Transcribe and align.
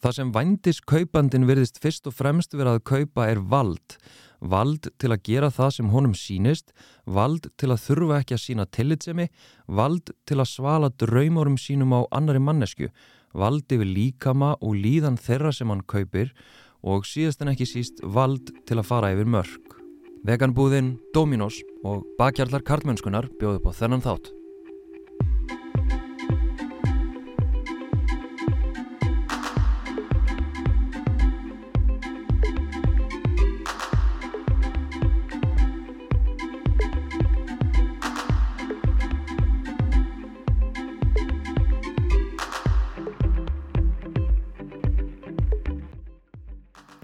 Það 0.00 0.14
sem 0.16 0.28
vændiskaupandin 0.32 1.44
virðist 1.44 1.80
fyrst 1.82 2.08
og 2.08 2.14
fremst 2.16 2.54
verið 2.56 2.78
að 2.78 2.84
kaupa 2.88 3.26
er 3.28 3.40
vald. 3.52 3.98
Vald 4.40 4.88
til 4.96 5.10
að 5.12 5.26
gera 5.28 5.50
það 5.52 5.74
sem 5.76 5.90
honum 5.92 6.14
sínist, 6.16 6.72
vald 7.04 7.50
til 7.60 7.68
að 7.68 7.82
þurfa 7.84 8.22
ekki 8.22 8.36
að 8.38 8.42
sína 8.46 8.66
tillitsemi, 8.72 9.28
vald 9.68 10.14
til 10.24 10.38
að 10.40 10.48
svala 10.54 10.88
draumorum 11.04 11.60
sínum 11.60 11.92
á 11.92 12.00
annari 12.16 12.40
mannesku, 12.40 12.88
vald 13.36 13.68
yfir 13.68 13.92
líkama 13.92 14.54
og 14.64 14.80
líðan 14.80 15.20
þeirra 15.20 15.52
sem 15.52 15.68
hann 15.68 15.84
kaupir 15.84 16.32
og 16.80 17.04
síðast 17.04 17.44
en 17.44 17.52
ekki 17.52 17.68
síst 17.68 18.00
vald 18.00 18.54
til 18.64 18.80
að 18.80 18.88
fara 18.88 19.12
yfir 19.12 19.28
mörg. 19.28 19.76
Veganbúðin, 20.24 20.94
Dominos 21.12 21.60
og 21.84 22.08
bakkjarlar 22.16 22.64
kartmennskunar 22.64 23.28
bjóðu 23.36 23.60
på 23.68 23.76
þennan 23.76 24.04
þátt. 24.04 24.39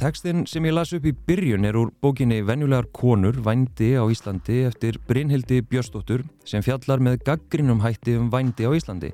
Tekstinn 0.06 0.45
sem 0.46 0.62
ég 0.69 0.70
las 0.70 0.92
upp 0.95 1.06
í 1.09 1.10
byrjun 1.27 1.66
er 1.66 1.74
úr 1.74 1.88
bókinni 2.05 2.37
Venjulegar 2.47 2.87
konur, 2.95 3.41
vændi 3.42 3.88
á 3.98 4.06
Íslandi 4.06 4.60
eftir 4.69 5.01
Brynhildi 5.02 5.64
Björstóttur 5.66 6.23
sem 6.47 6.62
fjallar 6.62 7.01
með 7.02 7.24
gaggrinum 7.27 7.80
hætti 7.83 8.14
um 8.14 8.28
vændi 8.30 8.69
á 8.69 8.70
Íslandi. 8.70 9.11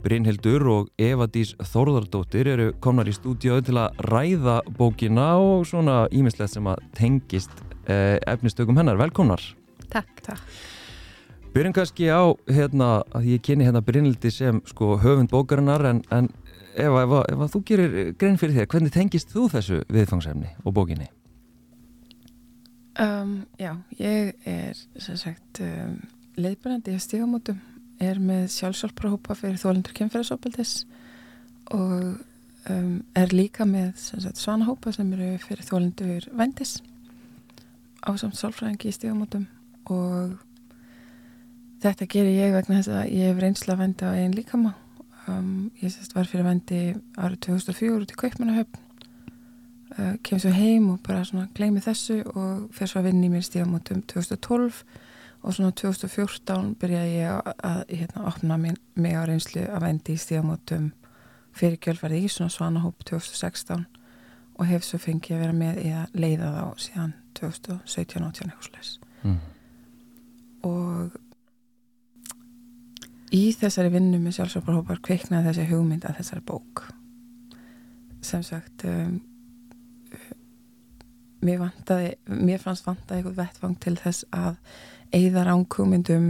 Brynhildur 0.00 0.64
og 0.72 0.88
Eva-Dís 0.96 1.52
Þórðardóttir 1.60 2.48
eru 2.54 2.70
komnar 2.80 3.10
í 3.10 3.12
stúdíu 3.12 3.58
til 3.66 3.76
að 3.82 4.00
ræða 4.08 4.62
bókina 4.78 5.34
og 5.36 5.66
svona 5.68 6.06
ímislegt 6.08 6.54
sem 6.54 6.72
að 6.72 6.80
tengist 6.96 7.52
eh, 7.84 8.16
efnistökum 8.24 8.80
hennar. 8.80 8.96
Velkomnar. 8.96 9.44
Takk. 9.92 10.24
Takk. 10.24 10.40
Byrjum 11.52 11.76
kannski 11.76 12.08
á 12.08 12.32
hérna 12.48 13.04
að 13.12 13.28
ég 13.34 13.44
kynni 13.44 13.68
hérna 13.68 13.84
Brynhildi 13.84 14.32
sem 14.32 14.64
sko 14.72 14.96
höfund 15.04 15.28
bókarinnar 15.36 15.84
en, 15.92 16.00
en 16.08 16.32
ef, 16.74 16.96
ef, 17.00 17.14
ef, 17.30 17.44
þú 17.52 17.60
gerir 17.68 17.94
grein 18.18 18.40
fyrir 18.40 18.58
þér, 18.58 18.70
hvernig 18.72 18.94
tengist 18.94 19.30
þú 19.34 19.46
þessu 19.52 19.82
viðfangsefni 19.92 20.50
og 20.64 20.74
bókinni? 20.76 21.08
Um, 23.00 23.40
já, 23.58 23.72
ég 23.98 24.34
er 24.46 24.76
sem 25.02 25.18
sagt 25.18 25.60
um, 25.64 25.96
leiðbærandi 26.38 26.94
í 26.94 27.00
stígamótum, 27.02 27.58
er 28.02 28.20
með 28.22 28.46
sjálfsálprahópa 28.54 29.34
fyrir 29.38 29.58
þólendur 29.58 29.94
kemfæðisopildis 29.96 30.84
og 31.74 32.20
um, 32.70 33.02
er 33.18 33.34
líka 33.34 33.66
með 33.66 33.94
sagt, 33.98 34.38
svanahópa 34.38 34.92
sem 34.94 35.10
eru 35.16 35.34
fyrir 35.42 35.66
þólendur 35.66 36.28
vendis 36.38 36.78
á 38.04 38.14
samt 38.20 38.38
sálfræðingi 38.38 38.90
í 38.90 38.94
stígamótum 38.94 39.46
og 39.90 40.36
þetta 41.82 42.08
gerir 42.10 42.38
ég 42.38 42.54
vegna 42.54 42.80
þess 42.80 42.94
að 42.94 43.12
ég 43.12 43.30
hef 43.30 43.42
reynsla 43.42 43.76
að 43.76 43.82
venda 43.84 44.12
á 44.12 44.16
einn 44.16 44.36
líkama 44.36 44.74
Um, 45.28 45.70
ég 45.80 45.92
sérst 45.92 46.12
var 46.12 46.28
fyrir 46.28 46.44
vendi 46.44 46.80
árið 47.16 47.38
2004 47.46 47.94
út 47.96 48.10
í 48.12 48.16
Kaupmannahöfn 48.20 48.80
uh, 49.96 50.16
kem 50.26 50.40
svo 50.42 50.50
heim 50.52 50.90
og 50.92 50.98
bara 51.06 51.22
svona 51.24 51.46
gleymi 51.56 51.80
þessu 51.84 52.18
og 52.34 52.66
fer 52.76 52.90
svo 52.90 53.00
að 53.00 53.08
vinna 53.08 53.28
í 53.28 53.32
mér 53.32 53.46
stígamótum 53.46 54.02
2012 54.10 54.82
og 55.44 55.56
svona 55.56 55.72
2014 55.80 56.74
byrjaði 56.80 57.16
ég 57.16 57.32
að, 57.32 57.54
að 57.70 57.80
hérna, 57.94 58.26
opna 58.28 58.58
mig, 58.60 58.76
mig 59.00 59.16
á 59.16 59.24
reynslu 59.28 59.64
að 59.64 59.86
vendi 59.86 60.16
í 60.16 60.20
stígamótum 60.20 60.92
fyrir 61.56 61.80
kjölfarið 61.86 62.26
í 62.26 62.30
svona 62.34 62.52
Svanahóp 62.52 63.04
2016 63.08 63.84
og 64.54 64.68
hef 64.68 64.84
svo 64.86 65.00
fengið 65.02 65.38
að 65.38 65.44
vera 65.46 65.56
með 65.56 65.82
í 65.82 65.92
að 65.94 66.18
leiða 66.20 66.52
þá 66.54 66.84
síðan 66.84 67.14
2017-18 67.40 68.92
mm. 69.24 69.38
og 70.68 71.16
í 73.32 73.44
þessari 73.56 73.92
vinnu 73.94 74.18
með 74.20 74.38
sjálfsvöparhópar 74.38 75.00
kveiknaði 75.04 75.50
þessi 75.50 75.68
hugmynd 75.70 76.04
að 76.08 76.18
þessari 76.20 76.44
bók. 76.48 76.84
Sem 78.24 78.42
sagt 78.44 78.84
um, 78.88 79.20
mér 81.44 81.60
vantaði 81.62 82.14
mér 82.28 82.60
fannst 82.62 82.88
vantaði 82.88 83.20
eitthvað 83.20 83.40
vettfang 83.42 83.78
til 83.82 83.96
þess 84.00 84.26
að 84.34 84.58
eigðar 85.14 85.52
ánkugmyndum 85.54 86.28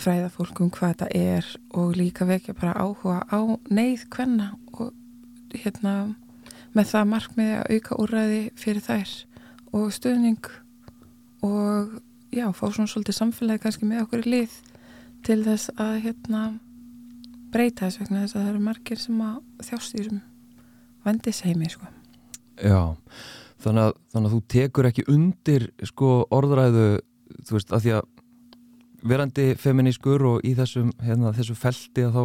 fræða 0.00 0.30
fólkum 0.34 0.72
hvað 0.74 0.94
þetta 0.94 1.08
er 1.14 1.48
og 1.78 1.94
líka 1.98 2.26
vekja 2.26 2.54
bara 2.58 2.74
áhuga 2.78 3.22
á 3.30 3.40
neyð 3.70 4.06
hvenna 4.14 4.54
og 4.74 4.92
hérna 5.54 6.14
með 6.74 6.90
það 6.90 7.10
markmiði 7.12 7.56
að 7.60 7.74
auka 7.76 7.98
úræði 8.02 8.40
fyrir 8.58 8.84
þær 8.84 9.12
og 9.74 9.92
stuðning 9.94 10.50
og 11.44 11.98
já, 12.34 12.46
fá 12.50 12.64
svona 12.70 12.90
svolítið 12.90 13.18
samfélagi 13.20 13.62
kannski 13.62 13.88
með 13.88 14.06
okkur 14.06 14.24
í 14.24 14.32
lið 14.34 14.56
til 15.24 15.40
þess 15.46 15.72
að 15.80 15.94
hérna 16.04 16.44
breyta 17.54 17.86
þess 17.86 18.02
vegna 18.02 18.24
þess 18.24 18.36
að 18.36 18.42
það 18.42 18.50
eru 18.52 18.64
margir 18.68 19.00
sem 19.00 19.20
að 19.24 19.36
þjást 19.68 19.94
í 19.94 20.00
þessum 20.00 20.22
vendisheimi 21.04 21.70
sko. 21.70 21.90
Já, 22.62 22.80
þannig 23.62 23.88
að, 23.88 23.94
þannig 24.12 24.28
að 24.28 24.34
þú 24.34 24.42
tekur 24.54 24.88
ekki 24.88 25.06
undir 25.12 25.68
sko 25.86 26.10
orðræðu 26.34 26.88
þú 27.44 27.56
veist, 27.56 27.72
að 27.72 27.84
því 27.84 27.94
að 27.98 28.10
verandi 29.04 29.46
feminískur 29.60 30.22
og 30.28 30.44
í 30.46 30.54
þessum 30.56 30.92
hérna, 31.04 31.32
þessu 31.36 31.56
felti 31.58 32.06
að 32.06 32.14
þá 32.14 32.22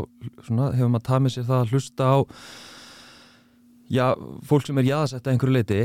svona, 0.48 0.70
hefur 0.78 0.94
maður 0.94 1.08
tað 1.10 1.24
með 1.26 1.36
sér 1.36 1.50
það 1.50 1.64
að 1.64 1.74
hlusta 1.74 2.08
á 2.08 2.18
já, 3.90 4.06
fólk 4.48 4.68
sem 4.68 4.80
er 4.80 4.88
jáðsett 4.88 5.26
að 5.26 5.34
einhverju 5.34 5.58
leiti 5.58 5.82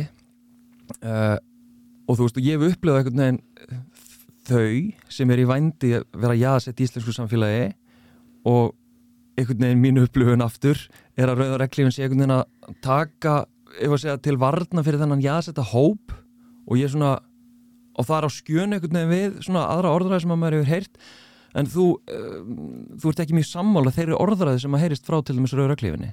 uh, 1.02 1.36
og 2.04 2.18
þú 2.18 2.28
veist, 2.28 2.38
og 2.38 2.46
ég 2.46 2.60
hef 2.60 2.76
upplegað 2.76 3.00
einhvern 3.00 3.22
veginn 3.24 3.42
þau 4.48 4.92
sem 5.12 5.30
er 5.32 5.42
í 5.42 5.48
vændi 5.48 5.92
að 5.98 6.06
vera 6.22 6.38
jáðsett 6.38 6.80
í 6.80 6.86
íslensku 6.88 7.14
samfélagi 7.16 7.72
og 8.50 8.74
einhvern 9.38 9.66
veginn 9.66 9.82
mínu 9.82 10.06
upplöfun 10.06 10.44
aftur 10.44 10.78
er 11.18 11.30
að 11.30 11.42
rauðareglífin 11.42 11.94
sé 11.94 12.04
einhvern 12.04 12.24
veginn 12.24 12.36
að 12.38 12.74
taka 12.84 13.36
segja, 13.98 14.18
til 14.22 14.36
varna 14.38 14.84
fyrir 14.86 15.00
þennan 15.02 15.24
jáðsetta 15.24 15.64
hóp 15.72 16.14
og 16.64 16.78
ég 16.78 16.88
er 16.88 16.94
svona 16.94 17.14
og 17.94 18.08
það 18.08 18.16
er 18.18 18.26
á 18.26 18.30
skjönu 18.36 18.78
einhvern 18.78 18.98
veginn 18.98 19.14
við 19.14 19.38
svona 19.46 19.68
aðra 19.70 19.94
orðræði 19.94 20.24
sem 20.24 20.34
að 20.34 20.40
maður 20.42 20.58
hefur 20.58 20.72
heyrt. 20.72 21.00
En 21.54 21.68
þú, 21.70 21.84
uh, 22.10 22.38
þú 22.98 23.10
ert 23.12 23.20
ekki 23.22 23.36
mjög 23.36 23.46
sammála 23.46 23.92
þeirri 23.94 24.16
orðræði 24.18 24.64
sem 24.64 24.74
að 24.74 24.82
heyrist 24.82 25.04
frá 25.06 25.20
til 25.22 25.36
þess 25.38 25.54
rauðareglífinni 25.54 26.10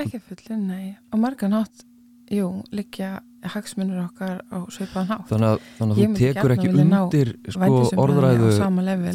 Ekki 0.00 0.18
fullin, 0.24 0.62
nei. 0.66 0.86
Og 1.12 1.20
margan 1.22 1.54
átt, 1.54 1.84
jú, 2.32 2.48
líkja 2.74 3.18
hagsmunur 3.52 4.00
okkar 4.06 4.40
á 4.48 4.58
sveipaðan 4.72 5.08
hátt. 5.10 5.26
Þannig 5.30 5.48
að, 5.50 5.58
þannig 5.78 5.94
að 5.94 5.98
þú 6.00 6.06
tekur 6.20 6.54
ekki 6.54 6.68
undir 6.72 7.30
sko, 7.54 7.70
orðræðu 8.04 8.48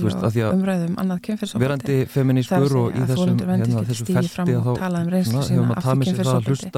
veist, 0.03 0.39
umræðum 0.49 0.95
annað 1.01 1.21
kynferðsofaldi 1.27 1.65
verandi 1.65 1.97
feminískur 2.13 2.75
og 2.79 2.87
í 2.93 3.05
þessum 3.09 3.41
hérna, 3.49 3.83
þessu 3.89 4.07
felti 4.09 4.55
að 4.55 4.67
þá 4.67 4.71
tala 4.83 5.03
um 5.03 5.09
reynslu 5.13 5.43
sína 5.47 5.77
af 5.79 5.87
því 5.87 6.07
kynferðsofaldi 6.09 6.69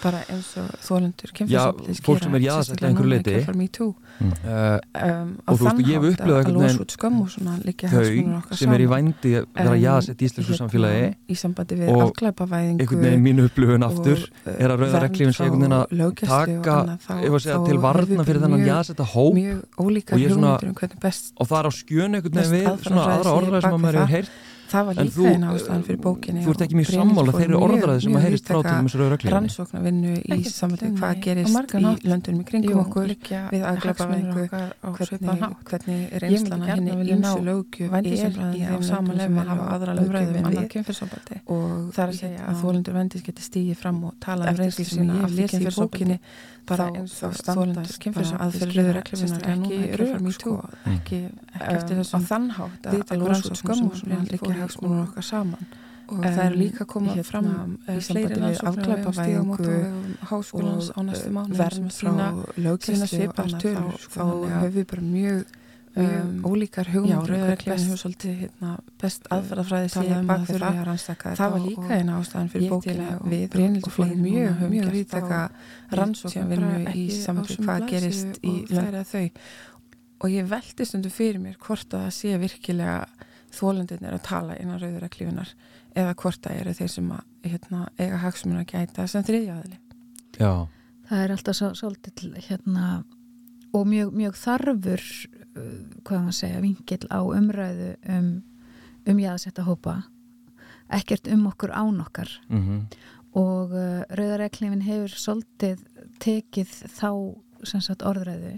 bara 0.00 0.22
eins 0.30 0.50
og 0.60 0.66
þólundur 0.86 1.30
fólk 2.06 2.24
sem 2.24 2.38
er 2.38 2.46
jáðsett 2.46 2.84
einhverju 2.86 3.10
leiti 3.14 3.34
mm. 3.40 4.32
um, 5.00 5.34
og 5.46 5.60
þú 5.60 5.66
veist, 5.66 5.80
ég 5.80 5.94
hef 5.96 6.04
upplegað 6.10 6.44
þau 7.90 8.56
sem 8.60 8.74
er 8.74 8.84
í 8.84 8.88
vændi 8.90 9.34
að 9.40 9.48
vera 9.56 9.76
jáðsett 9.80 10.20
í 10.20 10.28
íslensku 10.28 10.58
samfélagi 10.58 11.06
í 11.30 11.38
sambandi 11.38 11.78
við 11.80 11.92
afklæpavæðingu 11.94 12.84
einhvern 12.84 13.06
veginn 13.06 13.24
mínu 13.24 13.46
upplöfun 13.48 13.86
aftur 13.86 14.24
er 14.44 14.74
að 14.74 14.84
rauða 14.84 15.02
reglífin 15.06 15.36
sé 15.36 15.46
einhvern 15.46 15.64
veginn 15.64 15.78
að 15.78 15.86
taka 16.20 16.76
að 17.08 17.38
segja 17.40 17.58
til 17.64 17.80
varna 17.80 18.24
fyrir 18.26 18.42
þennan 18.44 18.66
jæðsetta 18.66 19.06
hóp. 19.14 19.34
mjög 19.38 19.80
ólíka 19.80 20.18
hugmyndur 20.18 20.68
um 20.68 20.76
hvernig 20.80 21.00
best 21.00 21.32
og 21.36 21.48
það 21.50 21.58
er 21.60 21.68
á 21.68 21.72
skjönu 21.80 22.20
einhvern 22.20 22.40
veginn 22.40 22.54
við 22.54 22.86
svona 22.86 23.06
aðra 23.14 23.36
orðræð 23.38 23.66
sem 23.66 23.80
maður 23.80 24.00
hefur 24.00 24.14
heyrt 24.16 24.32
það 24.70 24.86
var 24.88 24.94
líka 25.00 25.24
einn 25.30 25.44
ástæðan 25.50 25.84
fyrir 25.86 26.00
bókinni 26.04 26.44
þú 26.44 26.52
ert 26.52 26.62
ekki 26.66 26.76
mjög 26.78 26.90
sammála 26.94 27.34
þeirri 27.36 27.56
orðræði 27.58 28.00
sem 28.04 28.16
að 28.18 28.24
heyrist 28.26 28.50
frá 28.50 28.58
til 28.60 28.74
þessari 28.76 29.08
röglinni 29.12 29.34
rannsóknarvinnu 29.34 30.12
í 30.20 30.38
samvættu 30.50 30.90
hvað 30.98 31.12
gerist 31.26 31.56
í 31.74 31.82
löndunum 32.10 32.40
í 32.40 32.46
kringum 32.50 32.82
okkur 32.84 33.08
við 33.54 33.62
aðglapavengu 33.70 34.42
hvernig 35.70 36.00
er 36.18 36.28
einslana 36.30 36.70
henni 36.70 36.92
ímsu 37.16 37.40
lögju 37.48 37.90
er 37.90 38.04
í 38.10 38.14
á 38.64 38.78
samanlefum 38.90 39.40
að 39.42 39.50
hafa 39.52 39.64
aðra 39.74 39.92
lögju 39.98 40.14
við. 40.20 40.40
annað 40.44 40.70
kynferðsóbaldi 40.76 41.34
og 41.46 41.66
það 41.96 42.02
er 42.04 42.14
að 42.14 42.18
segja 42.22 42.42
að 42.46 42.54
þólendur 42.64 42.94
vendis 43.00 43.26
geti 43.26 43.42
stígið 43.46 43.76
fram 43.82 43.98
og 44.08 44.12
tala 44.22 44.42
um 44.50 44.60
reynsli 44.60 44.86
sína 44.88 45.20
af 45.24 45.30
kynferðsóbaldi 45.34 46.18
bara 46.70 46.86
eins 46.94 47.16
og 47.26 47.34
standast 47.34 48.06
aðferður 48.06 49.00
regluvinnar 49.00 49.42
hagsmunum 54.64 55.06
okkar 55.06 55.26
saman. 55.30 55.70
og 56.10 56.24
það 56.24 56.40
er 56.44 56.56
líka 56.58 56.84
komað 56.90 57.20
fram 57.22 57.48
í 57.86 58.00
sambandi 58.02 58.40
við 58.42 58.62
afklæpavæðingu 58.70 59.74
næstu 61.06 61.30
mánu 61.36 61.58
verðum 61.60 61.90
frá 61.94 62.12
lögkynna 62.58 63.06
svipar 63.10 63.54
tölur 63.62 64.06
þá 64.10 64.24
höfum 64.26 64.74
við 64.74 64.86
bara 64.90 65.06
mjög 65.06 65.44
um, 65.96 66.44
ólíkar 66.46 66.88
hefur 66.90 67.98
svolítið 67.98 68.36
hérna, 68.44 68.74
best 69.00 69.26
aðferðafræði 69.32 69.92
talað 69.94 70.10
síðan 70.10 70.28
bak 70.28 70.44
að 70.44 70.52
við 70.52 70.64
það. 71.14 71.38
Það 71.40 71.54
var 71.54 71.64
líka 71.64 71.86
og 71.86 71.94
eina 71.96 72.18
ástæðan 72.18 72.52
fyrir 72.52 72.74
bókina 72.74 73.08
og 73.16 73.32
við 73.32 73.56
og 73.80 73.94
fleiri 73.94 74.18
mjög, 74.20 74.62
mjög 74.74 75.16
á 75.20 75.42
rannsóknarvinnu 76.00 76.94
í 76.94 77.06
sömu 77.16 77.46
hvað 77.56 77.88
gerist 77.90 78.40
í 78.42 78.54
og 78.60 78.76
lögða 78.76 79.04
þau. 79.10 79.26
og 80.20 80.28
ég 80.30 80.48
veldi 80.50 80.84
stundu 80.84 81.10
fyrir 81.10 81.40
mér 81.40 81.58
hvort 81.58 81.94
að 81.96 82.06
það 82.06 82.14
sé 82.18 82.38
virkilega 82.38 83.28
þólendin 83.54 84.06
er 84.06 84.16
að 84.16 84.26
tala 84.28 84.56
innan 84.60 84.80
rauðureklífunar 84.80 85.54
eða 85.98 86.16
hvort 86.22 86.42
það 86.44 86.60
eru 86.60 86.74
þeir 86.78 86.92
sem 86.94 87.08
að 87.14 87.48
hérna, 87.50 87.80
eiga 87.98 88.20
hagsmunna 88.24 88.66
gæta 88.68 89.06
sem 89.10 89.24
þriðjaðili. 89.26 89.80
Já, 90.38 90.52
það 91.08 91.24
er 91.24 91.34
alltaf 91.34 91.58
svo, 91.58 91.72
svolítið 91.78 92.38
hérna 92.46 92.86
og 93.76 93.86
mjög, 93.86 94.14
mjög 94.16 94.38
þarfur 94.38 95.04
uh, 95.04 95.76
hvað 96.06 96.24
maður 96.24 96.38
segja, 96.40 96.62
vingill 96.64 97.06
á 97.10 97.20
umræðu 97.22 97.92
um, 98.16 98.32
um 99.10 99.22
jáðsetta 99.22 99.66
hópa. 99.66 100.00
Ekkert 100.90 101.30
um 101.30 101.46
okkur 101.50 101.72
án 101.74 102.00
okkar. 102.02 102.32
Mhm, 102.50 102.82
og 103.38 103.74
uh, 103.78 104.02
Rauðareklifin 104.18 104.82
hefur 104.82 105.14
svolítið 105.14 105.84
tekið 106.22 106.72
þá 106.90 107.10
sem 107.68 107.82
sagt 107.84 108.02
orðræðu 108.06 108.56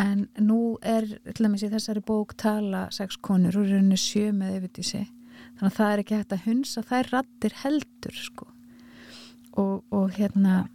en 0.00 0.26
nú 0.42 0.76
er 0.84 1.06
í 1.06 1.70
þessari 1.72 2.02
bók 2.04 2.34
tala 2.36 2.86
sex 2.92 3.16
konur 3.16 3.56
og 3.56 3.68
rauninu 3.70 3.96
sjö 4.00 4.32
með 4.36 4.58
yfirdísi 4.60 5.04
þannig 5.56 5.70
að 5.70 5.76
það 5.78 5.92
er 5.92 6.02
ekki 6.02 6.18
hægt 6.18 6.34
að 6.36 6.46
hunsa 6.46 6.82
þær 6.84 7.12
rattir 7.12 7.56
heldur 7.62 8.18
sko. 8.18 8.48
Og, 9.56 9.84
og 9.88 10.10
hérna 10.18 10.66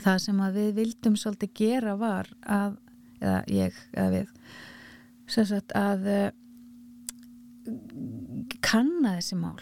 það 0.00 0.20
sem 0.24 0.40
að 0.40 0.56
við 0.60 0.70
vildum 0.78 1.18
svolítið 1.20 1.52
gera 1.58 1.96
var 2.00 2.30
að 2.48 2.78
eða 3.20 3.40
ég, 3.52 3.76
eða 3.92 4.08
við 4.14 4.32
sagt 5.48 5.74
að 5.78 6.08
uh, 6.12 6.30
kanna 8.64 9.16
þessi 9.18 9.38
mál. 9.40 9.60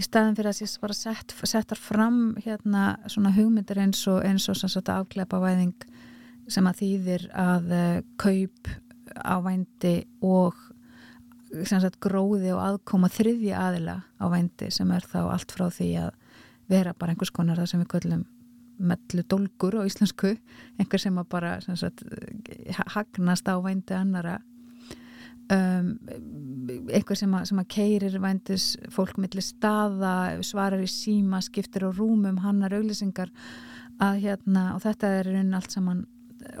Í 0.00 0.04
staðin 0.06 0.36
fyrir 0.38 0.50
að 0.50 0.60
sér 0.62 0.76
bara 0.82 0.96
sett, 0.96 1.34
settar 1.44 1.78
fram 1.78 2.20
hérna 2.40 2.94
svona 3.10 3.34
hugmyndir 3.36 3.82
eins 3.82 4.00
og 4.10 4.22
eins 4.24 4.48
og 4.48 4.58
sem 4.58 4.72
sagt 4.72 4.90
afkleipa 4.92 5.42
væðing 5.42 5.74
sem 6.50 6.66
að 6.66 6.82
þýðir 6.82 7.26
að 7.38 7.70
uh, 7.76 8.02
kaup 8.20 8.72
á 9.16 9.36
vændi 9.42 9.94
og 10.22 10.58
sagt 11.66 11.98
gróði 12.02 12.52
og 12.54 12.60
aðkoma 12.62 13.10
þriðja 13.10 13.58
aðila 13.58 13.96
á 14.22 14.24
vændi 14.30 14.68
sem 14.70 14.90
er 14.94 15.06
þá 15.06 15.22
allt 15.32 15.54
frá 15.54 15.66
því 15.74 15.88
að 16.04 16.12
vera 16.70 16.94
bara 16.94 17.14
einhvers 17.14 17.32
konar 17.34 17.58
það 17.58 17.72
sem 17.72 17.82
við 17.82 17.90
köllum 17.96 18.28
mellu 18.80 19.24
dolgur 19.28 19.80
á 19.82 19.88
íslensku 19.88 20.36
einhver 20.80 21.02
sem 21.02 21.18
að 21.20 21.26
bara 21.34 21.56
sagt, 21.60 22.04
hagnast 22.94 23.50
á 23.50 23.58
vændi 23.60 23.96
annara 23.98 24.38
um, 25.50 25.90
einhver 26.90 27.18
sem 27.18 27.34
að, 27.34 27.48
sem 27.50 27.60
að 27.62 27.68
keirir 27.74 28.16
vændis 28.22 28.70
fólk 28.94 29.18
millir 29.20 29.44
staða 29.44 30.14
svarar 30.46 30.82
í 30.82 30.88
síma, 30.90 31.42
skiptir 31.44 31.86
á 31.86 31.90
rúmum 31.90 32.40
hannar 32.44 32.74
auglýsingar. 32.78 33.32
Að 34.00 34.22
hérna 34.24 34.70
og 34.76 34.84
þetta 34.84 35.12
er 35.18 35.28
raun 35.28 35.56
allt 35.56 35.74
saman 35.74 36.04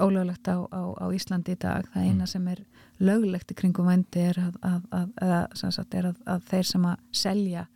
ólöglegt 0.00 0.48
á, 0.48 0.56
á, 0.70 0.82
á 1.00 1.06
Íslandi 1.14 1.54
í 1.56 1.60
dag. 1.60 1.88
Það 1.92 2.06
eina 2.08 2.28
sem 2.30 2.46
er 2.52 2.62
löglegt 3.00 3.52
í 3.52 3.56
kringum 3.58 3.88
vændi 3.88 4.24
er 4.30 4.40
að, 4.42 4.56
að, 4.92 5.12
að, 5.24 5.36
sagt, 5.60 5.94
er 5.94 6.10
að 6.12 6.48
þeir 6.50 6.68
sem 6.68 6.86
að 6.90 7.04
selja 7.22 7.66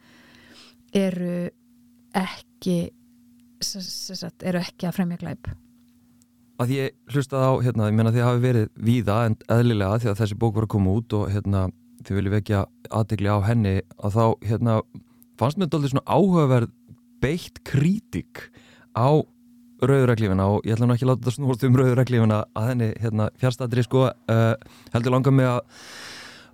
eru 0.95 1.37
ekki 2.15 2.79
sagt, 3.65 4.45
eru 4.45 4.61
ekki 4.61 4.89
að 4.89 4.99
fremja 4.99 5.21
glæp. 5.21 5.51
Að 6.63 6.75
ég 6.77 6.93
hlustaði 7.11 7.47
á, 7.51 7.53
hérna, 7.67 7.89
ég 7.91 7.97
menna 7.99 8.13
því 8.15 8.23
að 8.23 8.29
hafi 8.29 8.45
verið 8.45 8.69
víða 8.87 9.17
en 9.27 9.37
eðlilega 9.51 10.03
því 10.03 10.13
að 10.13 10.21
þessi 10.21 10.39
bók 10.39 10.55
var 10.55 10.69
að 10.69 10.75
koma 10.77 10.95
út 11.01 11.17
og 11.19 11.25
hérna, 11.33 11.65
þið 12.07 12.19
viljum 12.21 12.37
vekja 12.37 12.61
aðdegli 12.95 13.33
á 13.33 13.39
henni 13.49 13.75
að 13.99 14.19
þá, 14.19 14.25
hérna, 14.47 14.77
fannst 15.41 15.59
mér 15.59 15.73
þetta 15.73 15.91
svona 15.91 16.07
áhugaverð 16.07 16.75
beitt 17.25 17.59
krítik 17.67 18.45
á 18.95 19.25
rauðuræklífina 19.83 20.49
og 20.55 20.67
ég 20.67 20.77
ætla 20.77 20.89
nú 20.89 20.95
ekki 20.95 21.07
að 21.07 21.13
láta 21.13 21.25
þetta 21.25 21.37
snúast 21.37 21.65
um 21.67 21.79
rauðuræklífina 21.81 22.41
að 22.55 22.69
henni, 22.71 22.91
hérna, 23.03 23.31
fjárstættri 23.41 23.85
sko, 23.87 24.09
uh, 24.11 24.77
heldur 24.95 25.17
langa 25.17 25.35
mig 25.35 25.51
að 25.51 25.63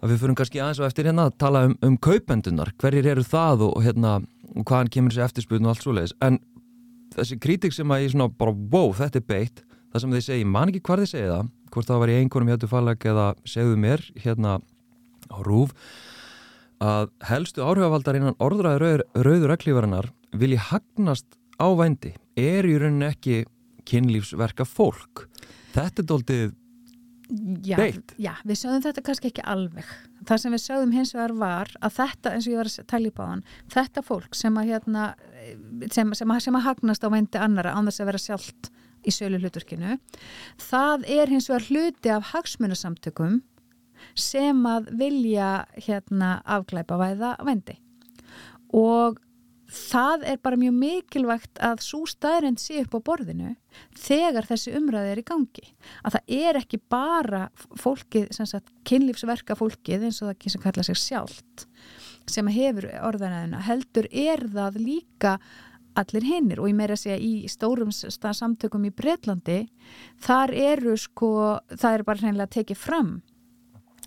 að 0.00 0.14
við 0.14 0.22
fyrir 0.22 0.37
kannski 0.38 0.61
aðeins 0.62 0.81
og 0.81 0.87
eftir 0.88 1.08
hérna 1.11 1.26
að 1.28 1.34
tala 1.43 1.64
um, 1.69 1.75
um 1.84 1.96
kaupendunar, 2.00 2.70
hverjir 2.81 3.11
eru 3.12 3.25
það 3.26 3.67
og, 3.67 3.75
og 3.76 3.84
hérna, 3.84 4.12
og 4.55 4.64
hvaðan 4.64 4.93
kemur 4.94 5.12
þessi 5.12 5.26
eftirspiln 5.26 5.67
og 5.67 5.75
allt 5.75 5.84
svoleiðis, 5.84 6.14
en 6.25 6.38
þessi 7.17 7.37
kritik 7.43 7.76
sem 7.76 7.93
að 7.93 8.06
ég 8.06 8.14
svona 8.14 8.31
bara, 8.40 8.55
wow, 8.72 8.94
þetta 8.96 9.20
er 9.20 9.26
beitt. 9.28 9.64
Það 9.90 10.05
sem 10.05 10.14
þið 10.14 10.25
segi, 10.25 10.46
man 10.46 10.70
ekki 10.70 10.84
hvað 10.87 11.02
þið 11.02 11.11
segi 11.11 11.28
það 11.28 11.50
hvort 11.75 11.90
það 11.90 12.00
var 12.02 12.11
í 12.11 12.16
einhvernum 12.19 12.52
héttu 12.52 12.70
falleg 12.70 13.05
eða 13.11 13.26
segðu 13.49 13.76
mér 13.81 14.05
hérna 14.23 14.56
á 15.31 15.38
rúf 15.46 15.75
að 16.81 17.11
helstu 17.28 17.62
áhrifavaldar 17.62 18.19
innan 18.19 18.38
orðræði 18.43 18.81
rauður, 18.81 19.05
rauður 19.26 19.55
eklífarinnar 19.55 20.11
vilji 20.40 20.58
hagnast 20.70 21.28
á 21.61 21.69
vændi 21.76 22.14
er 22.40 22.69
í 22.69 22.76
rauninni 22.81 23.08
ekki 23.10 23.42
kynlífsverka 23.90 24.66
fólk. 24.69 25.26
Þetta 25.75 26.02
er 26.02 26.08
doldið 26.10 26.44
já, 27.64 27.76
beitt. 27.78 28.14
já, 28.19 28.32
við 28.46 28.60
sögðum 28.62 28.84
þetta 28.87 29.04
kannski 29.06 29.31
ekki 29.31 29.44
alveg. 29.54 29.92
Það 30.28 30.42
sem 30.42 30.56
við 30.56 30.62
sögðum 30.64 30.94
hins 30.96 31.14
vegar 31.16 31.37
var 31.40 31.72
að 31.81 31.96
þetta, 32.00 32.34
eins 32.34 32.48
og 32.48 32.54
ég 32.54 32.60
var 32.60 32.70
að 32.70 32.90
tala 32.90 33.10
í 33.10 33.14
báðan 33.16 33.44
þetta 33.75 34.04
fólk 34.06 34.37
sem 34.37 34.58
að 34.60 34.72
hérna 34.75 35.06
sem, 35.92 36.12
sem, 36.19 36.34
sem 36.46 36.58
að 36.58 36.66
hagnast 36.66 37.06
á 37.06 37.08
vændi 37.12 37.40
annara 37.40 37.75
án 37.75 37.88
þess 37.88 38.02
að 38.02 38.10
vera 38.10 38.22
sjálft 38.26 38.70
í 39.00 39.14
sölu 39.14 39.40
hlutverkinu 39.40 39.96
það 40.60 41.06
er 41.08 41.32
hins 41.32 41.48
vegar 41.48 41.69
hluti 41.70 42.12
af 42.12 42.32
hagsmunasamtökum 42.34 43.40
sem 44.19 44.60
að 44.69 44.90
vilja 45.00 45.50
hérna 45.76 46.38
afglæpa 46.48 46.96
væða 47.00 47.34
vændi. 47.44 47.76
Og 48.76 49.19
það 49.70 50.26
er 50.32 50.40
bara 50.43 50.58
mjög 50.58 50.76
mikilvægt 50.81 51.61
að 51.62 51.82
svo 51.87 52.02
staðrind 52.11 52.61
sé 52.62 52.81
upp 52.82 52.96
á 52.99 53.00
borðinu 53.06 53.55
þegar 53.99 54.49
þessi 54.49 54.75
umræði 54.78 55.12
er 55.14 55.22
í 55.22 55.26
gangi. 55.31 55.67
Að 56.02 56.17
það 56.17 56.37
er 56.40 56.61
ekki 56.61 56.81
bara 56.90 57.43
fólkið, 57.78 58.28
sagt, 58.37 58.72
kynlífsverka 58.88 59.56
fólkið 59.58 60.08
eins 60.08 60.20
og 60.25 60.32
það 60.32 60.55
sem 60.55 60.64
kalla 60.64 60.87
sig 60.87 60.99
sjálft 60.99 61.67
sem 62.31 62.46
hefur 62.52 62.87
orðanæðina 63.08 63.62
heldur 63.67 64.06
er 64.11 64.44
það 64.52 64.78
líka 64.84 65.32
allir 65.99 66.26
hinnir 66.26 66.61
og 66.62 66.70
ég 66.70 66.76
meira 66.78 66.94
að 66.94 67.02
segja 67.02 67.19
í 67.19 67.49
stórum 67.50 67.90
samtökum 67.90 68.84
í 68.87 68.93
Breitlandi 68.94 69.64
þar 70.23 70.52
eru 70.55 70.94
sko, 71.00 71.58
það 71.75 71.96
er 71.96 72.06
bara 72.06 72.23
hreinlega 72.23 72.55
tekið 72.58 72.78
fram 72.78 73.11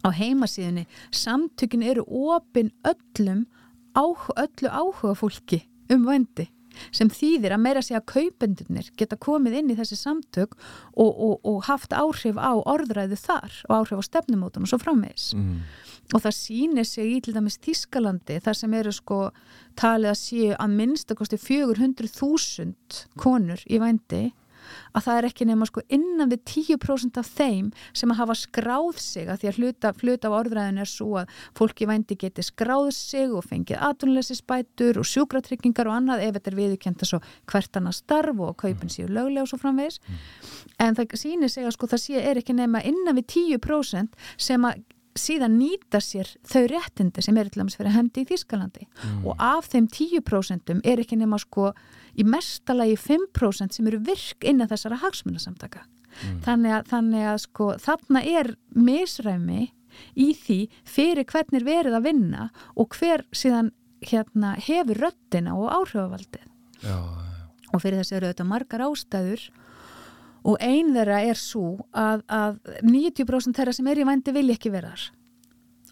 á 0.04 0.10
heimasíðunni, 0.12 0.84
samtökin 1.16 1.84
eru 1.88 2.04
opin 2.08 2.74
öllum 2.88 3.46
áhuga, 3.94 4.48
öllu 4.48 4.74
áhuga 4.74 5.16
fólki 5.18 5.64
um 5.94 6.06
vændi 6.08 6.50
sem 6.94 7.10
þýðir 7.12 7.54
að 7.54 7.64
meira 7.64 7.82
segja 7.86 8.02
að 8.02 8.10
kaupendunir 8.10 8.90
geta 8.98 9.18
komið 9.22 9.60
inn 9.60 9.72
í 9.74 9.78
þessi 9.78 9.98
samtök 10.00 10.56
og, 10.56 11.10
og, 11.12 11.36
og 11.46 11.60
haft 11.68 11.94
áhrif 11.94 12.40
á 12.40 12.54
orðræðu 12.58 13.20
þar 13.20 13.58
og 13.68 13.76
áhrif 13.78 14.02
á 14.02 14.04
stefnumótun 14.10 14.66
og 14.66 14.72
svo 14.72 14.80
frammeðis 14.82 15.32
mm. 15.38 15.60
og 16.14 16.24
það 16.26 16.38
sýnir 16.40 16.90
sig 16.90 17.12
í 17.12 17.20
til 17.26 17.36
dæmis 17.38 17.60
Þískalandi 17.64 18.40
þar 18.44 18.60
sem 18.60 18.78
eru 18.80 18.94
sko 18.96 19.20
talið 19.80 20.14
að 20.14 20.22
séu 20.24 20.56
að 20.58 20.78
minnstakosti 20.80 21.42
400.000 21.42 23.04
konur 23.22 23.62
í 23.70 23.82
vændi 23.82 24.24
að 24.94 25.06
það 25.08 25.20
er 25.20 25.28
ekki 25.30 25.48
nema 25.50 25.68
sko 25.70 25.84
innan 25.94 26.32
við 26.32 26.44
10% 26.54 27.20
af 27.22 27.32
þeim 27.38 27.72
sem 27.94 28.14
að 28.14 28.20
hafa 28.22 28.38
skráð 28.40 29.02
sig 29.02 29.30
að 29.30 29.44
því 29.44 29.52
að 29.52 29.60
hluta, 29.60 29.94
hluta 30.02 30.30
af 30.30 30.38
orðræðin 30.40 30.82
er 30.84 30.90
svo 30.90 31.20
að 31.22 31.36
fólki 31.58 31.90
vændi 31.90 32.18
geti 32.20 32.46
skráð 32.46 32.92
sig 32.96 33.34
og 33.34 33.46
fengið 33.50 33.84
atunleysisbætur 33.90 35.02
og 35.02 35.10
sjúkratryggingar 35.10 35.90
og 35.90 35.98
annað 36.00 36.26
ef 36.28 36.38
þetta 36.38 36.54
er 36.54 36.60
viðkjönda 36.62 37.10
svo 37.10 37.22
hvert 37.52 37.80
annað 37.80 38.00
starf 38.00 38.42
og 38.44 38.58
kaupin 38.64 38.94
séu 38.94 39.10
löglega 39.10 39.46
og 39.46 39.52
svo 39.52 39.62
framvegis 39.62 40.00
mm. 40.02 40.26
en 40.88 40.98
það 41.00 41.18
sýnir 41.20 41.52
sig 41.52 41.68
að 41.68 41.78
sko 41.78 41.92
það 41.92 42.04
sé 42.06 42.24
er 42.24 42.42
ekki 42.42 42.58
nema 42.58 42.84
innan 42.88 43.18
við 43.20 43.56
10% 43.60 44.20
sem 44.42 44.70
að 44.70 44.84
síðan 45.20 45.58
nýta 45.60 46.02
sér 46.02 46.30
þau 46.48 46.64
réttindi 46.72 47.24
sem 47.24 47.38
er 47.38 47.50
til 47.50 47.62
dæmis 47.62 47.78
fyrir 47.78 47.94
hendi 47.94 48.24
í 48.24 48.30
Þískalandi 48.30 48.88
mm. 48.88 49.20
og 49.30 49.38
af 49.42 49.70
þeim 49.74 49.90
10% 49.92 50.74
er 50.82 51.04
ekki 51.04 51.20
nema 51.20 51.40
sko 51.42 51.72
í 52.20 52.26
mestalagi 52.28 52.98
5% 53.00 53.78
sem 53.78 53.90
eru 53.90 54.02
virk 54.06 54.46
innan 54.46 54.70
þessara 54.72 55.00
hagsmunasamtaka 55.04 55.84
mm. 55.84 56.42
þannig, 56.46 56.76
að, 56.78 56.90
þannig 56.92 57.30
að 57.32 57.40
sko 57.46 57.70
þarna 57.82 58.24
er 58.34 58.52
misræmi 58.78 59.72
í 60.18 60.32
því 60.38 60.60
fyrir 60.90 61.28
hvernir 61.30 61.66
verið 61.68 61.98
að 61.98 62.08
vinna 62.10 62.48
og 62.80 62.98
hver 62.98 63.26
síðan 63.36 63.74
hérna 64.04 64.56
hefur 64.60 65.06
röttina 65.08 65.56
og 65.56 65.70
áhrifavaldið 65.72 66.48
Já. 66.84 66.98
og 67.72 67.84
fyrir 67.84 68.02
þessi 68.02 68.18
eru 68.20 68.32
þetta 68.32 68.48
margar 68.48 68.86
ástæður 68.88 69.46
og 70.44 70.58
einn 70.60 70.92
þeirra 70.96 71.22
er 71.24 71.40
svo 71.40 71.86
að, 71.96 72.26
að 72.28 72.58
90% 72.84 73.56
þeirra 73.56 73.76
sem 73.76 73.88
er 73.88 74.02
í 74.02 74.08
vændi 74.08 74.34
vilja 74.36 74.58
ekki 74.58 74.74
vera 74.74 74.94
þar 74.94 75.06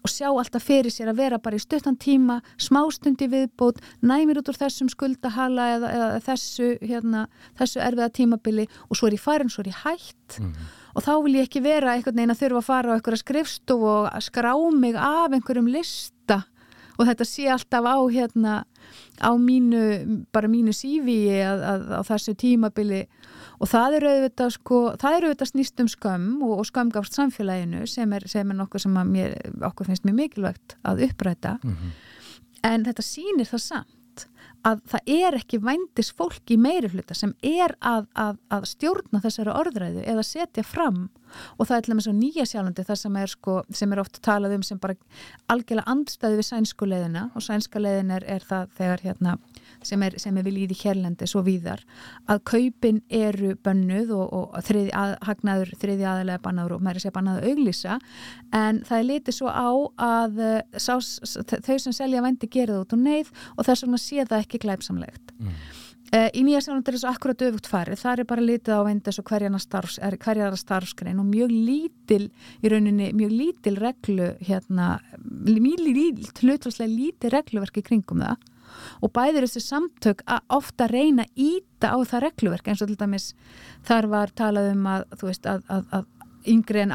og 0.02 0.10
sjá 0.10 0.28
alltaf 0.30 0.64
fyrir 0.66 0.90
sér 0.92 1.12
að 1.12 1.20
vera 1.22 1.38
bara 1.42 1.58
í 1.58 1.62
stuttan 1.62 1.96
tíma 2.00 2.40
smástundi 2.60 3.28
viðbót, 3.30 3.80
næmir 4.02 4.40
út 4.40 4.50
úr 4.50 4.58
þessum 4.58 4.90
skuldahala 4.90 5.68
eða, 5.76 5.90
eða 5.96 6.08
þessu, 6.26 6.70
hérna, 6.82 7.26
þessu 7.58 7.82
erfiða 7.86 8.08
tímabili 8.18 8.66
og 8.88 8.98
svo 8.98 9.08
er 9.08 9.16
ég 9.16 9.22
farin, 9.22 9.52
svo 9.52 9.62
er 9.62 9.70
ég 9.70 9.82
hætt. 9.84 10.38
Mm 10.40 10.52
-hmm. 10.52 10.72
og 10.94 11.02
þá 11.06 11.12
vil 11.24 11.36
ég 11.36 11.46
ekki 11.46 11.62
vera 11.62 11.92
einhvern 11.94 12.16
veginn 12.16 12.34
að 12.34 12.42
þurfa 12.42 12.58
að 12.58 12.70
fara 12.70 12.90
á 12.90 12.94
einhverja 12.96 13.22
skrifstof 13.24 13.80
og 13.80 14.08
skrá 14.20 14.54
mig 14.70 14.94
af 14.96 15.32
einhverjum 15.32 15.66
lista. 15.66 16.44
Og 16.98 17.06
þetta 17.06 17.24
sé 17.24 17.48
alltaf 17.48 17.84
á 17.86 17.98
hérna 18.10 18.64
á 19.22 19.30
mínu, 19.38 20.26
bara 20.32 20.48
mínu 20.48 20.72
sífi 20.72 21.30
að, 21.30 21.62
að, 21.62 21.82
á 21.98 22.00
þessu 22.02 22.34
tímabili 22.34 23.06
og 23.58 23.70
það 23.70 23.96
eru 23.98 24.12
auðvitað 24.12 24.52
sko, 24.56 24.82
eru 25.12 25.30
auðvitað 25.30 25.52
snýst 25.52 25.82
um 25.84 25.90
skömm 25.90 26.42
og, 26.42 26.54
og 26.58 26.68
skömmgafst 26.68 27.18
samfélaginu 27.18 27.86
sem 27.90 28.12
er, 28.12 28.28
sem 28.30 28.50
er 28.50 28.58
nokkuð 28.58 28.86
sem 28.86 29.00
mér, 29.12 29.36
okkur 29.70 29.90
finnst 29.90 30.06
mér 30.08 30.18
mikilvægt 30.18 30.76
að 30.82 31.06
uppræta. 31.08 31.58
Mm 31.62 31.74
-hmm. 31.74 31.90
en 32.62 32.84
þetta 32.84 33.02
sýnir 33.02 33.48
það 33.50 33.62
samt 33.68 33.98
að 34.66 34.82
það 34.92 35.10
er 35.10 35.36
ekki 35.38 35.58
vændis 35.62 36.12
fólk 36.14 36.52
í 36.54 36.58
meiri 36.60 36.90
hluta 36.92 37.14
sem 37.14 37.32
er 37.42 37.74
að, 37.80 38.06
að, 38.14 38.38
að 38.54 38.66
stjórna 38.70 39.20
þessari 39.24 39.54
orðræðu 39.58 40.04
eða 40.12 40.24
setja 40.26 40.64
fram. 40.66 41.08
Og 41.56 41.66
það 41.66 41.76
er 41.76 41.86
til 41.86 41.94
með 41.94 42.06
svo 42.06 42.14
nýja 42.16 42.46
sjálfandi 42.46 42.84
það 42.86 43.00
sem 43.00 43.16
er, 43.16 43.32
sko, 43.32 43.56
sem 43.72 43.92
er 43.92 44.02
ofta 44.02 44.22
talað 44.22 44.56
um 44.58 44.62
sem 44.66 44.80
bara 44.82 44.94
algjörlega 45.52 45.94
andstæði 45.94 46.38
við 46.38 46.48
sænsku 46.50 46.88
leðina 46.88 47.30
og 47.34 47.42
sænska 47.42 47.82
leðin 47.82 48.14
er, 48.18 48.26
er 48.36 48.46
það 48.46 48.74
þegar 48.78 49.06
hérna 49.06 49.36
sem 49.86 50.02
er, 50.06 50.16
sem 50.22 50.36
er 50.38 50.46
við 50.46 50.58
líði 50.58 50.78
hérlendi 50.82 51.28
svo 51.30 51.42
víðar 51.46 51.82
að 52.30 52.42
kaupin 52.52 53.02
eru 53.12 53.54
bönnuð 53.64 54.14
og, 54.16 54.24
og 54.38 54.66
þriði 54.66 54.94
að, 54.98 55.14
hagnaður 55.28 55.74
þriði 55.82 56.08
aðalega 56.08 56.44
bannaður 56.46 56.76
og 56.78 56.84
meiri 56.86 57.02
sé 57.02 57.12
bannaður 57.14 57.52
auglýsa 57.52 57.98
en 58.56 58.82
það 58.88 58.98
er 58.98 59.08
litið 59.10 59.38
svo 59.38 59.52
á 59.52 59.70
að 60.08 60.42
eh, 60.48 60.58
sá, 60.76 60.94
þau 61.52 61.78
sem 61.78 61.96
selja 61.96 62.24
vendi 62.24 62.50
gerða 62.50 62.82
út 62.82 62.96
og 62.96 63.02
neyð 63.02 63.32
og 63.56 63.66
þess 63.68 63.86
vegna 63.86 64.02
sé 64.02 64.26
það 64.26 64.44
ekki 64.44 64.62
glæpsamlegt. 64.66 65.34
Mm. 65.38 65.56
Uh, 66.12 66.26
í 66.36 66.42
Nýja 66.44 66.58
Sjálfland 66.60 66.90
er 66.90 66.96
þessu 66.98 67.08
akkurat 67.08 67.42
öfugt 67.46 67.68
farið, 67.72 67.96
það 68.02 68.20
er 68.20 68.26
bara 68.28 68.42
litið 68.44 68.74
á 68.76 68.84
vendi 68.84 69.06
þessu 69.06 69.22
hverjara 69.24 69.60
starfs, 69.62 69.94
starfskrein 70.60 71.22
og 71.22 71.24
mjög 71.30 71.54
lítil 71.54 72.26
í 72.60 72.68
rauninni, 72.68 73.06
mjög 73.16 73.32
lítil 73.32 73.72
reglu 73.80 74.26
hérna, 74.44 74.88
mjög 75.16 75.80
lítil, 75.86 76.28
hlutvarslega 76.42 76.92
lítil 76.92 77.32
regluverki 77.32 77.80
kringum 77.86 78.20
það 78.26 78.51
og 79.00 79.12
bæðir 79.16 79.46
þessu 79.46 79.64
samtök 79.66 80.24
að 80.26 80.56
ofta 80.58 80.88
reyna 80.90 81.26
íta 81.34 81.92
á 81.94 81.98
það 82.00 82.26
regluverk. 82.28 82.68
Eins 82.68 82.82
og 82.84 82.92
til 82.92 82.98
dæmis 83.00 83.32
þar 83.88 84.10
var 84.12 84.34
talað 84.38 84.72
um 84.74 84.90
að, 84.90 85.06
veist, 85.22 85.48
að, 85.48 85.64
að, 85.68 85.88
að 85.98 86.10
yngri 86.48 86.82
en 86.82 86.92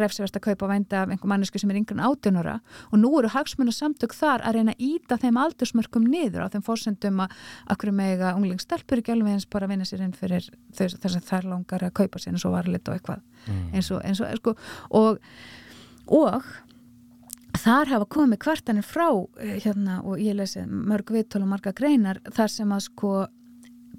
refsivast 0.00 0.36
að 0.38 0.44
kaupa 0.48 0.68
vændi 0.70 0.96
af 0.96 1.10
einhver 1.12 1.30
mannesku 1.30 1.60
sem 1.60 1.70
er 1.72 1.78
yngri 1.80 1.96
en 1.96 2.04
átjónura 2.06 2.54
og 2.90 3.00
nú 3.00 3.10
eru 3.18 3.30
hagsmunna 3.32 3.74
samtök 3.74 4.14
þar 4.16 4.44
að 4.44 4.58
reyna 4.58 4.74
að 4.74 4.84
íta 4.88 5.18
þeim 5.20 5.40
aldursmörkum 5.42 6.06
niður 6.08 6.46
á 6.48 6.52
þeim 6.52 6.64
fórsendum 6.66 7.24
að 7.24 7.34
akkur 7.74 7.92
með 7.96 8.24
að 8.24 8.40
unglingstelpur 8.40 9.02
ekki 9.02 9.14
alveg 9.14 9.36
eins 9.36 9.48
bara 9.50 9.68
vinna 9.70 9.88
sér 9.88 10.04
inn 10.06 10.16
fyrir 10.16 10.48
þess 10.76 11.18
að 11.18 11.28
þær 11.28 11.50
langar 11.52 11.86
að 11.86 11.96
kaupa 12.00 12.22
sér 12.22 12.34
eins 12.34 12.46
og 12.48 12.56
varlit 12.56 12.88
og 12.88 12.96
eitthvað. 12.98 13.24
Mm. 13.44 13.64
eins 13.74 13.90
og, 13.92 14.04
eins 14.04 14.22
og 14.24 14.38
sko, 14.40 14.56
og, 14.96 15.20
og 16.08 16.54
þar 17.64 17.92
hafa 17.94 18.08
komið 18.16 18.42
kvartanir 18.44 18.86
frá 18.86 19.08
eh, 19.40 19.58
hérna 19.64 20.00
og 20.04 20.20
ég 20.22 20.36
lesi 20.38 20.64
mörg 20.68 21.12
viðtól 21.14 21.44
og 21.44 21.52
marga 21.54 21.74
greinar 21.76 22.20
þar 22.34 22.52
sem 22.52 22.72
að 22.74 22.86
sko 22.88 23.12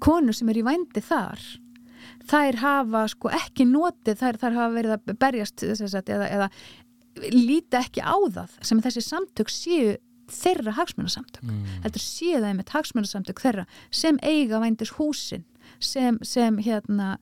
konur 0.02 0.36
sem 0.36 0.50
er 0.52 0.60
í 0.60 0.66
vændi 0.66 1.02
þar 1.04 1.42
þær 2.30 2.58
hafa 2.62 3.04
sko 3.10 3.30
ekki 3.34 3.66
notið, 3.68 4.18
þær, 4.20 4.40
þær 4.42 4.58
hafa 4.58 4.74
verið 4.74 4.96
að 4.96 5.14
berjast 5.22 5.64
sagt, 5.80 6.10
eða, 6.12 6.28
eða 6.28 6.50
líti 7.32 7.78
ekki 7.78 8.04
á 8.04 8.16
það 8.36 8.58
sem 8.60 8.82
þessi 8.84 9.02
samtök 9.06 9.52
séu 9.52 9.96
þeirra 10.30 10.74
hagsmunasamtök 10.74 11.46
mm. 11.46 11.66
heldur 11.84 12.02
séu 12.02 12.40
það 12.42 12.56
með 12.58 12.72
hagsmunasamtök 12.74 13.42
þeirra 13.42 13.66
sem 13.94 14.18
eiga 14.26 14.60
vændis 14.62 14.92
húsin 14.98 15.46
sem, 15.78 16.18
sem 16.26 16.58
hérna 16.62 17.16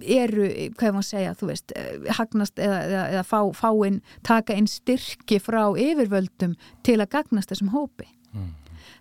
eru, 0.00 0.48
hvað 0.78 0.96
maður 0.96 1.02
að 1.02 1.10
segja, 1.10 1.34
þú 1.38 1.50
veist 1.50 1.76
hagnast 2.18 2.58
eða, 2.62 2.80
eða, 2.86 3.04
eða 3.12 3.22
fá, 3.28 3.38
fáinn 3.56 4.00
taka 4.26 4.56
inn 4.56 4.70
styrki 4.70 5.38
frá 5.42 5.62
yfirvöldum 5.78 6.56
til 6.86 6.98
að 7.00 7.12
gagnast 7.18 7.52
þessum 7.52 7.72
hópi. 7.74 8.08
Mm. 8.32 8.50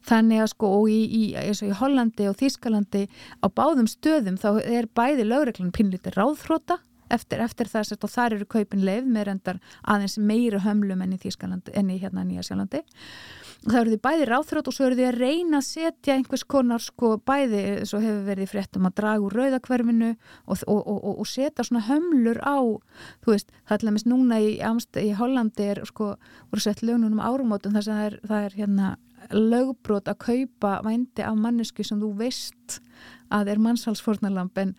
Þannig 0.06 0.44
að 0.44 0.52
sko 0.52 0.70
og 0.80 0.88
í, 0.92 1.02
í, 1.06 1.24
í 1.32 1.74
Hollandi 1.78 2.28
og 2.30 2.38
Þískalandi 2.40 3.06
á 3.42 3.48
báðum 3.54 3.90
stöðum 3.90 4.40
þá 4.42 4.50
er 4.64 4.90
bæði 4.98 5.28
lögreglun 5.30 5.74
pinlítið 5.76 6.18
ráðfróta 6.18 6.80
eftir, 7.14 7.42
eftir 7.44 7.70
þess 7.70 7.96
að 7.96 8.10
þar 8.12 8.36
eru 8.38 8.48
kaupin 8.50 8.86
leið 8.86 9.10
með 9.12 9.28
reyndar 9.30 9.60
aðeins 9.84 10.18
meira 10.18 10.62
hömlum 10.64 11.04
enn 11.04 11.16
í 11.16 11.22
Þískalandi 11.22 11.76
enn 11.78 11.92
í 11.94 12.00
hérna 12.02 12.26
Nýja 12.26 12.46
Sjálandi 12.48 12.82
og 12.82 13.41
það 13.68 13.77
eru 13.80 13.91
því 13.91 14.00
bæði 14.06 14.25
ráðþrótt 14.27 14.70
og 14.72 14.75
svo 14.75 14.86
eru 14.88 14.98
því 14.98 15.06
að 15.06 15.20
reyna 15.22 15.60
að 15.60 15.68
setja 15.68 16.15
einhvers 16.15 16.44
konar 16.50 16.82
sko 16.82 17.12
bæði 17.30 17.62
svo 17.89 18.00
hefur 18.01 18.24
verið 18.25 18.50
fréttum 18.50 18.88
að 18.89 18.96
draga 18.98 19.25
úr 19.27 19.36
rauðakverfinu 19.38 20.10
og, 20.12 20.63
og, 20.65 20.80
og, 20.82 21.12
og 21.12 21.30
setja 21.30 21.65
svona 21.68 21.84
hömlur 21.86 22.41
á 22.41 22.58
þú 23.22 23.36
veist, 23.36 23.53
það 23.70 23.75
er 23.77 23.86
alveg 23.91 24.08
núna 24.10 24.41
í, 24.41 24.50
í 25.06 25.12
Hollandi 25.20 25.70
er 25.75 25.84
sko, 25.89 26.15
voru 26.50 26.65
sett 26.65 26.82
lögnunum 26.82 27.22
árumótum 27.22 27.77
þess 27.77 27.91
að 27.91 28.00
það 28.00 28.08
er, 28.10 28.20
það 28.32 28.48
er 28.48 28.58
hérna 28.58 28.91
lögbrot 29.30 30.10
að 30.10 30.22
kaupa 30.25 30.80
vændi 30.86 31.25
af 31.25 31.38
mannesku 31.38 31.86
sem 31.86 32.01
þú 32.01 32.15
veist 32.18 32.80
að 33.32 33.53
er 33.53 33.62
mannshalsfornalamp 33.62 34.58
en 34.58 34.74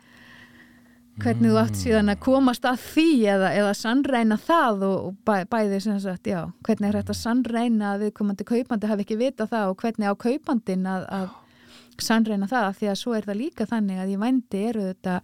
hvernig 1.20 1.44
mm. 1.44 1.52
þú 1.52 1.60
átt 1.60 1.76
síðan 1.76 2.12
að 2.12 2.22
komast 2.24 2.64
að 2.68 2.80
því 2.86 3.08
eða, 3.34 3.52
eða 3.60 3.74
sannreina 3.76 4.38
það 4.40 4.84
og, 4.88 4.96
og 5.10 5.18
bæ, 5.28 5.34
bæði 5.52 5.80
sem 5.84 6.00
sagt, 6.00 6.30
já, 6.30 6.40
hvernig 6.64 6.88
er 6.88 6.98
þetta 7.02 7.16
sannreina 7.18 7.92
að 7.92 8.06
viðkomandi 8.06 8.48
kaupandi 8.48 8.90
hafi 8.90 9.06
ekki 9.06 9.20
vita 9.20 9.46
það 9.50 9.74
og 9.74 9.84
hvernig 9.84 10.08
á 10.08 10.14
kaupandin 10.24 10.88
að, 10.88 11.06
að 11.12 12.02
sannreina 12.02 12.48
það 12.50 12.68
því 12.80 12.90
að 12.92 13.00
svo 13.02 13.14
er 13.16 13.28
það 13.28 13.40
líka 13.42 13.68
þannig 13.68 14.02
að 14.02 14.14
í 14.14 14.18
vændi 14.22 14.64
eru 14.70 14.88
þetta 14.88 15.20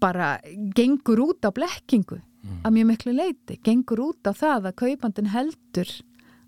bara 0.00 0.32
gengur 0.76 1.20
út 1.26 1.44
á 1.44 1.50
blekkingu 1.52 2.18
mm. 2.18 2.58
að 2.64 2.76
mjög 2.78 2.90
miklu 2.92 3.16
leiti, 3.16 3.60
gengur 3.64 4.06
út 4.08 4.24
á 4.28 4.32
það 4.32 4.70
að 4.70 4.78
kaupandin 4.86 5.32
heldur 5.34 5.92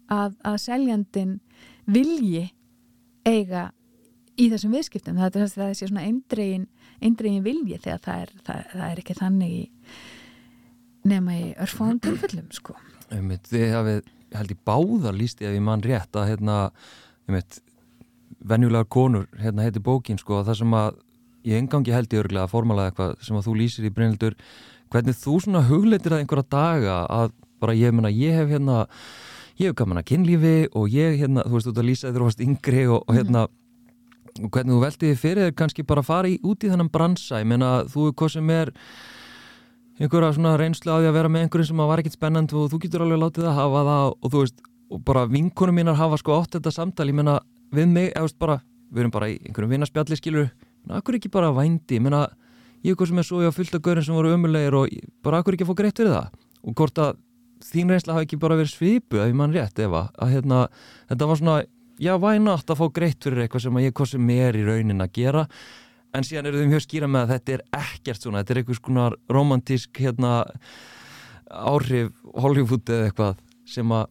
að, 0.09 0.37
að 0.41 0.61
seljandin 0.65 1.39
vilji 1.85 2.49
eiga 3.29 3.71
í 4.41 4.49
þessum 4.51 4.75
viðskiptum 4.75 5.21
það 5.21 5.39
er 5.39 5.53
það 5.53 5.75
sé 5.79 5.89
svona 5.89 6.07
eindregin, 6.09 6.67
eindregin 7.01 7.45
vilji 7.45 7.79
þegar 7.83 8.03
það 8.05 8.25
er, 8.25 8.35
það, 8.47 8.67
það 8.73 8.87
er 8.89 9.03
ekki 9.03 9.17
þannig 9.19 9.55
í, 9.55 9.63
nema 11.13 11.39
í 11.39 11.47
örfáðum 11.65 12.03
tilfellum 12.05 12.51
sko. 12.55 12.77
Þið 13.11 13.67
hafið, 13.75 14.13
held 14.35 14.55
í 14.55 14.59
báðar 14.67 15.19
lísti 15.19 15.49
ef 15.49 15.57
ég 15.57 15.65
mann 15.65 15.85
rétt 15.85 16.19
að 16.19 16.31
hérna, 16.33 16.59
venjulegar 18.45 18.89
konur, 18.91 19.29
hérna 19.41 19.67
heiti 19.67 19.83
bókin 19.85 20.21
sko, 20.21 20.43
það 20.47 20.61
sem 20.61 20.79
að 20.79 21.03
ég 21.45 21.61
engangi 21.61 21.93
held 21.93 22.13
í 22.13 22.21
örglega 22.21 22.47
að 22.47 22.55
formala 22.55 22.89
eitthvað 22.89 23.15
sem 23.25 23.37
að 23.37 23.47
þú 23.49 23.55
lýsir 23.61 23.87
í 23.87 23.93
Brynildur 23.93 24.37
hvernig 24.93 25.17
þú 25.19 25.39
svona 25.43 25.65
hugleitir 25.69 26.15
að 26.15 26.25
einhverja 26.25 26.51
daga 26.55 26.99
að 27.13 27.35
bara 27.63 27.77
ég 27.77 27.95
menna, 27.95 28.13
ég 28.13 28.37
hef 28.39 28.53
hérna 28.53 28.85
ég 29.59 29.71
hef 29.71 29.77
gaman 29.79 30.01
að 30.01 30.09
kynlífi 30.11 30.55
og 30.75 30.89
ég, 30.93 31.19
hérna, 31.21 31.45
þú 31.47 31.57
veist, 31.57 31.69
þú 31.69 31.73
ert 31.73 31.83
að 31.83 31.89
lýsa 31.91 32.09
þegar 32.09 32.23
þú 32.23 32.29
varst 32.29 32.45
yngri 32.45 32.87
og, 32.89 33.05
og 33.05 33.19
hérna 33.19 33.45
og 34.43 34.51
hvernig 34.51 34.75
þú 34.75 34.81
veltiði 34.83 35.17
fyrir 35.19 35.47
þér 35.47 35.57
kannski 35.59 35.85
bara 35.87 36.03
að 36.03 36.09
fara 36.09 36.31
í, 36.31 36.39
út 36.43 36.65
í 36.65 36.71
þennan 36.71 36.91
bransa, 36.91 37.39
ég 37.39 37.47
meina 37.47 37.85
þú 37.91 38.09
er 38.09 38.15
hvað 38.19 38.33
sem 38.35 38.51
er 38.51 38.73
einhverja 40.01 40.33
svona 40.35 40.55
reynslu 40.59 40.91
á 40.91 40.99
því 40.99 41.11
að 41.11 41.19
vera 41.19 41.31
með 41.31 41.45
einhverjum 41.45 41.69
sem 41.69 41.83
var 41.87 42.03
ekkit 42.03 42.17
spennand 42.17 42.55
og 42.59 42.71
þú 42.73 42.81
getur 42.83 43.05
alveg 43.05 43.21
látið 43.23 43.47
að 43.47 43.59
hafa 43.61 43.83
það 43.89 44.07
og 44.11 44.33
þú 44.33 44.41
veist, 44.43 44.65
og 44.91 45.05
bara 45.07 45.27
vinkunum 45.31 45.79
mínar 45.79 45.99
hafa 46.01 46.19
sko 46.19 46.39
ótt 46.41 46.57
þetta 46.57 46.73
samtal, 46.75 47.07
ég 47.13 47.19
meina 47.21 47.37
við 47.75 47.93
mig, 47.93 48.09
eða 48.11 48.27
veist 48.27 48.41
bara, 48.43 48.57
við 48.91 49.05
erum 49.05 49.15
bara 49.15 49.29
í 49.31 49.37
einhverjum 49.45 49.75
vinnaspjalli 49.77 50.19
skilur, 50.19 50.49
akkur 50.99 51.21
ekki 51.21 51.31
bara 51.31 51.53
vændi, 51.55 52.01
ég 52.01 52.03
meina, 52.03 52.25
ég 52.83 52.91
er 52.91 52.97
eitthvað 52.97 53.13
sem 53.13 53.23
er 53.23 53.29
svo 53.29 53.45
ég 53.45 53.55
á 53.55 53.59
fylgta 53.59 53.83
görinn 53.87 54.07
sem 54.09 54.19
voru 54.19 54.35
ömulegir 54.35 54.75
og 54.81 54.99
bara 55.23 55.45
akkur 55.45 55.55
ekki 55.55 55.67
að 55.69 55.71
fá 55.71 55.79
greitt 55.79 56.03
fyrir 56.03 56.17
það? 56.17 56.35
Og 56.65 56.75
hvort 56.75 57.01
að 57.01 57.15
þín 57.65 57.95
reynsla 57.95 58.17
hafi 58.17 58.27
ekki 58.27 58.41
bara 58.43 58.59
verið 58.59 58.75
svipu 58.75 59.23
ef 59.23 59.33
mann 59.37 59.55
rétt 59.55 59.79
Eva, 59.79 60.09
að 60.19 60.35
hérna, 60.35 60.67
þetta 61.13 61.31
var 61.31 61.41
svona 61.41 61.57
já, 62.01 62.15
vænátt 62.21 62.71
að 62.71 62.81
fá 62.81 62.87
greitt 62.95 63.25
fyrir 63.25 63.45
eitthvað 63.45 63.67
sem 63.67 63.81
ég 63.85 63.97
kosi 63.97 64.21
mér 64.21 64.59
í 64.59 64.65
raunin 64.67 65.05
að 65.05 65.15
gera. 65.21 65.47
En 66.15 66.27
síðan 66.27 66.51
eru 66.51 66.63
þau 66.63 66.71
mjög 66.71 66.85
skýra 66.85 67.09
með 67.11 67.25
að 67.25 67.33
þetta 67.35 67.55
er 67.55 67.63
ekkert 67.81 68.23
svona, 68.23 68.43
þetta 68.43 68.55
er 68.55 68.61
eitthvað 68.61 68.81
svona 68.81 69.07
romantísk 69.35 70.03
hérna 70.03 70.35
áhrif 71.51 72.13
Hollywood 72.39 72.91
eða 72.91 73.09
eitthvað 73.09 73.41
sem 73.75 73.95
að 73.95 74.07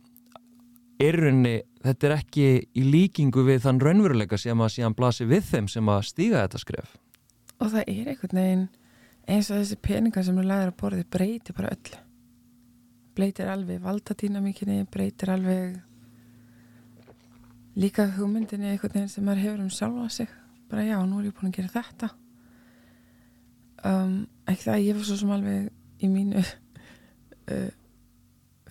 erunni, 1.03 1.55
þetta 1.83 2.07
er 2.07 2.15
ekki 2.17 2.47
í 2.79 2.85
líkingu 2.87 3.43
við 3.47 3.63
þann 3.65 3.81
raunveruleika 3.83 4.39
sem 4.39 4.59
að 4.61 4.73
síðan 4.75 4.95
blasi 4.97 5.27
við 5.29 5.47
þeim 5.49 5.69
sem 5.71 5.91
að 5.91 6.05
stíga 6.09 6.43
þetta 6.43 6.61
skref. 6.61 6.95
Og 7.59 7.71
það 7.71 7.83
er 7.87 8.11
einhvern 8.13 8.39
veginn 8.39 8.65
eins 9.27 9.49
og 9.51 9.61
þessi 9.61 9.79
peningar 9.79 10.25
sem 10.27 10.39
er 10.39 10.49
lagður 10.49 10.73
að 10.73 10.79
borði 10.81 11.07
breyti 11.15 11.55
bara 11.55 11.71
öllu. 11.75 12.01
Breytir 13.13 13.49
alveg 13.53 13.81
valdatýnamíkinni, 13.83 14.83
breytir 14.91 15.31
alveg 15.35 15.75
líka 17.79 18.07
hugmyndinni 18.17 18.71
eitthvað 18.71 18.97
nefn 18.97 19.11
sem 19.11 19.25
maður 19.25 19.43
hefur 19.45 19.63
um 19.63 19.71
sjálfa 19.73 20.09
sig. 20.13 20.33
Bara 20.71 20.85
já, 20.87 20.97
nú 21.05 21.19
er 21.19 21.29
ég 21.29 21.37
búin 21.37 21.51
að 21.51 21.57
gera 21.57 21.73
þetta. 21.73 22.09
Um, 23.83 24.17
ekki 24.47 24.67
það 24.67 24.83
ég 24.85 24.97
var 24.97 25.07
svo 25.07 25.17
sem 25.19 25.33
alveg 25.35 26.03
í 26.03 26.09
mínu 26.11 26.43
uh, 27.53 27.71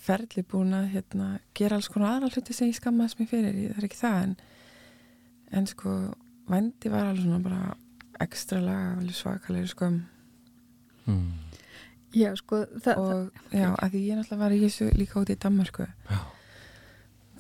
ferli 0.03 0.45
búin 0.49 0.73
að 0.77 0.89
hérna, 0.95 1.29
gera 1.57 1.79
alls 1.79 1.91
konar 1.93 2.17
aðra 2.17 2.33
hluti 2.33 2.57
sem 2.57 2.71
ég 2.71 2.79
skammaðis 2.79 3.19
mér 3.19 3.31
fyrir, 3.31 3.59
ég, 3.61 3.75
það 3.75 3.83
er 3.83 3.89
ekki 3.91 4.01
það 4.01 4.19
en, 4.23 4.35
en 5.61 5.69
sko 5.71 5.93
vændi 6.51 6.93
var 6.93 7.11
alveg 7.11 7.27
svona 7.27 7.43
bara 7.45 7.77
ekstra 8.23 8.61
laga, 8.63 9.13
svakalega 9.15 9.71
skömm. 9.71 10.01
Mm. 11.07 11.31
Já, 12.13 12.31
sko, 12.37 12.65
það, 12.85 12.99
og 13.01 13.57
já, 13.57 13.69
að 13.73 13.95
því 13.95 14.01
ég 14.05 14.19
náttúrulega 14.19 14.43
var 14.43 14.55
í 14.55 14.61
þessu 14.63 14.89
líka 14.95 15.21
út 15.23 15.31
í 15.33 15.37
Danmarku 15.41 15.87
Já. 15.89 16.19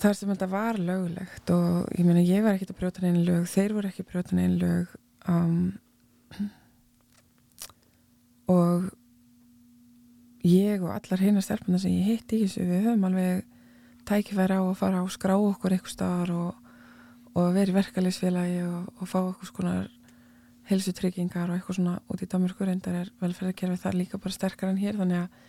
Þar 0.02 0.16
sem 0.18 0.32
þetta 0.32 0.49
var 0.50 0.80
löglegt 0.80 1.52
og 1.54 1.92
ég 1.94 2.06
meina 2.06 2.25
ég 2.25 2.42
var 2.42 2.56
ekkert 2.56 2.75
að 2.75 2.80
brjóta 2.80 3.04
neina 3.04 3.23
lög 3.26 3.47
þeir 3.50 3.76
voru 3.76 3.90
ekki 3.90 4.02
að 4.04 4.11
brjóta 4.11 4.38
neina 4.38 4.59
lög 4.59 4.97
um, 5.30 5.61
og 8.50 8.90
ég 10.47 10.82
og 10.82 10.90
allar 10.97 11.23
hinnar 11.23 11.47
stelpuna 11.47 11.78
sem 11.78 11.94
ég 11.94 12.09
hitt 12.11 12.35
í 12.35 12.42
þessu 12.42 12.66
við 12.66 12.88
höfum 12.88 13.06
alveg 13.09 13.44
tækifæri 14.09 14.59
á 14.59 14.62
að 14.64 14.78
fara 14.80 15.02
á 15.02 15.06
skrá 15.14 15.37
okkur 15.38 15.76
eitthvað 15.76 15.94
staðar 15.94 16.35
og, 16.35 16.73
og 17.38 17.52
vera 17.54 17.71
í 17.71 17.76
verkefliðsfélagi 17.78 18.62
og, 18.66 18.88
og 18.99 19.11
fá 19.11 19.18
okkur 19.23 19.52
skonar 19.52 19.87
helsutryggingar 20.71 21.50
og 21.50 21.59
eitthvað 21.59 21.78
svona 21.78 21.97
út 22.11 22.23
í 22.23 22.30
Danmarku 22.30 22.66
reyndar 22.66 23.04
er 23.04 23.14
velferðarkerfi 23.23 23.82
þar 23.85 23.99
líka 24.00 24.23
bara 24.23 24.35
sterkar 24.35 24.73
en 24.73 24.82
hér 24.82 24.99
þannig 24.99 25.25
að 25.25 25.49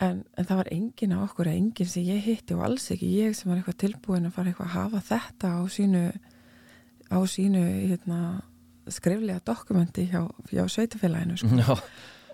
en, 0.00 0.22
en 0.38 0.46
það 0.48 0.56
var 0.62 0.70
engin 0.72 1.12
á 1.12 1.18
okkur 1.26 1.50
eða 1.50 1.60
engin 1.60 1.88
sem 1.92 2.06
ég 2.08 2.22
hitti 2.24 2.54
og 2.56 2.62
alls 2.66 2.86
ekki 2.94 3.08
ég 3.20 3.34
sem 3.36 3.50
var 3.50 3.58
eitthvað 3.60 3.80
tilbúin 3.84 4.28
að 4.28 4.36
fara 4.36 4.52
eitthvað 4.52 4.70
að 4.70 4.76
hafa 4.78 5.02
þetta 5.10 5.50
á 5.56 5.60
sínu 5.68 6.04
á 7.10 7.18
sínu 7.26 7.64
hérna, 7.90 8.20
skriflega 8.88 9.40
dokumenti 9.44 10.06
hjá, 10.10 10.22
hjá 10.52 10.62
sveitafélaginu 10.70 11.36
sko. 11.40 11.76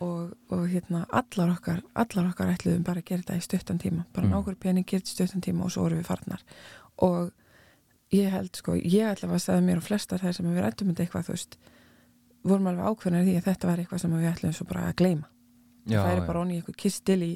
Og, 0.05 0.35
og 0.53 0.67
hérna 0.69 1.07
allar 1.09 1.55
okkar 1.55 1.79
allar 1.97 2.27
okkar 2.29 2.51
ætluðum 2.53 2.83
bara 2.85 3.01
að 3.01 3.07
gera 3.09 3.23
þetta 3.23 3.37
í 3.41 3.45
stuttan 3.47 3.79
tíma. 3.81 4.03
Bara 4.13 4.27
Mm. 4.27 4.33
nákvæmur 4.35 4.59
pening 4.61 4.85
gert 4.87 5.09
í 5.09 5.15
stuttan 5.15 5.41
tíma 5.41 5.65
og 5.65 5.71
svo 5.73 5.87
vorum 5.87 6.03
við 6.03 6.11
farnar. 6.11 6.43
Og 7.01 7.33
ég 8.13 8.29
held 8.31 8.53
sko, 8.57 8.75
ég 8.77 9.09
að 9.25 9.39
segja 9.41 9.63
mér 9.65 9.81
og 9.81 9.87
flestar 9.89 10.21
þær 10.21 10.35
sem 10.37 10.47
við 10.53 10.61
rættum 10.63 10.89
um 10.93 10.95
eitthvað 10.95 11.25
þú 11.31 11.33
veist, 11.33 11.57
vorum 12.45 12.67
alveg 12.71 12.85
ákveðnar 12.93 13.23
í 13.25 13.31
því 13.31 13.37
að 13.41 13.49
þetta 13.49 13.67
var 13.71 13.79
eitthvað 13.79 14.01
sem 14.05 14.13
við 14.13 14.29
ætlum 14.35 14.53
svo 14.53 14.67
bara 14.69 14.85
að 14.91 14.95
gleyma. 15.01 15.27
Já, 15.87 15.99
það 16.03 16.13
er 16.13 16.27
bara 16.27 16.41
onni 16.41 16.61
eitthvað 16.61 16.77
kistil 16.77 17.23
í, 17.23 17.33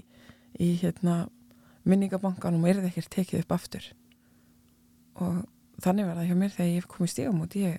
í 0.59 0.73
hérna 0.81 1.23
minningabankanum 1.89 2.65
og 2.65 2.71
er 2.71 2.81
það 2.81 2.91
ekkert 2.91 3.13
tekið 3.17 3.45
upp 3.45 3.55
aftur 3.57 3.87
og 5.21 5.43
þannig 5.85 6.09
var 6.09 6.21
það 6.21 6.31
hjá 6.31 6.39
mér 6.41 6.55
þegar 6.57 6.73
ég 6.75 6.89
kom 6.91 7.07
í 7.07 7.11
stígamót 7.11 7.57
ég, 7.61 7.77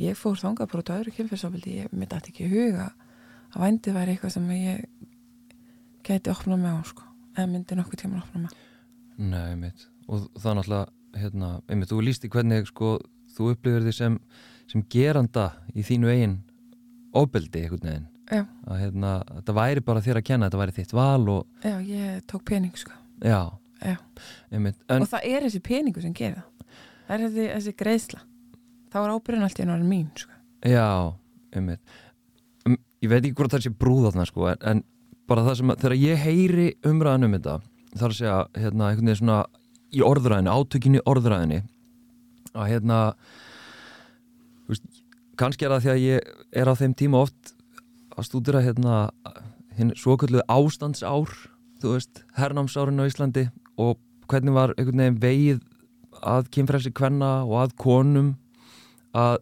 ég 0.00 0.18
fór 0.18 0.40
þangað 0.40 0.72
bara 0.72 0.84
út 0.84 0.92
á 0.92 0.98
öðru 0.98 1.14
kynfyrsofildi, 1.16 1.76
ég 1.82 1.92
mitt 1.96 2.14
að 2.14 2.30
ekki 2.32 2.48
huga 2.52 2.90
að 3.54 3.62
vændið 3.64 3.96
væri 3.96 4.14
eitthvað 4.14 4.34
sem 4.36 4.50
ég 4.54 4.82
gæti 6.08 6.32
opnað 6.32 6.62
með 6.64 6.76
á 6.78 6.82
sko, 6.88 7.06
eða 7.36 7.50
myndi 7.52 7.78
nokkuð 7.78 8.02
tíma 8.02 8.22
opnað 8.22 8.44
með 8.46 8.64
Nei, 9.18 9.56
mitt. 9.58 9.88
Og 10.06 10.28
það 10.38 10.50
er 10.50 10.56
náttúrulega, 10.60 10.92
hérna, 11.18 11.48
einmitt, 11.66 11.90
þú 11.90 12.04
lísti 12.06 12.28
hvernig, 12.30 12.68
sko, 12.70 12.92
þú 13.34 13.48
upplifir 13.50 13.82
því 13.82 13.94
sem, 13.96 14.18
sem 14.70 14.84
geranda 14.94 15.48
í 15.74 15.82
þínu 15.82 16.12
eigin 16.12 16.36
ofbeldi, 17.18 17.64
einhvern 17.64 17.88
veginn. 17.88 18.06
Já. 18.28 18.42
Að, 18.68 18.80
hérna, 18.82 19.12
þetta 19.38 19.54
væri 19.56 19.82
bara 19.84 20.02
þér 20.04 20.20
að 20.20 20.26
kenna, 20.28 20.48
þetta 20.50 20.60
væri 20.60 20.76
þitt 20.76 20.94
val 20.96 21.28
og, 21.32 21.46
Já, 21.64 21.76
ég 21.80 22.18
tók 22.28 22.44
pening 22.48 22.76
sko 22.76 22.92
já, 23.24 23.40
Já. 23.80 23.94
einmitt. 24.52 24.76
En, 24.88 25.04
og 25.04 25.08
það 25.08 25.30
er 25.30 25.46
þessi 25.46 25.62
peningu 25.64 26.04
sem 26.04 26.12
gerir 26.16 26.42
það 27.06 27.14
er 27.14 27.24
þessi, 27.24 27.46
þessi 27.54 27.74
greiðsla 27.80 28.20
þá 28.92 29.00
er 29.00 29.14
ábyrðin 29.14 29.46
allt 29.48 29.62
í 29.62 29.64
enn 29.64 29.88
mín 29.88 30.10
sko 30.18 30.36
já, 30.68 31.14
einmitt. 31.56 31.96
Um, 32.68 32.76
ég 33.00 33.12
veit 33.12 33.22
ekki 33.22 33.36
hvort 33.38 33.54
það 33.54 33.66
sé 33.66 33.74
brúð 33.80 34.08
þarna, 34.10 34.28
sko, 34.28 34.46
en, 34.52 34.62
en 34.72 34.84
bara 35.28 35.44
það 35.46 35.60
sem, 35.60 35.72
að, 35.72 35.82
þegar 35.84 35.98
ég 36.02 36.22
heyri 36.24 36.68
umræðan 36.88 37.28
um 37.28 37.36
þetta, 37.36 37.58
þar 37.94 38.08
að 38.12 38.18
segja, 38.20 38.38
hérna, 38.58 38.88
einhvern 38.90 39.10
veginn 39.10 39.20
svona 39.22 39.38
í 39.88 40.02
orðræðinni, 40.04 40.52
átökinni 40.52 41.00
í 41.00 41.04
orðræðinni, 41.08 41.60
að 42.52 42.72
hérna, 42.72 42.98
veist, 44.68 44.88
kannski 45.38 45.64
er 45.68 45.76
það 45.76 45.86
því 45.86 45.92
að 45.94 46.02
ég 46.04 46.34
er 46.60 46.70
á 46.70 46.74
þeim 46.80 46.96
tíma 46.98 47.22
oft 47.24 47.54
að 48.18 48.26
stúdira 48.26 48.62
hérna 48.64 49.08
hinn 49.78 49.94
svokölluðu 49.96 50.44
ástandsár 50.50 51.30
þú 51.78 51.94
veist, 51.94 52.22
hernámsárin 52.38 52.98
á 52.98 53.06
Íslandi 53.06 53.48
og 53.78 53.98
hvernig 54.28 54.56
var 54.56 54.74
einhvern 54.76 54.98
veginn 54.98 55.20
vegið 55.22 55.60
að 56.26 56.50
kynfrelsi 56.54 56.92
kvenna 56.94 57.44
og 57.46 57.60
að 57.62 57.76
konum 57.78 58.32
að 59.16 59.38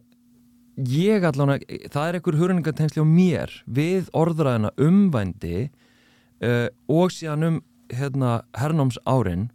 ég 0.77 1.25
allan 1.25 1.55
að, 1.55 1.65
það 1.89 2.07
er 2.07 2.17
einhver 2.19 2.39
hurningatensli 2.39 3.01
á 3.01 3.07
mér 3.09 3.53
við 3.65 4.11
orðræðina 4.13 4.73
umvændi 4.77 5.67
uh, 5.67 6.67
og 6.87 7.13
síðan 7.13 7.47
um 7.47 7.61
hérna 7.89 8.41
hernámsárin. 8.57 9.47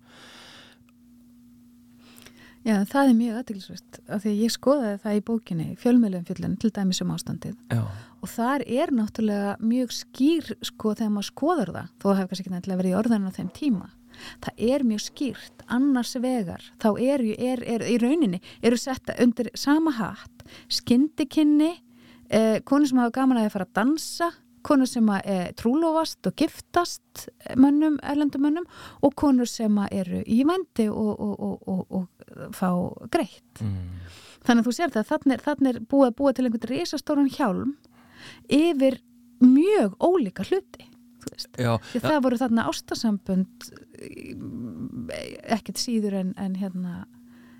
Já, 2.62 2.76
það 2.87 3.08
er 3.08 3.14
mjög 3.18 3.38
aðeinsvægt 3.40 4.00
af 4.06 4.22
því 4.22 4.32
að 4.32 4.42
ég 4.42 4.54
skoðaði 4.54 4.98
það 5.02 5.16
í 5.18 5.22
bókinni 5.28 5.68
fjölmjölum 5.82 6.26
fjöllun 6.26 6.58
til 6.62 6.70
dæmis 6.74 7.02
um 7.02 7.14
ástandið. 7.14 7.56
Já, 7.70 7.82
og 8.22 8.30
þar 8.30 8.64
er 8.66 8.92
náttúrulega 8.94 9.56
mjög 9.62 9.96
skýr 9.96 10.52
sko 10.62 10.94
þegar 10.94 11.16
maður 11.16 11.30
skoðar 11.30 11.74
það 11.74 11.90
þó 11.98 12.06
það 12.06 12.20
hefur 12.20 12.30
kannski 12.30 12.44
ekki 12.46 12.54
nættilega 12.54 12.80
verið 12.82 12.94
í 12.94 13.00
orðanum 13.00 13.28
á 13.28 13.37
þeim 13.38 13.50
tíma 13.56 13.90
það 14.42 14.62
er 14.72 14.85
mjög 14.87 15.02
skýrt. 15.06 15.64
Annars 15.72 16.14
vegar, 16.20 16.64
þá 16.82 16.88
er, 17.00 17.24
er, 17.32 17.64
er 17.64 17.85
í 17.88 17.96
rauninni, 18.02 18.42
eru 18.64 18.78
setta 18.78 19.16
undir 19.22 19.50
sama 19.58 19.94
hatt, 19.96 20.46
skindikinni 20.72 21.72
eh, 22.28 22.61
konur 22.68 22.90
sem 22.90 23.02
hafa 23.02 23.14
gaman 23.20 23.42
að 23.42 23.52
fara 23.54 23.68
að 23.68 23.76
dansa 23.80 24.32
konur 24.62 24.87
sem 24.87 25.08
að 25.11 25.30
eh, 25.30 25.46
trúlofast 25.58 26.28
og 26.28 26.37
giftast 26.38 27.24
mönnum, 27.58 27.96
erlendum 28.06 28.44
mönnum 28.46 28.66
og 29.02 29.14
konur 29.18 29.48
sem 29.50 29.78
að 29.82 29.96
eru 30.02 30.20
í 30.22 30.42
vændi 30.46 30.87
og, 30.92 31.14
og, 31.16 31.32
og, 31.42 31.72
og, 31.72 31.96
og 31.98 32.52
fá 32.54 32.68
greitt. 33.11 33.64
Mm, 33.64 34.04
Þannig 34.42 34.62
að 34.62 34.68
þú 34.68 34.74
sér 34.74 34.92
það, 34.94 35.08
þannig 35.11 35.35
er, 35.35 35.72
er 35.72 35.80
búið 35.90 36.08
að 36.08 36.16
búa 36.18 36.32
til 36.35 36.46
einhvern 36.46 36.70
risastóran 36.70 37.30
hjálm 37.30 37.74
yfir 38.48 38.98
mjög 39.42 39.96
ólíka 40.02 40.46
hluti. 40.48 40.88
já, 41.58 41.76
það 42.02 42.22
voru 42.24 42.38
þarna 42.40 42.66
ástasambönd 42.70 43.68
ekkert 45.54 45.80
síður 45.80 46.18
en, 46.18 46.32
en 46.40 46.56
hérna, 46.58 47.04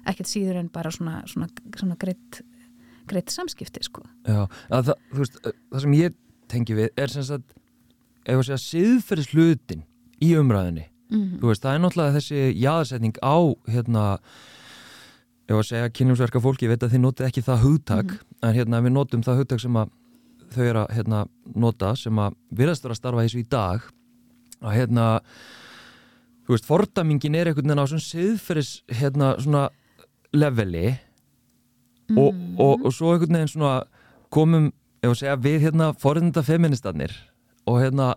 ekkert 0.09 0.31
síður 0.31 0.61
en 0.61 0.71
bara 0.73 0.91
svona, 0.95 1.21
svona, 1.31 1.49
svona 1.79 1.97
greitt, 2.01 2.43
greitt 3.11 3.33
samskipti, 3.33 3.85
sko. 3.87 4.05
Já, 4.27 4.45
að 4.71 4.91
það, 4.91 5.05
veist, 5.19 5.39
það 5.45 5.85
sem 5.85 5.99
ég 5.99 6.17
tengi 6.53 6.79
við 6.79 7.05
er 7.05 7.13
sem 7.13 7.27
sagt, 7.27 7.55
ef 8.27 8.39
að 8.39 8.49
segja, 8.51 8.63
siðferðis 8.67 9.33
hlutin 9.35 9.87
í 10.23 10.35
umræðinni. 10.39 10.89
Mm 11.13 11.39
Þú 11.43 11.51
veist, 11.51 11.63
það 11.63 11.75
er 11.75 11.83
náttúrulega 11.85 12.17
þessi 12.19 12.43
jaðarsetning 12.57 13.19
á, 13.21 13.37
hérna, 13.69 14.05
ef 15.49 15.59
að 15.59 15.67
segja 15.69 15.95
kynljósverka 15.99 16.41
fólki, 16.41 16.67
ég 16.67 16.75
veit 16.75 16.87
að 16.87 16.95
þið 16.95 17.03
notið 17.07 17.27
ekki 17.29 17.43
það 17.47 17.67
hugtak, 17.67 18.15
en 18.43 18.55
hérna, 18.57 18.81
við 18.83 18.95
notum 18.97 19.25
það 19.27 19.43
hugtak 19.43 19.61
sem 19.61 19.77
að 19.77 19.91
þau 20.55 20.65
eru 20.65 20.83
að 20.83 20.95
hérna, 20.99 21.25
nota, 21.65 21.93
sem 21.99 22.19
að 22.23 22.37
virðast 22.55 22.87
vera 22.87 22.97
að 22.97 23.01
starfa 23.01 23.25
þessu 23.27 23.41
í 23.43 23.49
dag, 23.53 23.89
að 24.63 24.77
hérna, 24.77 25.07
þú 26.47 26.55
veist, 26.57 26.69
fordamingin 26.69 27.39
er 27.39 27.51
einhvern 27.51 27.73
veginn 27.73 27.83
á 27.83 27.91
svona 27.91 28.07
siðferðis, 28.07 28.73
hérna, 29.01 29.33
svona 29.43 29.65
leveli, 30.33 30.95
og, 32.17 32.39
og, 32.61 32.87
og 32.87 32.95
svo 32.95 33.13
einhvern 33.15 33.39
veginn 33.39 33.53
svona 33.53 33.75
komum, 34.33 34.71
ef 35.03 35.13
að 35.13 35.21
segja, 35.23 35.39
við 35.45 35.61
hérna 35.67 35.93
forðinda 35.99 36.45
feministarnir 36.47 37.15
og 37.69 37.79
hérna 37.83 38.13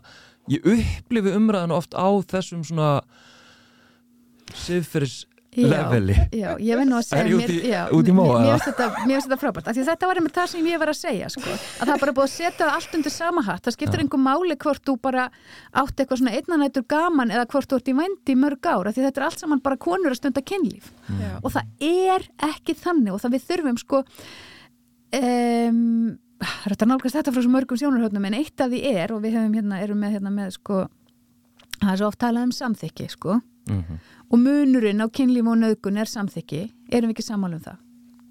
ég 0.52 0.65
upplifi 0.69 1.34
umræðan 1.34 1.74
oft 1.74 1.95
á 1.98 2.08
þessum 2.30 2.63
svona 2.65 2.89
siðferðis 4.56 5.24
leveli. 5.56 6.15
Já, 6.36 6.56
ég 6.60 6.76
veit 6.80 6.88
nú 6.89 6.98
að 7.00 7.06
segja 7.08 7.26
í- 7.26 7.38
mér, 7.39 7.54
já, 7.72 7.82
út 7.96 8.08
í 8.08 8.13
móa, 8.15 8.39
mér- 8.44 8.60
finnst 8.60 9.28
þetta, 9.30 9.38
frábært 9.39 9.68
af 9.68 9.76
því 9.76 9.82
að 9.86 9.89
þetta 9.91 10.08
var 10.10 10.15
einmitt 10.20 10.36
það 10.36 10.48
sem 10.52 10.65
ég 10.68 10.80
var 10.80 10.89
að 10.91 11.00
segja 11.00 11.30
sko. 11.32 11.50
að 11.56 11.86
það 11.88 11.94
er 11.96 12.00
bara 12.04 12.15
búið 12.18 12.28
að 12.28 12.34
setja 12.36 12.70
allt 12.76 12.96
undir 13.00 13.12
sama 13.15 13.41
hatt. 13.48 13.63
Það 13.63 13.76
skiptir 13.78 14.00
einhver 14.04 14.22
máli 14.26 14.56
hvort 14.58 14.84
þú 14.86 14.98
bara 15.02 15.30
átt 15.74 15.96
eitthvað 15.96 16.20
svona 16.20 16.36
einnanættur 16.36 16.86
gaman 16.88 17.32
eða 17.32 17.46
hvort 17.48 17.70
þú 17.72 17.76
ert 17.80 17.88
í 17.88 17.96
vændi 18.02 18.36
í 18.36 18.39
mörg 18.41 18.65
ár 18.65 18.88
af 18.88 18.96
því 18.96 19.06
þetta 19.08 19.18
er 19.22 19.28
allt 19.30 19.39
saman 19.39 19.60
bara 19.63 19.78
konur 19.78 20.12
að 20.12 20.20
stunda 20.20 20.41
kynlíf. 20.41 20.91
Já. 21.10 21.39
og 21.44 21.52
það 21.52 21.63
er 21.80 22.28
ekki 22.52 22.76
þannig 22.76 23.13
og 23.13 23.22
það 23.22 23.32
við 23.38 23.48
þurfum 23.50 23.78
sko 23.80 24.04
um, 25.15 26.18
þetta 26.65 26.88
nálgast 26.89 27.15
þetta 27.20 27.34
frá 27.36 27.41
svo 27.46 27.52
mörgum 27.54 27.80
sjónarhóttnum 27.80 28.26
en 28.30 28.38
eitt 28.41 28.60
af 28.63 28.72
því 28.74 28.82
er 28.91 29.13
og 29.15 29.22
við 29.24 29.38
hefum 29.38 29.54
hérna, 29.58 29.80
erum 29.86 30.02
með 30.04 30.18
hérna 30.18 30.34
með 30.36 30.52
sko 30.58 30.82
það 31.80 31.91
er 31.94 32.00
svo 32.02 32.10
oft 32.12 32.20
talað 32.22 32.48
um 32.50 32.56
samþykki 32.56 33.10
sko. 33.15 33.39
Mm 33.70 33.84
og 34.31 34.39
munurinn 34.41 35.01
á 35.03 35.07
kynlíf 35.09 35.47
og 35.47 35.57
nöðgun 35.61 35.99
er 36.01 36.09
samþykki, 36.09 36.61
erum 36.91 37.09
við 37.11 37.17
ekki 37.17 37.27
sammála 37.29 37.59
um 37.59 37.65
það? 37.65 37.81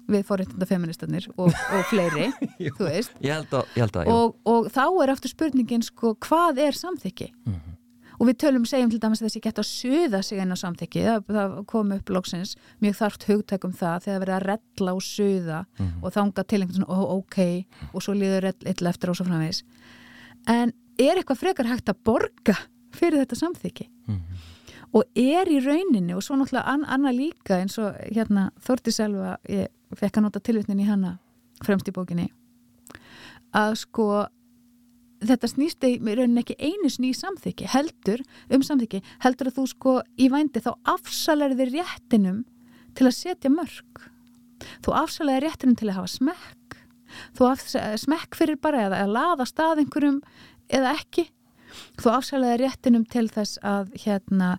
Við 0.05 0.25
fóréttunda 0.27 0.65
feministarnir 0.69 1.27
og, 1.35 1.47
og 1.49 1.85
fleiri, 1.89 2.27
þú 2.77 2.83
veist. 2.85 3.15
Ég 3.25 3.33
held 3.33 3.53
að, 3.57 3.71
ég 3.73 3.81
held 3.87 3.95
að 3.97 4.11
og, 4.13 4.35
og 4.45 4.67
þá 4.75 4.83
er 5.01 5.13
aftur 5.15 5.31
spurningin 5.33 5.81
sko, 5.81 6.11
hvað 6.21 6.59
er 6.67 6.77
samþykki? 6.77 7.31
Mhm. 7.47 7.71
og 8.15 8.29
við 8.29 8.37
tölum, 8.39 8.63
segjum 8.63 8.87
til 8.93 8.99
dæmis 9.03 9.19
að 9.19 9.25
þessi 9.27 9.39
gett 9.43 9.57
að 9.59 9.65
suða 9.67 10.19
sig 10.23 10.39
inn 10.39 10.53
á 10.53 10.55
samþykki, 10.55 11.01
það, 11.03 11.25
það 11.35 11.55
kom 11.67 11.89
upp 11.91 12.11
loksins 12.15 12.53
mjög 12.79 12.93
þarft 13.01 13.25
hugtækum 13.27 13.73
það 13.75 14.05
þegar 14.05 14.21
verið 14.23 14.35
að 14.37 14.45
rella 14.45 14.93
og 14.95 15.01
suða 15.03 15.57
Mhm. 15.81 15.97
og 16.05 16.13
þanga 16.15 16.45
til 16.47 16.61
einhvern 16.61 16.77
svona, 16.77 16.95
ó, 16.95 16.99
ok 17.17 17.37
og 17.91 18.01
svo 18.05 18.13
líður 18.15 18.47
illa 18.71 18.89
eftir 18.93 19.09
og 19.11 19.17
svo 19.19 19.25
framvegis. 19.27 19.63
En 20.47 20.71
er 21.01 21.19
eitthvað 21.19 21.41
frekar 21.41 21.67
hægt 21.67 21.89
að 21.91 21.99
borga 22.07 22.55
fyrir 22.95 23.19
þetta 23.25 23.35
samþykki? 23.41 23.89
Mhm. 24.07 24.21
Og 24.95 25.19
er 25.19 25.49
í 25.51 25.59
rauninni 25.63 26.15
og 26.15 26.23
svo 26.23 26.37
náttúrulega 26.39 26.71
an, 26.71 26.85
annað 26.87 27.19
líka 27.19 27.59
eins 27.59 27.77
og 27.81 27.97
hérna 28.05 28.49
Þórti 28.63 28.93
Selva, 28.95 29.35
ég 29.49 29.69
fekk 29.95 30.19
að 30.19 30.27
nota 30.27 30.41
tilvitnin 30.43 30.81
í 30.83 30.87
hana 30.87 31.17
fremst 31.65 31.89
í 31.89 31.95
bókinni 31.95 32.29
að 33.55 33.77
sko 33.83 34.07
þetta 35.25 35.51
snýst 35.51 35.85
í 35.87 35.97
rauninni 35.99 36.43
ekki 36.43 36.57
einu 36.59 36.89
í 36.89 37.13
samþykki 37.15 37.69
heldur, 37.71 38.23
um 38.51 38.63
samþykki, 38.63 39.01
heldur 39.23 39.51
að 39.51 39.59
þú 39.59 39.69
sko 39.71 39.95
í 40.19 40.27
vændi 40.31 40.63
þá 40.63 40.73
afsalar 40.95 41.55
þið 41.55 41.79
réttinum 41.79 42.43
til 42.95 43.07
að 43.09 43.17
setja 43.19 43.51
mörg 43.51 44.11
þú 44.85 44.95
afsalar 44.97 45.39
þið 45.39 45.45
réttinum 45.45 45.77
til 45.79 45.89
að 45.89 45.97
hafa 45.99 46.11
smekk. 46.13 46.77
Þú 47.37 47.47
afsalar 47.49 48.01
smekk 48.01 48.37
fyrir 48.39 48.59
bara 48.61 48.85
eða 48.87 49.01
að 49.03 49.15
laða 49.15 49.47
stað 49.49 49.81
einhverjum 49.83 50.19
eða 50.73 50.93
ekki. 50.99 51.27
Þú 52.01 52.11
afsalar 52.13 52.55
þið 52.55 52.63
réttinum 52.63 53.05
til 53.11 53.27
þess 53.31 53.59
að 53.65 53.93
hérna 54.05 54.55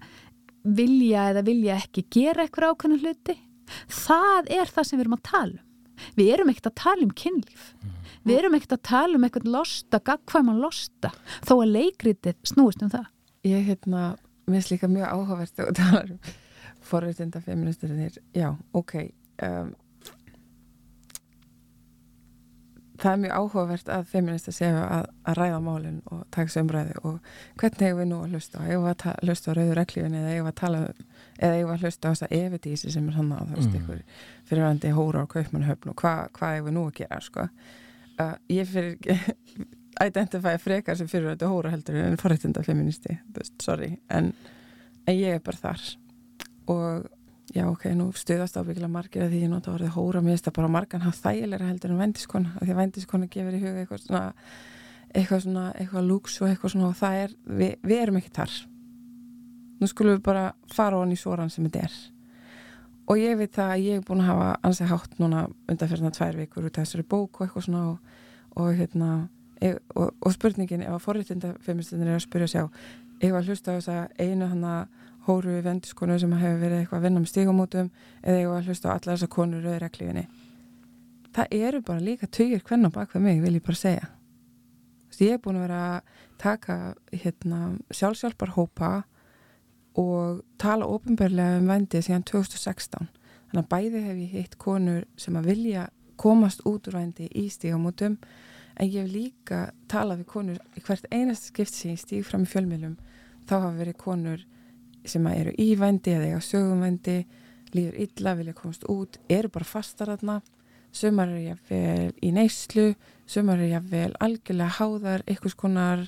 vilja 0.76 1.28
eða 1.32 1.44
vilja 1.46 1.76
ekki 1.80 2.06
gera 2.12 2.46
eitthvað 2.46 2.72
ákveðna 2.72 2.98
hluti. 3.02 3.36
Það 3.90 4.50
er 4.58 4.72
það 4.72 4.88
sem 4.88 4.98
við 4.98 5.04
erum 5.06 5.18
að 5.18 5.24
tala 5.30 5.54
um. 5.56 5.62
Við 6.16 6.32
erum 6.34 6.50
ekkert 6.52 6.70
að 6.70 6.78
tala 6.82 7.06
um 7.06 7.12
kynlíf. 7.16 7.68
Við 8.26 8.38
erum 8.40 8.56
ekkert 8.58 8.74
að 8.76 8.82
tala 8.90 9.16
um 9.16 9.26
eitthvað 9.26 9.46
losta, 9.54 10.00
gagkvæman 10.04 10.58
losta 10.60 11.12
þó 11.46 11.54
að 11.56 11.72
leikritið 11.76 12.36
snúist 12.46 12.82
um 12.84 12.90
það. 12.92 13.06
Ég 13.46 13.64
hérna, 13.70 14.02
mér 14.46 14.58
finnst 14.58 14.74
líka 14.74 14.90
mjög 14.90 15.14
áhugavert 15.14 15.62
og 15.64 15.72
talar 15.78 16.12
um 16.12 16.34
forréttinda 16.86 17.40
feministurinnir, 17.42 18.18
já, 18.34 18.52
ok 18.72 18.94
um, 19.42 19.72
það 23.00 23.12
er 23.12 23.20
mjög 23.22 23.34
áhugavert 23.36 23.90
að 23.92 24.08
feminista 24.10 24.52
séu 24.54 24.76
að, 24.80 25.06
að 25.26 25.38
ræða 25.38 25.60
málinn 25.64 25.98
og 26.10 26.22
taka 26.34 26.48
þessu 26.48 26.62
umræði 26.64 26.96
og 27.02 27.16
hvernig 27.60 27.84
hefur 27.86 28.00
við 28.00 28.08
nú 28.10 28.20
að 28.22 28.36
hlusta? 28.36 28.60
Á 28.60 28.66
hefur 28.66 28.84
við 28.84 28.92
að 28.92 29.26
hlusta 29.28 29.52
á 29.52 29.56
rauður 29.58 29.80
reglífinni 29.80 30.20
eða 30.20 30.32
hefur 30.32 30.46
við 30.46 30.52
að 30.52 30.60
tala 30.60 30.82
eða 30.86 31.56
hefur 31.56 31.70
við 31.70 31.74
að 31.76 31.86
hlusta 31.86 32.08
á 32.08 32.12
þessa 32.12 32.30
evidísi 32.40 32.92
sem 32.94 33.08
er 33.08 33.18
hann 33.18 33.32
að 33.32 33.42
það 33.42 33.56
veist 33.56 33.78
ykkur 33.80 34.04
fyrirvændi 34.50 34.94
hóra 34.96 35.24
á 35.24 35.32
kaupmannhöfn 35.34 35.92
og 35.92 35.98
hvað 36.02 36.22
hva 36.38 36.52
hefur 36.54 36.68
við 36.68 36.76
nú 36.76 36.86
að 36.86 36.96
gera 37.00 37.20
sko? 37.24 37.48
Uh, 38.16 38.34
ég 38.48 38.70
fyrir 38.70 38.96
identifæði 40.10 40.62
frekar 40.62 40.98
sem 40.98 41.10
fyrirvændi 41.10 41.50
hóra 41.50 41.72
heldur 41.74 42.00
en 42.00 42.18
forréttinda 42.20 42.64
feministi, 42.64 43.18
þú 43.36 43.48
sorry 43.64 43.90
en, 44.12 44.32
en 45.04 45.16
ég 45.16 45.36
er 45.36 45.44
bara 45.44 45.60
þar. 45.60 45.84
Og 46.72 47.06
já 47.54 47.66
ok, 47.68 47.84
nú 47.94 48.08
stuðast 48.16 48.56
ábyggilega 48.58 48.90
margir 48.90 49.26
að 49.26 49.34
því 49.34 49.42
ég 49.44 49.52
nota 49.52 49.74
orðið 49.74 49.94
hóra. 49.94 50.22
Mér 50.22 50.36
finnst 50.36 50.48
það 50.48 50.56
bara 50.58 50.72
margan 50.76 51.04
hafa 51.04 51.28
þægilega 51.28 51.68
heldur 51.68 51.92
en 51.94 52.00
vendiskona 52.02 52.56
því 52.62 52.72
að 52.72 52.80
vendiskona 52.80 53.28
gefur 53.30 53.56
í 53.56 53.60
huga 53.62 53.84
eitthvað 53.84 54.02
svona 54.06 54.24
eitthvað 55.16 55.44
svona, 55.44 55.68
eitthvað 55.78 56.08
lúks 56.10 56.40
og 56.40 56.50
eitthvað 56.50 56.74
svona 56.74 56.90
og 56.90 56.98
það 56.98 57.20
er, 57.22 57.36
við, 57.46 57.72
við 57.86 58.02
erum 58.02 58.18
ekki 58.20 58.34
þar. 58.36 58.58
Nú 59.80 59.88
skulum 59.90 60.16
við 60.16 60.26
bara 60.26 60.44
fara 60.72 60.98
on 61.00 61.14
í 61.14 61.18
svoran 61.20 61.52
sem 61.52 61.64
þetta 61.66 61.86
er. 61.86 61.96
Og 63.06 63.20
ég 63.20 63.38
veit 63.38 63.54
það 63.54 63.72
að 63.72 63.86
ég 63.86 64.00
er 64.00 64.04
búin 64.06 64.24
að 64.24 64.30
hafa 64.32 64.50
ansið 64.66 64.92
hátt 64.92 65.18
núna 65.22 65.46
undanferðina 65.70 66.12
tvær 66.16 66.38
vikur 66.40 66.66
út 66.66 66.78
af 66.78 66.86
þessari 66.86 67.06
bók 67.06 67.38
og 67.38 67.46
eitthvað 67.46 67.66
svona 67.68 67.82
og, 67.92 68.14
og 68.58 68.70
hérna 68.74 69.10
e, 69.60 69.76
og, 69.94 70.10
og 70.20 70.34
spurningin 70.34 70.82
ef 70.82 70.96
að 70.96 71.04
forréttinda 71.04 71.52
feministinir 71.62 72.10
er 72.10 72.18
að 72.18 72.24
spyrja 72.26 72.50
sjá 72.50 72.62
ef 72.66 73.30
að 73.30 73.50
hlusta 73.50 73.76
á 73.76 73.76
þessa 73.78 73.98
einu 74.18 74.48
hann 74.50 74.64
að 74.66 75.04
hóru 75.26 75.60
vendiskonu 75.62 76.18
sem 76.18 76.32
hefur 76.32 76.60
verið 76.62 76.82
eitthvað 76.82 76.98
að 76.98 77.06
vinna 77.08 77.22
með 77.22 77.32
stígamótum 77.32 77.92
eða 78.22 78.50
var 78.50 78.60
að 78.62 78.72
hlusta 78.72 78.90
á 78.90 78.94
allar 78.96 79.16
þessar 79.16 79.32
konur 79.36 79.64
rauður 79.64 79.86
reglífinni 79.86 80.26
það 81.36 81.58
eru 81.58 81.82
bara 81.84 82.00
líka 82.02 82.28
tugir 82.32 82.62
hvernig 82.64 82.92
bak 82.94 83.12
við 83.14 83.24
mig, 83.26 83.42
vil 83.44 83.58
ég 83.58 83.64
bara 83.64 83.78
segja. 83.78 84.08
Veist, 85.10 85.20
ég 85.20 85.36
er 85.36 85.42
búin 85.42 85.58
að 85.60 85.66
vera 85.66 85.82
að 85.90 86.24
taka 86.40 86.78
hérna, 87.12 87.60
sjálfsjálfarhópa 87.92 88.90
og 90.00 90.42
tala 90.60 90.88
ofinbarlega 90.92 91.60
um 91.60 91.70
vendi 91.72 92.02
síðan 92.04 92.26
2016 92.28 93.06
þannig 93.50 93.62
að 93.62 93.70
bæði 93.70 94.02
hef 94.04 94.18
ég 94.20 94.34
hitt 94.34 94.58
konur 94.60 95.06
sem 95.20 95.38
að 95.38 95.48
vilja 95.52 95.86
komast 96.20 96.64
út 96.68 96.88
úr 96.90 96.98
vendi 96.98 97.30
í 97.32 97.46
stígamótum 97.52 98.18
en 98.76 98.90
ég 98.90 99.06
hef 99.06 99.12
líka 99.12 99.60
talað 99.88 100.20
við 100.24 100.30
konur 100.32 100.60
í 100.76 100.84
hvert 100.84 101.08
einasta 101.12 101.48
skipt 101.48 101.72
sem 101.72 101.94
ég 101.94 102.02
stíg 102.02 102.26
fram 102.28 102.44
í 102.44 102.50
fjölmjölum 102.50 102.98
þá 103.48 103.54
hafa 103.56 103.72
verið 103.78 103.98
konur 104.02 104.44
sem 105.06 105.26
eru 105.30 105.54
í 105.62 105.72
vendi 105.78 106.14
eða 106.14 106.30
eiga 106.30 106.42
sögum 106.44 106.84
vendi 106.84 107.20
líður 107.74 107.98
illa, 108.06 108.34
vilja 108.38 108.54
komast 108.56 108.86
út 108.90 109.18
eru 109.28 109.50
bara 109.52 109.66
fastar 109.66 110.12
þarna. 110.14 110.40
Sumar 110.96 111.28
eru 111.28 111.42
jáfnvel 111.50 112.12
í 112.24 112.32
neyslu 112.32 112.94
sumar 113.26 113.58
eru 113.58 113.72
jáfnvel 113.74 114.14
algjörlega 114.22 114.76
háðar 114.78 115.24
einhvers 115.26 115.56
konar 115.58 116.06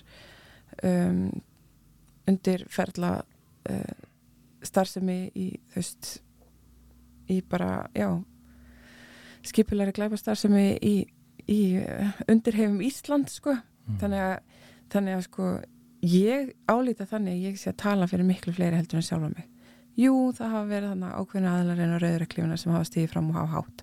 um, 0.87 1.28
undir 2.28 2.64
ferla 2.70 3.18
uh, 3.70 3.94
starfsemi 4.62 5.20
í 5.34 5.48
veist 5.74 6.18
í 7.28 7.40
bara, 7.44 7.88
já 7.92 8.08
skipulari 9.44 9.92
glæpa 9.96 10.18
starfsemi 10.20 10.70
í, 10.80 10.94
í 11.48 11.61
uh, 11.82 12.14
undirhefum 12.30 12.80
Ísland 12.84 13.32
sko. 13.32 13.58
Þannig 14.00 14.20
að, 14.20 14.62
þannig 14.92 15.16
að 15.16 15.22
sko 15.24 15.50
ég 16.02 16.52
álíta 16.70 17.06
þannig 17.06 17.32
að 17.38 17.44
ég 17.48 17.56
sé 17.58 17.70
að 17.72 17.76
tala 17.82 18.06
fyrir 18.11 18.24
miklu 18.28 18.52
fleiri 18.54 18.76
heldur 18.78 19.00
en 19.00 19.06
sjálfa 19.06 19.30
mig 19.34 19.46
jú, 19.98 20.12
það 20.32 20.52
hafa 20.54 20.66
verið 20.70 20.92
þannig 20.92 21.16
ákveðna 21.18 21.54
aðlar 21.58 21.80
en 21.82 21.94
á 21.94 21.98
rauðreklífuna 22.04 22.58
sem 22.58 22.72
hafa 22.72 22.84
stíðið 22.90 23.08
fram 23.14 23.30
og 23.32 23.38
hafa 23.40 23.52
hátt 23.56 23.82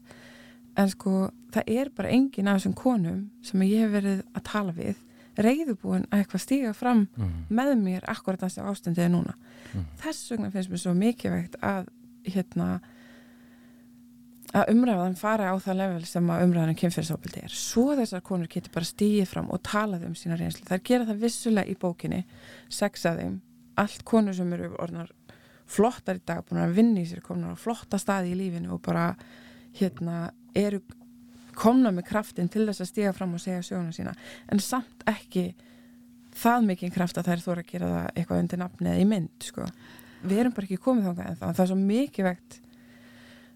en 0.78 0.90
sko, 0.92 1.16
það 1.56 1.64
er 1.80 1.90
bara 1.96 2.10
engin 2.12 2.48
af 2.52 2.60
þessum 2.62 2.74
konum 2.76 3.20
sem 3.44 3.62
ég 3.68 3.84
hef 3.86 3.92
verið 3.92 4.24
að 4.36 4.44
tala 4.52 4.72
við 4.76 4.96
reyðubúin 5.36 6.06
að 6.12 6.22
eitthvað 6.24 6.42
stíga 6.46 6.74
fram 6.74 7.08
Mm. 7.18 7.32
með 7.52 7.74
mér 7.84 8.04
akkurat 8.08 8.40
þessi 8.40 8.64
ástundið 8.64 9.10
núna 9.12 9.34
Mm. 9.76 9.86
þess 10.00 10.32
vegna 10.32 10.52
finnst 10.52 10.70
mér 10.72 10.80
svo 10.80 10.94
mikilvægt 10.96 11.56
að 11.62 11.88
hérna 12.26 12.80
að 14.56 14.72
umræðan 14.72 15.18
fara 15.20 15.52
á 15.52 15.56
það 15.60 15.80
level 15.82 16.06
sem 16.08 16.30
að 16.32 16.46
umræðan 16.46 16.72
um 16.72 16.80
kynferðsóbildi 16.80 17.44
er. 17.44 17.56
Svo 17.56 17.90
þessar 18.00 18.24
konur 18.26 18.52
getur 18.52 18.74
bara 18.76 18.88
stíið 18.88 19.28
fram 19.28 19.52
og 19.52 19.62
talað 19.68 20.08
um 20.08 20.16
sína 20.16 20.38
reynslu, 20.40 20.64
þær 20.70 20.84
gera 20.88 21.08
það 21.10 21.22
vissulega 21.26 21.72
í 21.72 21.78
bókinni, 21.82 22.22
sex 22.72 23.06
að 23.10 23.22
þeim. 23.22 23.38
Allt 23.84 24.06
konur 24.08 24.38
sem 24.38 24.54
eru 24.56 24.72
orðnar 24.80 25.12
flottar 25.68 26.22
í 26.22 26.24
dag, 26.24 26.46
búin 26.48 26.64
að 26.64 26.78
vinna 26.78 27.02
í 27.02 27.10
sér 27.10 27.24
komnar 27.26 27.58
á 27.58 27.60
flotta 27.60 28.00
staði 28.00 28.32
í 28.32 28.40
lífinu 28.40 28.76
og 28.78 28.84
bara 28.86 29.10
hérna 29.76 30.30
eru 30.56 30.80
komna 31.56 31.92
með 31.92 32.08
kraftin 32.10 32.52
til 32.52 32.68
þess 32.68 32.84
að 32.84 32.92
stíga 32.92 33.14
fram 33.16 33.36
og 33.36 33.44
segja 33.44 33.64
söguna 33.64 33.96
sína, 33.96 34.14
en 34.52 34.62
samt 34.64 35.04
ekki 35.10 35.50
það 36.36 36.68
mikið 36.70 36.94
kraft 36.96 37.20
að 37.20 37.32
þær 37.32 37.44
þóra 37.46 37.64
að 37.64 37.72
gera 37.72 37.92
það 37.94 38.08
eitthvað 38.12 38.42
undir 38.44 38.62
nafni 38.62 38.92
eða 38.92 39.02
í 39.02 39.08
mynd 39.10 39.48
sko. 39.48 39.68
við 40.26 40.42
erum 40.42 40.56
bara 40.56 40.68
ekki 40.68 40.84
komið 40.84 41.10
þangað 41.10 41.30
en 41.32 41.40
það 41.42 41.64
er 41.64 41.70
svo 41.72 41.78
mikið 41.80 42.28
vegt 42.28 42.60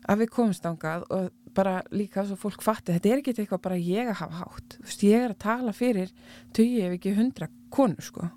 að 0.09 0.23
við 0.23 0.31
komumst 0.33 0.65
þangað 0.65 1.05
og 1.15 1.29
bara 1.57 1.79
líka 1.93 2.23
svo 2.25 2.37
fólk 2.39 2.63
fatti, 2.63 2.93
þetta 2.95 3.09
er 3.09 3.21
ekki 3.21 3.33
eitthvað 3.35 3.63
bara 3.65 3.79
ég 3.81 4.09
að 4.11 4.19
hafa 4.21 4.43
hátt, 4.43 4.77
þú 4.77 4.87
veist, 4.87 5.05
ég 5.05 5.25
er 5.25 5.33
að 5.33 5.41
tala 5.45 5.73
fyrir 5.75 6.13
tugi 6.55 6.83
ef 6.85 6.95
ekki 6.97 7.15
hundra 7.17 7.49
konur 7.73 8.05
sko. 8.05 8.29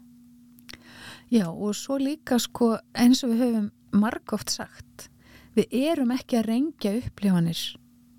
Já 1.32 1.46
og 1.48 1.76
svo 1.76 1.96
líka 2.00 2.38
sko 2.42 2.74
eins 2.92 3.22
og 3.24 3.32
við 3.32 3.44
höfum 3.46 3.70
margóft 3.96 4.52
sagt 4.52 5.08
við 5.56 5.76
erum 5.92 6.12
ekki 6.14 6.40
að 6.40 6.48
rengja 6.48 6.94
upplifanir 6.98 7.62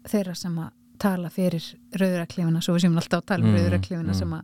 þeirra 0.09 0.35
sem 0.37 0.55
að 0.61 0.71
tala 1.03 1.29
fyrir 1.33 1.65
rauðuraklifina, 1.97 2.61
svo 2.63 2.77
við 2.77 2.85
séum 2.85 2.99
alltaf 3.01 3.23
að 3.23 3.29
tala 3.31 3.43
um 3.43 3.51
Mm, 3.51 3.57
rauðuraklifina 3.59 4.13
mm. 4.13 4.17
sem 4.17 4.33
að 4.37 4.43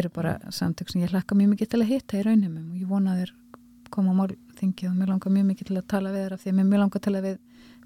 eru 0.00 0.10
bara 0.10 0.38
samtök 0.50 0.90
sem 0.90 1.02
ég 1.02 1.12
hlakka 1.12 1.36
mjög 1.38 1.52
mikið 1.54 1.68
til 1.72 1.80
að 1.82 1.90
hitta 1.92 2.18
í 2.18 2.22
raunheimum 2.26 2.72
og 2.72 2.80
ég 2.80 2.88
vona 2.90 3.12
að 3.12 3.20
þeir 3.20 3.32
koma 3.94 4.12
á 4.12 4.18
málþingi 4.18 4.88
og 4.88 4.96
mér 4.96 5.12
langar 5.12 5.32
mjög 5.32 5.46
mikið 5.52 5.68
til 5.68 5.76
að 5.78 5.86
tala 5.92 6.10
við 6.10 6.24
þeirra 6.24 6.38
því 6.42 6.50
að 6.50 6.58
mér 6.58 6.82
langar 6.82 7.04
til 7.04 7.14
að 7.14 7.28
við 7.28 7.36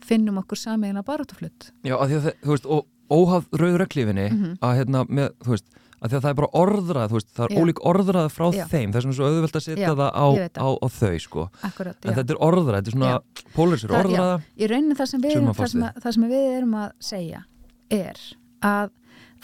finnum 0.04 0.38
okkur 0.42 0.58
samiðina 0.58 1.02
barátuflutt 1.06 1.70
Já, 1.84 1.96
að 1.96 2.08
því 2.08 2.16
að 2.20 2.24
það, 2.26 2.34
þú 2.44 2.50
veist, 2.54 2.66
og 2.66 2.86
óhaf 3.10 3.46
rauðreklífinni 3.52 4.26
Mhm. 4.30 4.58
að 4.62 4.76
hérna 4.80 5.04
með, 5.08 5.30
þú 5.44 5.50
veist, 5.54 5.66
að 6.00 6.08
því 6.10 6.16
að 6.16 6.22
það 6.24 6.30
er 6.30 6.38
bara 6.40 6.50
orðrað, 6.62 7.08
þú 7.10 7.16
veist, 7.18 7.30
það 7.36 7.44
er 7.44 7.50
Já. 7.54 7.60
ólík 7.60 7.80
orðrað 7.90 8.28
frá 8.32 8.46
Já. 8.54 8.64
þeim, 8.70 8.92
þess 8.94 9.04
vegna 9.04 9.10
er 9.12 9.18
svo 9.18 9.26
auðvelt 9.30 9.56
að 9.60 9.64
setja 9.66 9.86
Já, 9.86 9.94
það 9.94 10.12
á, 10.16 10.26
það. 10.30 10.60
á, 10.60 10.68
á 10.80 10.86
þau, 11.00 11.18
sko. 11.20 11.42
Akkurat, 11.62 11.96
En 12.06 12.14
þetta 12.14 12.30
er 12.30 12.40
orðrað, 12.40 12.76
þetta 12.80 12.88
er 12.88 12.96
svona, 12.96 13.20
pólisir 13.54 13.88
Það- 13.90 14.04
orðraða. 14.04 14.42
í 14.56 14.66
rauninni 14.70 14.96
það 14.96 15.06
sem, 15.12 15.20
við, 15.20 15.36
að 15.36 15.54
það, 15.60 15.68
sem 15.74 15.82
að, 15.82 15.94
það 16.02 16.12
sem 16.14 16.22
við 16.30 16.56
erum 16.56 16.74
að 16.80 16.90
segja 17.00 17.44
er 17.90 18.16
að 18.62 18.90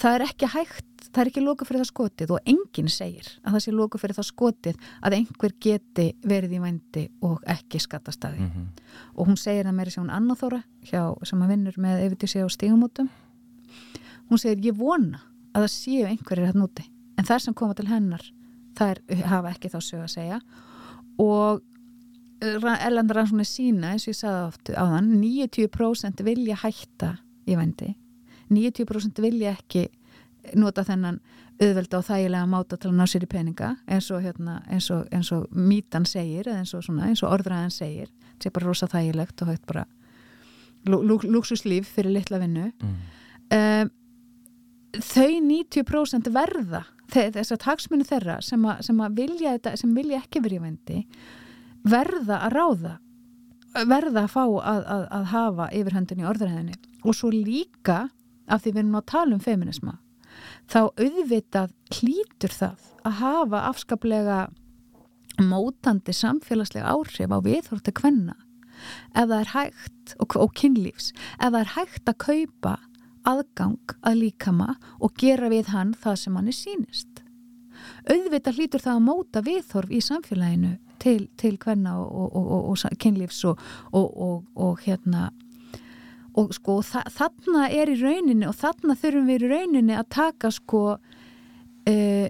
það 0.00 0.14
er 0.14 0.24
ekki 0.26 0.48
hægt, 0.52 1.06
það 1.10 1.20
er 1.22 1.30
ekki 1.30 1.42
loka 1.44 1.66
fyrir 1.68 1.82
það 1.82 1.90
skotið 1.90 2.32
og 2.36 2.50
enginn 2.52 2.90
segir 2.92 3.28
að 3.42 3.56
það 3.56 3.62
sé 3.64 3.74
loka 3.74 4.00
fyrir 4.00 4.18
það 4.18 4.28
skotið 4.30 4.80
að 5.00 5.16
einhver 5.18 5.54
geti 5.66 6.06
verið 6.26 6.56
í 6.56 6.62
vændi 6.62 7.04
og 7.26 7.44
ekki 7.56 7.80
skattastaði 7.80 8.40
Mm 8.40 8.50
-hmm. 8.50 8.66
og 9.14 9.28
hún 9.28 9.36
segir 9.36 9.64
það 9.64 9.72
meira 9.74 9.90
sér 9.90 10.02
hún 10.04 10.16
Anna 10.16 10.34
Þóra 10.34 10.62
hjá, 10.82 11.14
sem 11.24 11.42
að 11.42 11.48
vinnur 11.48 11.78
með 11.78 12.02
Evidísi 12.04 12.42
á 12.44 12.48
stígamótum. 12.48 13.08
Hún 14.30 14.38
segir 14.38 14.64
ég 14.64 14.76
vona 14.78 15.20
að 15.54 15.62
það 15.62 15.72
séu 15.72 16.06
einhverjir 16.06 16.46
hérna 16.46 16.64
úti 16.64 16.84
en 17.18 17.24
þær 17.24 17.38
sem 17.38 17.54
koma 17.54 17.74
til 17.74 17.88
hennar 17.88 18.32
þær 18.76 19.00
hafa 19.24 19.50
ekki 19.50 19.68
þá 19.68 19.80
sög 19.80 20.02
að 20.04 20.14
segja. 20.14 20.40
Og 21.18 21.62
Erlanda 22.40 23.14
rannsóknir 23.14 23.48
sína 23.48 23.92
eins 23.94 24.04
og 24.04 24.12
ég 24.12 24.18
sagði 24.18 24.46
oft 24.46 24.70
á 24.76 24.84
þann 24.84 25.14
90% 25.22 26.24
vilja 26.26 26.56
hætta 26.60 27.16
í 27.48 27.56
vendi 27.56 27.94
90% 28.52 29.22
vilja 29.24 29.56
ekki 29.56 29.88
nota 30.54 30.84
þennan 30.86 31.18
auðvelda 31.56 31.98
og 31.98 32.06
þægilega 32.06 32.46
máta 32.50 32.76
til 32.78 32.90
að 32.92 32.98
ná 33.00 33.06
sér 33.08 33.24
í 33.24 33.30
peninga 33.30 33.72
eins 33.90 34.10
og, 34.14 34.22
hérna, 34.22 34.60
eins 34.70 34.90
og, 34.94 35.06
eins 35.14 35.32
og 35.34 35.46
mítan 35.50 36.06
segir 36.08 36.48
eins 36.52 36.74
og, 36.76 36.84
svona, 36.84 37.08
eins 37.08 37.24
og 37.24 37.32
orðræðan 37.32 37.72
segir. 37.74 38.10
Þetta 38.36 38.50
er 38.50 38.56
bara 38.58 38.68
rosa 38.68 38.88
þægilegt 38.92 39.42
og 39.42 39.52
hægt 39.52 39.64
bara 39.66 39.86
lú, 40.86 41.00
lú, 41.02 41.18
lúksuslíf 41.24 41.88
fyrir 41.96 42.18
litla 42.18 42.40
vinnu. 42.42 42.68
Mm. 42.82 42.98
um, 43.56 43.94
þau 44.96 45.32
90% 45.48 46.30
verða 46.32 46.84
þess 47.12 47.52
að 47.54 47.62
taksmunu 47.62 48.06
þeirra 48.06 48.38
sem, 48.44 48.62
a, 48.66 48.78
sem 48.84 49.00
að 49.00 49.18
vilja 49.20 49.56
þetta, 49.56 49.74
sem 49.80 49.92
vilja 49.96 50.20
ekki 50.22 50.42
verið 50.44 50.58
í 50.58 50.64
vændi 50.64 51.00
verða 51.86 52.40
að 52.46 52.56
ráða 52.56 52.94
verða 53.86 54.24
að 54.24 54.32
fá 54.32 54.42
að, 54.44 54.80
að, 54.80 55.04
að 55.18 55.26
hafa 55.32 55.68
yfirhöndin 55.76 56.22
í 56.22 56.28
orðræðinni 56.28 56.78
og 57.04 57.16
svo 57.16 57.30
líka 57.32 58.06
af 58.46 58.62
því 58.62 58.72
við 58.72 58.82
erum 58.82 58.98
að 59.00 59.08
tala 59.12 59.36
um 59.36 59.42
feminisma 59.42 59.98
þá 60.70 60.80
auðvitað 61.00 61.74
klítur 61.92 62.52
það 62.52 62.88
að 63.06 63.18
hafa 63.20 63.62
afskaplega 63.70 64.40
mótandi 65.42 66.14
samfélagslega 66.16 66.92
áhrif 66.92 67.32
á 67.32 67.38
viðhorti 67.44 67.92
kvenna. 67.92 68.36
Ef 69.16 69.28
það 69.28 69.38
er 69.40 69.52
hægt 69.52 70.16
og, 70.20 70.36
og 70.36 70.52
kynlífs 70.56 71.12
ef 71.12 71.48
það 71.48 71.60
er 71.62 71.72
hægt 71.76 72.10
að 72.10 72.18
kaupa 72.24 72.74
aðgang 73.26 73.94
að 74.06 74.18
líkama 74.22 74.74
og 75.00 75.16
gera 75.18 75.48
við 75.52 75.72
hann 75.72 75.94
það 75.98 76.18
sem 76.22 76.36
hann 76.36 76.50
er 76.52 76.56
sínist 76.56 77.22
auðvitað 78.06 78.58
hlýtur 78.58 78.82
það 78.84 78.98
að 78.98 79.06
móta 79.06 79.42
viðhorf 79.46 79.92
í 79.92 80.02
samfélaginu 80.04 80.76
til, 81.02 81.26
til 81.40 81.56
hvenna 81.62 81.96
og, 82.00 82.12
og, 82.36 82.36
og, 82.36 82.68
og 82.72 83.00
kynlífs 83.02 83.42
og 83.46 84.84
hérna 84.84 85.30
og 86.36 86.54
sko 86.56 86.80
þa 86.84 87.04
þarna 87.16 87.68
er 87.72 87.92
í 87.92 88.00
rauninni 88.00 88.48
og 88.48 88.56
þarna 88.58 88.96
þurfum 89.00 89.30
við 89.30 89.46
í 89.46 89.52
rauninni 89.52 89.96
að 89.96 90.10
taka 90.16 90.50
sko 90.54 90.82
uh, 90.96 92.26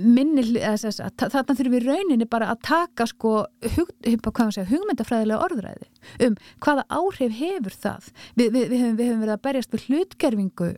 minni, 0.00 0.44
þess, 0.44 1.00
að, 1.02 1.26
þarna 1.32 1.56
þurfum 1.56 1.74
við 1.74 1.80
í 1.80 1.88
rauninni 1.88 2.28
bara 2.30 2.50
að 2.52 2.62
taka 2.68 3.06
sko 3.10 3.34
hug, 3.76 3.90
segja, 4.04 4.68
hugmyndafræðilega 4.70 5.48
orðræði 5.48 5.90
um 6.26 6.38
hvaða 6.64 6.86
áhrif 6.88 7.36
hefur 7.40 7.76
það. 7.86 8.08
Við, 8.36 8.46
við, 8.46 8.62
við, 8.62 8.78
höfum, 8.84 8.96
við 9.00 9.10
höfum 9.10 9.24
verið 9.24 9.34
að 9.34 9.44
berjast 9.48 9.76
við 9.76 9.86
hlutgerfingu 9.88 10.70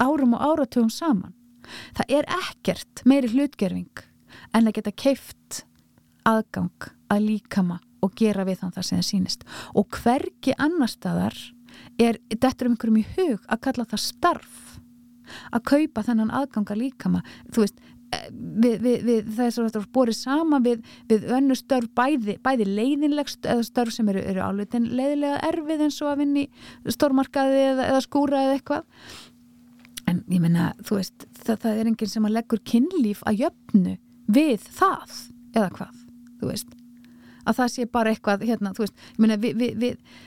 árum 0.00 0.36
og 0.36 0.46
áratugum 0.48 0.92
saman. 0.92 1.36
Það 1.98 2.16
er 2.18 2.30
ekkert 2.40 3.04
meiri 3.08 3.30
hlutgerfing 3.34 4.04
en 4.56 4.66
að 4.66 4.76
geta 4.78 4.96
keift 4.96 5.62
aðgang 6.28 6.90
að 7.10 7.26
líkama 7.26 7.80
og 8.04 8.14
gera 8.16 8.46
við 8.48 8.62
þann 8.62 8.74
það 8.76 8.86
sem 8.86 9.00
það 9.00 9.08
sínist 9.08 9.42
og 9.76 9.98
hverki 10.00 10.54
annar 10.56 10.90
staðar 10.90 11.36
er 12.00 12.18
þetta 12.32 12.66
um 12.66 12.74
einhverjum 12.74 13.00
í 13.00 13.06
hug 13.16 13.46
að 13.46 13.62
kalla 13.66 13.86
það 13.90 14.04
starf 14.08 14.60
að 15.54 15.64
kaupa 15.70 16.04
þennan 16.06 16.32
aðgang 16.34 16.72
að 16.72 16.82
líkama. 16.82 17.22
Þú 17.54 17.64
veist 17.64 17.80
eh, 18.14 18.26
við, 18.32 18.76
við, 18.82 19.04
við, 19.06 19.30
það 19.36 19.46
er 19.46 19.54
svo 19.54 19.66
að 19.68 19.88
bórið 19.94 20.18
sama 20.18 20.60
við 20.64 21.26
önnu 21.36 21.56
störf 21.58 21.90
bæði, 21.96 22.36
bæði 22.42 22.68
leiðinlegst 22.68 23.46
eða 23.46 23.66
störf 23.66 23.94
sem 23.94 24.10
eru, 24.12 24.24
eru 24.32 24.44
álutin 24.44 24.88
leiðilega 24.90 25.40
erfið 25.50 25.86
eins 25.86 26.00
og 26.02 26.12
að 26.12 26.22
vinni 26.24 26.46
stórmarkaði 26.88 27.64
eða, 27.68 27.90
eða 27.92 28.04
skúra 28.06 28.44
eða 28.46 28.58
eitthvað. 28.58 29.10
En 30.10 30.24
ég 30.26 30.42
menna 30.42 30.72
þú 30.82 30.98
veist 30.98 31.28
það, 31.44 31.60
það 31.66 31.72
er 31.76 31.92
enginn 31.92 32.14
sem 32.16 32.26
að 32.26 32.36
leggur 32.40 32.64
kynlíf 32.66 33.22
að 33.30 33.44
jöfnu 33.44 33.96
við 34.30 34.66
það 34.74 35.18
eða 35.54 35.70
hvað 35.76 36.04
þú 36.40 36.50
veist. 36.50 36.74
Að 37.46 37.56
það 37.56 37.70
sé 37.72 37.86
bara 37.90 38.12
eitthvað 38.12 38.42
hérna, 38.48 38.74
þú 38.76 38.84
veist, 38.84 39.06
ég 39.20 39.40
við, 39.40 39.62
við 39.80 40.18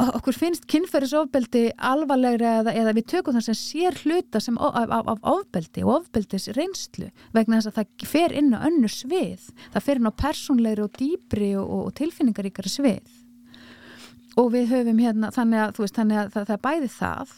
okkur 0.00 0.36
finnst 0.36 0.64
kynferðisofbeldi 0.70 1.64
alvarlegri 1.76 2.46
eða, 2.48 2.72
eða 2.72 2.94
við 2.96 3.08
tökum 3.12 3.36
það 3.36 3.46
sem 3.50 3.58
sér 3.58 3.98
hluta 4.02 4.40
sem 4.40 4.56
af, 4.56 4.78
af, 4.88 5.10
af 5.12 5.26
ofbeldi 5.34 5.84
og 5.84 5.94
ofbeldis 5.98 6.48
reynslu 6.56 7.10
vegna 7.36 7.58
þess 7.58 7.72
að 7.72 7.80
það 7.80 8.06
fer 8.08 8.36
inn 8.40 8.52
á 8.56 8.64
önnu 8.68 8.88
svið. 8.88 9.50
Það 9.74 9.86
fer 9.86 10.00
inn 10.00 10.08
á 10.08 10.20
persónlegri 10.24 10.86
og 10.86 10.96
dýbri 10.96 11.52
og, 11.60 11.66
og, 11.66 11.86
og 11.90 11.96
tilfinningaríkari 12.00 12.72
svið. 12.72 13.18
Og 14.40 14.52
við 14.54 14.70
höfum 14.72 15.00
hérna 15.02 15.32
þannig 15.34 15.66
að, 15.66 15.80
veist, 15.82 15.98
þannig 15.98 16.22
að 16.22 16.30
það, 16.32 16.46
það 16.48 16.54
er 16.56 16.62
bæði 16.68 16.92
það. 16.96 17.34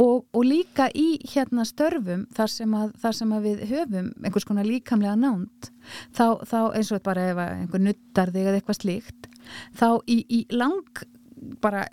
Og, 0.00 0.24
og 0.32 0.44
líka 0.46 0.86
í 0.96 1.08
hérna 1.28 1.64
störfum 1.68 2.24
þar 2.34 2.50
sem, 2.50 2.74
að, 2.78 2.92
þar 3.02 3.16
sem 3.18 3.32
við 3.44 3.64
höfum 3.68 4.10
einhvers 4.24 4.46
konar 4.48 4.66
líkamlega 4.66 5.16
nánt 5.18 5.70
þá, 6.16 6.40
þá 6.46 6.60
eins 6.78 6.92
og 6.94 7.02
bara 7.04 7.26
ef 7.32 7.40
einhver 7.42 7.82
nuttar 7.84 8.30
þig 8.32 8.46
eða 8.46 8.60
eitthvað 8.60 8.78
slíkt 8.78 9.28
þá 9.76 9.88
í, 10.06 10.22
í 10.30 10.40
lang 10.54 11.02
bara 11.62 11.86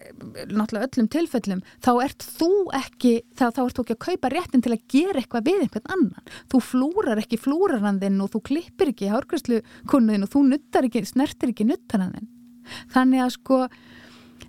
náttúrulega 0.52 0.88
öllum 0.88 1.10
tilfellum 1.12 1.62
þá 1.84 1.92
ert 2.04 2.26
þú 2.38 2.52
ekki 2.78 3.14
þá, 3.32 3.46
þá 3.56 3.62
ert 3.66 3.78
þú 3.78 3.86
ekki 3.86 3.98
að 3.98 4.06
kaupa 4.08 4.32
réttin 4.34 4.64
til 4.66 4.74
að 4.76 4.88
gera 4.92 5.22
eitthvað 5.22 5.48
við 5.48 5.62
einhvern 5.66 5.94
annan. 5.98 6.34
Þú 6.52 6.64
flúrar 6.72 7.22
ekki 7.22 7.40
flúrarandinn 7.42 8.24
og 8.24 8.34
þú 8.36 8.44
klippir 8.52 8.92
ekki 8.94 9.12
hárkvæslu 9.14 9.62
kunnuðin 9.92 10.28
og 10.28 10.34
þú 10.34 10.44
nuttar 10.52 10.88
ekki, 10.90 11.06
snertir 11.08 11.54
ekki 11.54 11.68
nuttarandinn 11.70 12.28
þannig 12.94 13.24
að 13.24 13.34
sko 13.38 13.60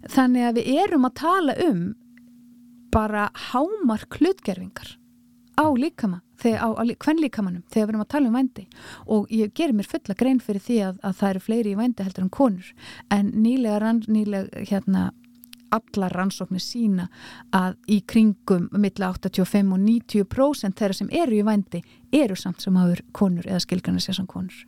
þannig 0.09 0.49
að 0.49 0.61
við 0.61 0.71
erum 0.85 1.09
að 1.09 1.17
tala 1.21 1.57
um 1.69 1.83
bara 2.95 3.29
hámark 3.51 4.19
hlutgerfingar 4.19 4.97
á 5.59 5.67
líkama, 5.77 6.23
hvern 6.43 7.23
líkamanum 7.23 7.63
þegar 7.69 7.87
við 7.87 7.95
erum 7.95 8.05
að 8.05 8.11
tala 8.15 8.31
um 8.31 8.39
vændi. 8.39 8.67
Og 9.07 9.31
ég 9.35 9.55
gerir 9.55 9.77
mér 9.77 9.89
fulla 9.91 10.17
grein 10.19 10.43
fyrir 10.43 10.65
því 10.65 10.81
að, 10.89 11.01
að 11.03 11.17
það 11.21 11.31
eru 11.31 11.45
fleiri 11.47 11.73
í 11.73 11.79
vændi 11.79 12.07
heldur 12.07 12.27
en 12.27 12.35
konur. 12.39 12.75
En 13.15 13.33
nýlega, 13.35 13.81
rann, 13.83 14.03
nýlega 14.09 14.67
hérna 14.71 15.09
allar 15.75 16.15
rannsóknir 16.17 16.63
sína 16.63 17.09
að 17.55 17.77
í 17.93 18.01
kringum 18.09 18.69
milla 18.73 19.13
85 19.13 19.75
og 19.75 19.83
90% 19.85 20.81
þeirra 20.81 20.97
sem 20.97 21.11
eru 21.13 21.39
í 21.39 21.45
vændi 21.47 21.83
eru 22.15 22.37
samt 22.39 22.65
sem 22.65 22.77
hafur 22.81 23.03
konur 23.13 23.49
eða 23.49 23.61
skilgarnir 23.65 24.05
sér 24.05 24.21
sem 24.21 24.29
konur 24.29 24.65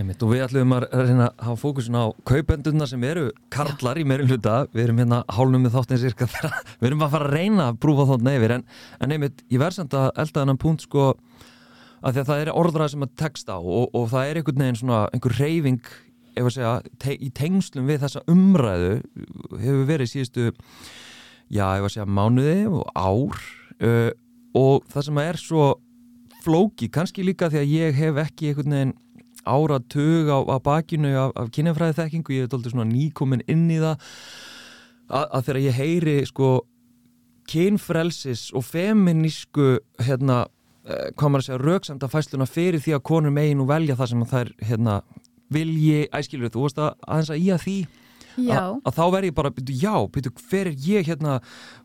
Einmitt, 0.00 0.22
og 0.24 0.30
við 0.32 0.46
ætlum 0.46 0.70
að 0.72 0.86
reyna 0.94 1.26
að 1.26 1.42
hafa 1.44 1.60
fókusun 1.60 1.96
á 2.00 2.04
kaupendurna 2.24 2.86
sem 2.88 3.02
eru 3.04 3.26
karlar 3.52 3.98
í 4.00 4.04
meirinn 4.08 4.30
hluta, 4.30 4.62
við 4.72 4.86
erum 4.86 5.00
hérna 5.02 5.18
hálnum 5.28 5.66
með 5.66 5.74
þáttins 5.74 6.04
cirka 6.06 6.28
þegar 6.30 6.54
við 6.80 6.88
erum 6.88 7.04
að 7.04 7.10
fara 7.12 7.26
að 7.28 7.34
reyna 7.36 7.66
að 7.68 7.80
brúfa 7.82 8.06
þáttna 8.08 8.32
yfir 8.38 8.54
en, 8.56 8.64
en 8.96 9.12
einmitt, 9.12 9.42
ég 9.52 9.60
verð 9.60 9.76
samt 9.76 9.96
að 9.98 10.06
elda 10.22 10.38
þennan 10.38 10.60
punkt 10.62 10.86
sko 10.86 11.10
að 12.00 12.14
því 12.14 12.22
að 12.22 12.30
það 12.30 12.44
er 12.44 12.52
orðrað 12.62 12.92
sem 12.94 13.04
að 13.04 13.12
texta 13.20 13.58
á 13.58 13.60
og, 13.60 13.90
og 13.92 14.08
það 14.14 14.30
er 14.30 14.40
einhvern 14.40 14.64
veginn 14.64 14.80
svona 14.80 15.02
einhver 15.12 15.36
reyfing 15.36 15.92
ef 16.30 16.48
að 16.48 16.56
segja, 16.56 16.72
te 17.02 17.18
í 17.20 17.30
tengslum 17.36 17.90
við 17.90 18.00
þessa 18.06 18.24
umræðu 18.30 18.94
hefur 19.60 19.84
verið 19.90 20.12
síðustu 20.14 20.48
já, 21.50 21.66
ef 21.76 21.84
að 21.84 21.92
segja 21.92 22.08
mánuði 22.08 22.56
og 22.70 22.88
ár. 22.96 23.44
Uh, 23.80 24.10
og 24.56 24.88
það 24.90 25.06
sem 25.10 25.22
er 25.26 25.40
svo 25.40 25.68
flóki, 26.40 26.88
kannski 26.92 27.24
líka 27.26 27.50
því 27.52 27.60
að 27.60 27.72
ég 27.74 27.98
hef 28.00 28.20
ekki 28.24 28.50
einhvern 28.50 28.76
veginn 28.76 28.98
áratug 29.48 30.30
á, 30.30 30.38
á 30.50 30.56
bakinu 30.62 31.12
af, 31.16 31.34
af 31.36 31.50
kynjafræði 31.54 31.98
þekkingu, 31.98 32.36
ég 32.36 32.46
hef 32.46 32.52
doldið 32.52 32.74
svona 32.74 32.88
nýkomin 32.90 33.44
inn 33.50 33.68
í 33.70 33.78
það. 33.82 34.10
Að, 35.10 35.24
að 35.24 35.46
þegar 35.46 35.60
ég 35.64 35.78
heyri 35.80 36.16
sko 36.28 36.50
kynfrelsis 37.50 38.50
og 38.54 38.64
feminísku 38.66 39.78
hérna, 40.04 40.44
eh, 40.86 41.10
hvað 41.16 41.32
maður 41.32 41.42
að 41.42 41.48
segja 41.48 41.62
rauksamda 41.64 42.10
fæsluna 42.10 42.46
fyrir 42.46 42.82
því 42.82 42.94
að 42.96 43.06
konur 43.10 43.34
megin 43.34 43.64
og 43.64 43.70
velja 43.72 43.96
það 43.98 44.12
sem 44.12 44.26
er 44.42 44.52
hérna, 44.68 45.00
vilji, 45.50 46.04
æskilur 46.14 46.52
þú 46.54 46.66
veist 46.66 46.78
að 46.78 46.92
aðeins 47.06 47.32
að 47.34 47.42
í 47.42 47.50
að 47.50 47.64
því 47.64 47.78
að, 48.38 48.76
að 48.86 48.96
þá 48.96 49.04
verð 49.14 49.28
ég 49.28 49.36
bara, 49.36 49.52
byrju, 49.54 49.76
já, 49.82 49.94
byrju, 50.14 50.32
hver 50.48 50.70
er 50.70 50.84
ég 50.86 51.08
hérna 51.10 51.38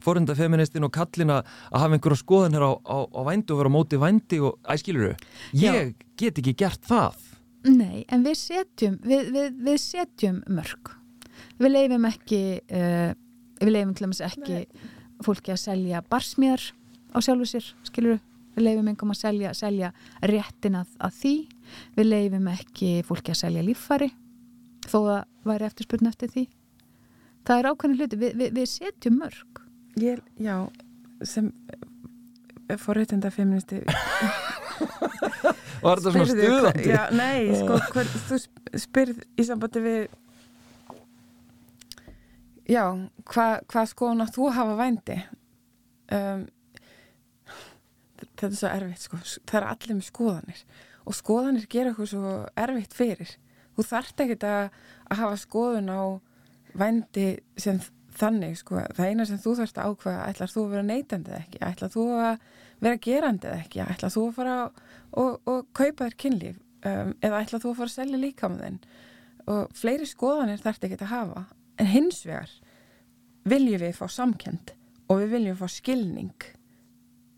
forundafeministin 0.05 0.85
og 0.85 0.93
kallina 0.93 1.41
að 1.71 1.81
hafa 1.81 1.97
einhverja 1.97 2.21
skoðanir 2.21 2.65
á, 2.65 2.71
á, 2.85 2.97
á 3.09 3.21
vændi 3.25 3.55
og 3.55 3.61
vera 3.61 3.71
á 3.73 3.75
móti 3.75 4.01
vændi 4.01 4.41
og 4.45 4.59
æskiluru, 4.75 5.15
ég 5.57 5.79
já. 5.81 5.95
get 6.19 6.41
ekki 6.41 6.55
gert 6.61 6.85
það 6.85 7.17
Nei, 7.65 8.03
en 8.13 8.25
við 8.25 8.37
setjum, 8.37 8.99
við, 9.05 9.31
við, 9.33 9.57
við 9.65 9.79
setjum 9.81 10.41
mörg. 10.53 10.91
Við 11.57 11.71
leifum 11.71 12.05
ekki, 12.09 12.41
uh, 12.69 13.11
við 13.61 13.71
leifum 13.73 13.95
til 13.95 14.05
dæmis 14.05 14.21
ekki 14.25 14.59
Nei. 14.61 14.91
fólki 15.25 15.53
að 15.55 15.61
selja 15.63 16.03
barsmíðar 16.11 16.67
á 17.15 17.17
sjálfu 17.25 17.49
sér, 17.49 17.71
skiluru. 17.87 18.19
Við 18.55 18.67
leifum 18.67 18.87
einhverjum 18.87 19.11
að 19.11 19.19
selja, 19.19 19.55
selja 19.57 19.89
réttin 20.31 20.77
að, 20.79 20.93
að 21.03 21.17
því. 21.17 21.33
Við 21.97 22.07
leifum 22.07 22.51
ekki 22.53 22.91
fólki 23.07 23.33
að 23.33 23.41
selja 23.41 23.65
líffari, 23.65 24.11
þó 24.87 24.99
að 25.01 25.49
væri 25.49 25.67
eftirspurn 25.67 26.11
eftir 26.11 26.31
því. 26.31 26.45
Það 27.45 27.59
er 27.59 27.69
ákvæmlega 27.71 28.05
hluti, 28.05 28.21
við, 28.21 28.45
við 28.55 28.69
setjum 28.71 29.19
mörg. 29.19 29.61
Ég, 29.99 30.21
já, 30.41 30.55
sem 31.23 31.51
forréttenda 32.81 33.29
feministi 33.31 33.81
Var 35.85 36.01
þetta 36.01 36.13
svona 36.15 36.27
stuðandi? 36.31 36.85
Já, 36.89 37.01
nei, 37.13 37.53
sko, 37.59 37.79
hver, 37.93 38.11
þú 38.29 38.39
spyrð 38.81 39.23
í 39.37 39.45
sambandi 39.45 39.83
við 39.85 40.01
já, 42.69 42.83
hvað 43.29 43.55
hva 43.71 43.85
skoðun 43.89 44.25
að 44.25 44.35
þú 44.37 44.49
hafa 44.55 44.77
vændi? 44.79 45.17
Um, 46.15 46.45
þetta 48.21 48.49
er 48.49 48.59
svo 48.59 48.71
erfitt 48.71 49.05
sko, 49.05 49.21
það 49.45 49.59
er 49.61 49.67
allir 49.71 49.97
með 49.97 50.07
skoðanir 50.09 50.63
og 51.05 51.17
skoðanir 51.17 51.67
gera 51.69 51.91
eitthvað 51.91 52.11
svo 52.11 52.35
erfitt 52.57 52.95
fyrir. 52.97 53.35
Þú 53.75 53.85
þart 53.85 54.23
ekki 54.23 54.37
að, 54.47 54.79
að 55.11 55.19
hafa 55.21 55.37
skoðun 55.41 55.91
á 55.93 56.01
vændi 56.75 57.27
sem 57.61 57.79
þannig 58.15 58.57
sko, 58.59 58.79
það 58.95 59.09
eina 59.11 59.25
sem 59.27 59.39
þú 59.43 59.55
þarfst 59.59 59.79
að 59.79 59.91
ákveða 59.91 60.27
ætlar 60.31 60.51
þú 60.53 60.63
að 60.63 60.73
vera 60.73 60.87
neytandið 60.87 61.37
ekki, 61.37 61.61
ætlar 61.67 61.91
þú 61.91 62.05
að 62.15 62.45
vera 62.85 63.01
gerandið 63.05 63.55
ekki, 63.59 63.81
ætlar 63.83 64.13
þú 64.13 64.23
að 64.29 64.37
fara 64.39 64.55
og, 65.15 65.39
og 65.47 65.65
kaupa 65.75 66.07
þér 66.09 66.17
kynlíf 66.23 66.57
um, 66.85 67.13
eða 67.23 67.41
ætlar 67.43 67.63
þú 67.63 67.71
að 67.71 67.77
fara 67.81 67.91
að 67.91 67.95
selja 67.97 68.21
líka 68.21 68.49
með 68.51 68.63
þenn 68.65 68.79
og 69.55 69.75
fleiri 69.77 70.07
skoðanir 70.09 70.61
þarfst 70.63 70.85
ekki 70.87 70.97
að 71.03 71.11
hafa, 71.13 71.43
en 71.77 71.89
hins 71.91 72.23
vegar 72.25 72.53
viljum 73.45 73.81
við 73.83 73.97
fá 73.99 74.07
samkend 74.09 74.71
og 75.05 75.19
við 75.21 75.35
viljum 75.35 75.59
fá 75.59 75.67
skilning. 75.69 76.47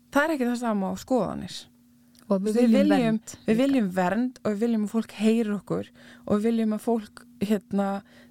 Það 0.08 0.22
er 0.24 0.32
ekki 0.36 0.46
það 0.48 0.60
sama 0.62 0.88
á 0.88 0.94
skoðanir. 0.96 1.56
Og 2.28 2.42
við 2.44 2.56
Við 2.56 2.56
viljum, 2.60 2.78
viljum- 2.78 3.18
vernd 3.18 3.34
Við 3.48 3.56
viljum 3.62 3.86
vernd 3.96 4.38
og 4.44 4.50
við 4.52 4.58
viljum 4.64 4.82
að 4.86 4.90
fólk 4.94 5.12
heyri 5.16 5.52
okkur 5.54 5.86
og 6.26 6.32
við 6.38 6.42
viljum 6.48 6.74
að 6.76 6.82
fólk, 6.84 7.22
hérna, 7.40 7.86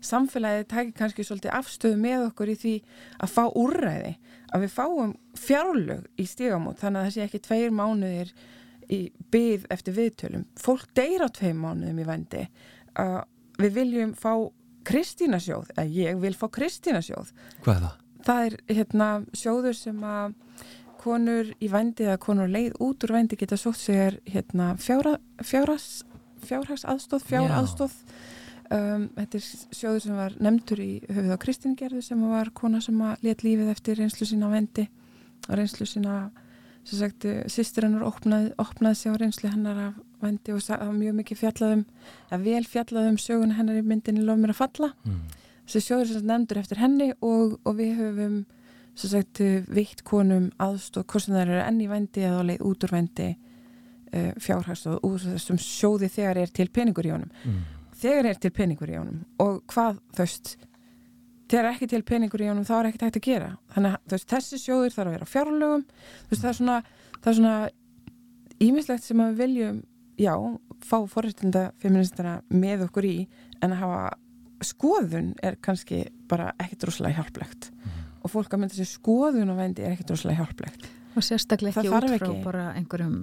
samfélagið 0.05 0.67
taki 0.73 0.91
kannski 0.97 1.25
svolítið 1.25 1.53
afstöðu 1.57 1.97
með 2.01 2.25
okkur 2.27 2.51
í 2.53 2.57
því 2.62 2.73
að 3.25 3.33
fá 3.38 3.43
úrræði, 3.57 4.12
að 4.53 4.65
við 4.65 4.73
fáum 4.75 5.13
fjárlög 5.38 6.05
í 6.17 6.25
stígamót, 6.29 6.77
þannig 6.81 6.99
að 7.01 7.07
það 7.07 7.15
sé 7.15 7.25
ekki 7.25 7.41
tveir 7.47 7.73
mánuðir 7.77 8.33
í 8.93 9.02
byð 9.34 9.67
eftir 9.73 9.97
viðtölum. 9.97 10.45
Fólk 10.60 10.88
deyr 10.95 11.26
á 11.26 11.30
tveim 11.34 11.60
mánuðum 11.63 12.00
í 12.04 12.08
vendi. 12.08 12.43
Uh, 12.97 13.21
við 13.62 13.80
viljum 13.82 14.13
fá 14.17 14.32
Kristínasjóð, 14.88 15.71
eða 15.76 15.88
ég 15.91 16.19
vil 16.21 16.34
fá 16.38 16.47
Kristínasjóð 16.54 17.34
Hvað 17.65 17.73
er 17.73 17.82
það? 17.84 17.95
það 18.28 18.45
er 18.45 18.56
hérna 18.78 19.10
sjóður 19.36 19.78
sem 19.78 20.04
að 20.08 20.36
konur 21.02 21.52
í 21.63 21.69
vændi 21.71 22.08
eða 22.08 22.19
konur 22.23 22.52
leið 22.52 22.80
út 22.84 23.06
úr 23.06 23.13
vændi 23.15 23.38
geta 23.39 23.60
sótt 23.60 23.80
sér 23.80 24.17
hérna 24.28 24.73
fjára, 24.82 25.17
fjáras, 25.45 26.04
fjárhags 26.43 26.86
aðstóð, 26.88 27.28
fjár 27.30 27.47
Já. 27.47 27.56
aðstóð 27.60 27.95
um, 28.73 29.06
þetta 29.15 29.39
er 29.39 29.45
sjóður 29.80 30.04
sem 30.08 30.17
var 30.17 30.36
nefndur 30.43 30.82
í 30.84 30.91
höfuð 31.06 31.36
á 31.36 31.43
Kristingerðu 31.43 32.04
sem 32.04 32.26
var 32.32 32.52
kona 32.58 32.82
sem 32.84 33.00
að 33.06 33.28
let 33.28 33.45
lífið 33.45 33.71
eftir 33.76 34.02
reynslu 34.02 34.28
sína 34.28 34.52
á 34.52 34.56
vændi 34.56 34.88
og 35.47 35.54
reynslu 35.60 35.88
sína 35.88 36.17
sem 36.88 37.00
sagt, 37.02 37.26
sýstir 37.52 37.84
hennar 37.88 38.06
opnaði, 38.08 38.54
opnaði 38.62 38.95
sig 38.95 39.12
á 39.12 39.15
reynslu 39.19 39.50
hennar 39.52 39.80
af 39.89 39.93
vændi 40.23 40.54
og 40.56 40.62
var 40.71 40.93
mjög 40.95 41.17
mikið 41.19 41.38
fjallaðum, 41.41 41.82
eða 42.32 42.39
vel 42.45 42.63
fjallaðum 42.65 43.17
sögun 43.21 43.52
hennar 43.58 43.78
í 43.78 43.84
myndinni 43.86 44.23
Lof 44.26 44.39
mér 44.39 44.54
að 44.56 44.62
falla 44.62 44.93
Mm. 45.06 45.19
þessi 45.67 45.82
sjóður 45.84 46.08
sem 46.13 46.26
nefndur 46.30 46.58
eftir 46.62 46.78
henni 46.80 47.10
og, 47.21 47.58
og 47.67 47.76
við 47.76 47.91
höfum 48.00 48.38
sem 48.95 49.10
sagt 49.12 49.41
vitt 49.69 50.04
konum 50.08 50.47
aðstóð 50.58 51.06
hvort 51.06 51.23
sem 51.28 51.36
það 51.36 51.41
eru 51.43 51.60
enn 51.67 51.82
í 51.84 51.88
vendi 51.91 52.23
eða 52.26 52.45
leið 52.47 52.63
út 52.65 52.84
úr 52.88 52.93
vendi 52.95 53.28
uh, 54.15 54.32
fjárhagstóð 54.41 55.00
úr 55.06 55.19
þessum 55.21 55.60
sjóði 55.62 56.10
þegar 56.10 56.38
er 56.45 56.47
til 56.56 56.69
peningur 56.73 57.06
í 57.06 57.12
honum 57.13 57.30
Mm. 57.45 57.60
þegar 58.00 58.26
er 58.32 58.39
til 58.41 58.52
peningur 58.52 58.89
í 58.89 58.97
honum 58.97 59.19
og 59.43 59.62
hvað 59.73 60.00
veist 60.17 60.56
þegar 61.47 61.63
er 61.63 61.71
ekki 61.73 61.89
til 61.91 62.03
peningur 62.07 62.43
í 62.43 62.49
honum 62.49 62.67
þá 62.67 62.73
er 62.77 62.89
ekkert 62.89 63.07
hægt 63.07 63.19
að 63.19 63.27
gera 63.27 63.49
þannig 63.73 63.97
að 63.97 64.25
þessi 64.33 64.62
sjóður 64.62 64.95
þarf 64.95 65.07
að 65.07 65.15
vera 65.15 65.29
fjárlögum 65.33 65.86
veist, 66.29 66.41
það 66.41 66.49
er 66.49 66.57
svona 66.60 66.77
það 67.17 67.31
er 67.31 67.38
svona 67.39 67.57
ímislegt 68.67 69.05
sem 69.05 69.21
að 69.23 69.31
við 69.31 69.43
viljum 69.43 69.81
já, 70.17 70.33
fá 70.86 70.97
forrættinda 71.12 71.67
feministana 71.81 72.39
með 72.49 72.88
okkur 72.88 73.07
í 73.07 73.17
en 73.62 73.73
að 73.75 73.83
hafa 73.83 74.03
skoðun 74.65 75.33
er 75.45 75.57
kannski 75.62 76.07
bara 76.29 76.51
ekkert 76.57 76.89
rosalega 76.89 77.21
hjálplegt 77.21 77.71
og 78.25 78.31
fólk 78.33 78.53
að 78.53 78.63
mynda 78.63 78.77
sér 78.79 78.89
skoðun 78.89 79.53
og 79.53 79.60
vendi 79.62 79.86
er 79.86 79.93
ekkert 79.93 80.15
rosalega 80.15 80.41
hjálplegt 80.41 80.88
og 81.17 81.25
sérstaklega 81.25 81.81
ekki 81.81 81.91
út 81.91 82.05
frá 82.05 82.15
ekki. 82.17 82.43
bara 82.43 82.65
einhverjum 82.77 83.15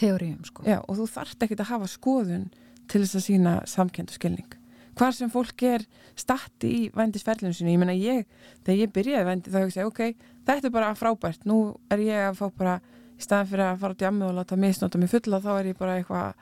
teórium 0.00 0.44
sko. 0.44 0.64
Og 0.64 0.98
þú 0.98 1.06
þarft 1.14 1.46
ekkert 1.46 1.64
að 1.64 1.70
hafa 1.72 1.88
skoðun 1.88 2.50
til 2.90 3.00
þess 3.04 3.18
að 3.20 3.26
sína 3.28 3.54
samkend 3.70 4.12
og 4.12 4.18
skilning. 4.18 4.56
Hvar 4.94 5.12
sem 5.16 5.30
fólk 5.32 5.62
er 5.66 5.84
statti 6.16 6.68
í 6.70 6.80
vændisferlinu 6.94 7.54
sinu, 7.56 7.70
ég 7.74 7.78
meina 7.82 7.94
ég, 7.98 8.26
þegar 8.64 8.78
ég 8.84 8.92
byrjaði 8.94 9.24
vændi 9.28 9.50
þá 9.54 9.58
hugsa 9.64 9.80
ég, 9.82 9.86
ok, 9.90 10.28
þetta 10.46 10.68
er 10.68 10.74
bara 10.76 10.92
frábært, 10.98 11.44
nú 11.50 11.56
er 11.90 11.98
ég 12.04 12.28
að 12.28 12.36
fá 12.38 12.46
bara, 12.58 12.76
í 13.18 13.22
staðan 13.24 13.50
fyrir 13.50 13.64
að 13.72 13.80
fara 13.82 13.96
á 13.96 14.00
djammi 14.04 14.24
og 14.28 14.34
láta 14.38 14.56
misnóta 14.60 14.98
mig 15.02 15.10
fulla, 15.10 15.40
þá 15.42 15.50
er 15.58 15.70
ég 15.72 15.78
bara 15.78 15.96
eitthvað 15.98 16.34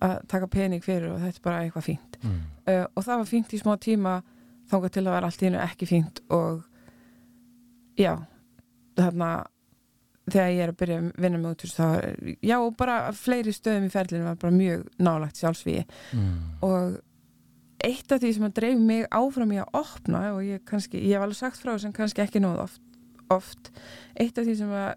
að 0.00 0.16
taka 0.32 0.46
pening 0.48 0.82
fyrir 0.82 1.10
og 1.12 1.20
þetta 1.20 1.38
er 1.38 1.44
bara 1.44 1.62
eitthvað 1.66 1.84
fínt. 1.90 2.18
Mm. 2.24 2.36
Uh, 2.66 2.84
og 2.96 3.04
það 3.04 3.18
var 3.22 3.28
fínt 3.28 3.54
í 3.54 3.58
smá 3.60 3.74
tíma 3.84 4.14
þangað 4.70 4.92
til 4.96 5.02
að 5.06 5.14
vera 5.14 5.28
allt 5.30 5.42
í 5.42 5.46
hennu 5.50 5.60
ekki 5.60 5.86
fínt 5.90 6.20
og 6.32 6.62
já, 8.00 8.14
þarna 8.96 9.30
þegar 10.30 10.50
ég 10.54 10.62
er 10.64 10.70
að 10.72 10.78
byrja 10.80 10.96
að 11.00 11.06
vinna 11.24 11.38
með 11.42 11.52
út 11.54 11.64
þá, 11.74 11.86
er- 12.06 12.36
já, 12.46 12.56
og 12.62 12.74
bara 12.78 12.96
fleiri 13.16 13.52
stöðum 13.54 13.88
í 13.88 13.92
ferlinu 13.92 14.24
var 14.28 14.36
bara 14.40 14.54
mjög 14.54 14.84
nálagt 15.02 15.40
sjálfsvíi 15.40 15.84
Mm. 16.14 16.36
og 16.62 17.00
eitt 17.84 18.12
af 18.12 18.20
því 18.20 18.32
sem 18.36 18.44
að 18.48 18.54
dreif 18.58 18.78
mig 18.78 19.06
áfram 19.10 19.52
í 19.52 19.58
að 19.62 19.70
opna 19.80 20.20
og 20.34 20.42
ég 20.44 20.60
kannski, 20.68 21.00
ég 21.00 21.16
hef 21.16 21.22
alveg 21.24 21.36
sagt 21.38 21.60
frá 21.62 21.78
sem 21.80 21.92
kannski 21.92 22.22
ekki 22.24 22.40
nóð 22.42 22.58
oft, 22.66 22.80
oft 23.30 23.70
eitt 24.20 24.38
af 24.38 24.44
því 24.44 24.56
sem 24.58 24.70
að 24.70 24.94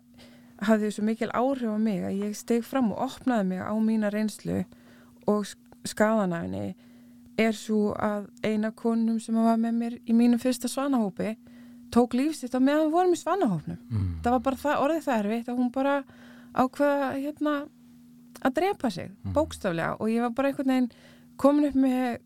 hafði 0.64 0.92
svo 0.92 1.04
mikil 1.04 1.30
áhrif 1.36 1.70
á 1.72 1.78
mig 1.80 2.04
að 2.04 2.20
ég 2.24 2.36
steg 2.36 2.64
fram 2.64 2.92
og 2.92 3.00
opnaði 3.08 3.46
mig 3.48 3.60
á 3.64 3.74
mína 3.80 4.12
reynslu 4.14 4.64
og 5.28 5.46
skadanæfni 5.88 6.74
er 7.40 7.56
svo 7.58 7.94
að 7.98 8.28
eina 8.46 8.72
konum 8.72 9.20
sem 9.20 9.36
var 9.36 9.58
með 9.58 9.74
mér 9.80 9.96
í 10.06 10.14
mínum 10.14 10.40
fyrsta 10.40 10.70
svanahópi 10.70 11.34
tók 11.94 12.14
lífsitt 12.18 12.54
á 12.56 12.60
meðan 12.62 12.88
við 12.90 12.94
vorum 12.98 13.14
í 13.16 13.20
svanahópnum 13.22 13.78
Mm. 13.90 14.20
það 14.24 14.32
var 14.32 14.40
bara 14.40 14.56
það, 14.56 14.82
orðið 14.84 15.04
það 15.08 15.20
erfitt 15.24 15.48
að 15.50 15.58
hún 15.58 15.72
bara 15.72 16.04
ákveða 16.54 17.08
hérna 17.18 17.54
að 18.44 18.54
drepa 18.54 18.90
sig, 18.92 19.12
Mhm. 19.24 19.34
bókstaflega 19.34 19.96
og 20.00 20.08
ég 20.10 20.22
var 20.22 20.30
bara 20.32 20.48
einhvern 20.52 20.68
veginn 20.68 20.92
komin 21.38 21.66
upp 21.66 21.76
með 21.76 22.18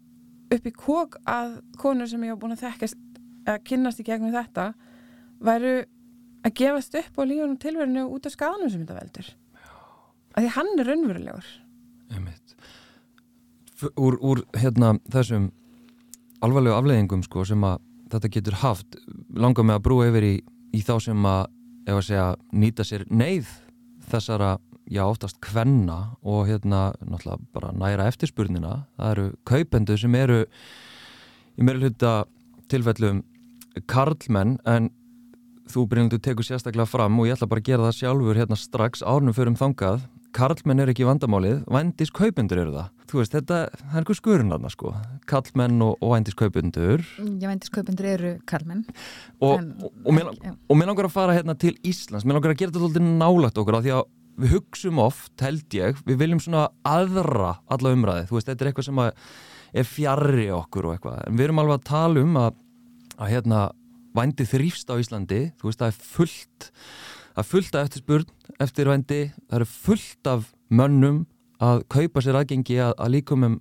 upp 0.54 0.68
í 0.68 0.74
kók 0.76 1.18
að 1.28 1.60
konur 1.80 2.10
sem 2.10 2.24
ég 2.24 2.36
var 2.36 2.42
búin 2.42 2.56
að 2.56 2.66
þekkast 2.66 2.98
að 3.48 3.64
kynnast 3.68 4.02
í 4.02 4.06
gegnum 4.08 4.36
þetta 4.36 4.72
væru 5.44 5.76
að 6.46 6.56
gefast 6.62 6.96
upp 7.00 7.20
á 7.20 7.24
lífunum 7.28 7.60
tilverinu 7.62 8.08
út 8.14 8.28
af 8.28 8.36
skadanum 8.36 8.72
sem 8.72 8.84
þetta 8.84 9.00
veldur. 9.00 9.30
Að 10.38 10.46
því 10.46 10.52
hann 10.56 10.74
er 10.78 10.92
raunverulegur. 10.92 11.48
Úr, 13.94 14.18
úr 14.26 14.42
hérna 14.58 14.96
þessum 15.14 15.52
alvarlegu 16.42 16.78
afleiðingum 16.78 17.24
sko 17.26 17.44
sem 17.46 17.64
að 17.66 17.82
þetta 18.12 18.32
getur 18.34 18.60
haft 18.64 18.98
langar 19.36 19.68
með 19.68 19.80
að 19.80 19.86
brúa 19.86 20.08
yfir 20.10 20.26
í, 20.26 20.36
í 20.74 20.82
þá 20.86 20.96
sem 21.04 21.28
að, 21.30 21.44
að 21.92 22.02
segja, 22.08 22.28
nýta 22.54 22.86
sér 22.88 23.06
neyð 23.10 23.50
þessara, 24.08 24.56
já 24.92 25.04
oftast 25.06 25.40
kvenna 25.44 26.18
og 26.24 26.48
hérna 26.48 26.92
náttúrulega 27.02 27.40
bara 27.54 27.74
næra 27.76 28.08
eftirspurnina 28.12 28.86
það 28.98 29.12
eru 29.12 29.26
kaupendur 29.46 30.00
sem 30.00 30.16
eru 30.16 30.44
í 31.58 31.66
meira 31.66 31.82
hluta 31.82 32.14
tilfellum 32.72 33.24
karlmenn 33.88 34.58
en 34.66 34.92
þú 35.68 35.88
Brynildur 35.92 36.22
tekur 36.24 36.48
sérstaklega 36.48 36.88
fram 36.88 37.20
og 37.20 37.28
ég 37.28 37.36
ætla 37.36 37.50
bara 37.52 37.64
að 37.64 37.70
gera 37.72 37.90
það 37.90 37.98
sjálfur 38.00 38.40
hérna 38.40 38.60
strax 38.60 39.04
árnum 39.04 39.36
förum 39.36 39.60
þangað 39.60 40.08
karlmenn 40.38 40.84
er 40.84 40.92
ekki 40.92 41.06
vandamálið, 41.08 41.62
vændis 41.72 42.12
kaupendur 42.14 42.62
eru 42.62 42.74
það. 42.76 42.90
Þú 43.08 43.20
veist, 43.22 43.34
þetta, 43.34 43.60
er 43.72 43.96
einhver 44.02 44.18
skurinn 44.18 44.52
þarna 44.52 44.72
sko, 44.74 44.92
karlmenn 45.30 45.84
og, 45.86 45.96
og 46.04 46.14
vændis 46.14 46.36
kaupendur 46.38 47.04
ég 47.24 47.46
veintis 47.48 47.72
kaupendur 47.74 48.10
eru 48.12 48.34
karlmenn. 48.50 48.84
Og, 49.40 49.56
en, 49.56 49.72
og, 49.80 49.94
og, 50.04 50.12
mér, 50.18 50.32
já. 50.44 50.54
og 50.54 50.80
mér 50.80 50.92
langar 50.92 51.10
að 51.10 51.16
fara 51.16 51.38
hérna 51.38 51.56
til 51.60 51.78
Íslands. 51.88 52.28
Mér 52.28 52.40
langar 52.40 52.54
að 52.54 52.62
gera 52.62 52.76
þetta 52.76 53.06
nálægt 53.08 53.62
okkur 53.62 53.80
af 53.80 53.86
því 53.88 53.96
að 53.98 54.06
við 54.38 54.54
hugsum 54.58 55.02
oft, 55.02 55.34
held 55.42 55.78
ég 55.78 56.00
við 56.08 56.22
viljum 56.22 56.42
svona 56.44 56.68
aðra 56.88 57.58
alla 57.74 57.94
umræði 57.96 58.30
þú 58.30 58.38
veist, 58.38 58.50
þetta 58.52 58.66
er 58.66 58.72
eitthvað 58.72 58.90
sem 58.90 59.04
er 59.04 59.90
fjarrri 59.90 60.48
okkur 60.56 60.88
og 60.88 60.96
eitthvað, 60.96 61.20
en 61.26 61.38
við 61.38 61.48
erum 61.48 61.62
alveg 61.64 61.80
að 61.80 61.88
tala 61.90 62.24
um 62.24 62.42
að, 62.42 62.60
að 63.18 63.32
hérna 63.34 63.62
vændi 64.18 64.48
þrýfst 64.50 64.90
á 64.90 64.96
Íslandi, 64.98 65.42
þú 65.60 65.70
veist, 65.70 65.82
það 65.82 65.92
er 65.92 66.12
fullt 66.16 66.70
það 67.38 67.44
er 67.44 67.50
fullt 67.52 67.76
af 67.76 67.88
eftirspurn 67.88 68.62
eftir 68.64 68.90
vændi, 68.90 69.22
það 69.46 69.60
eru 69.60 69.70
fullt 69.70 70.30
af 70.32 70.52
mönnum 70.74 71.26
að 71.62 71.84
kaupa 71.90 72.22
sér 72.22 72.38
aðgengi 72.40 72.78
að, 72.82 72.94
að 72.98 73.14
líkumum 73.14 73.58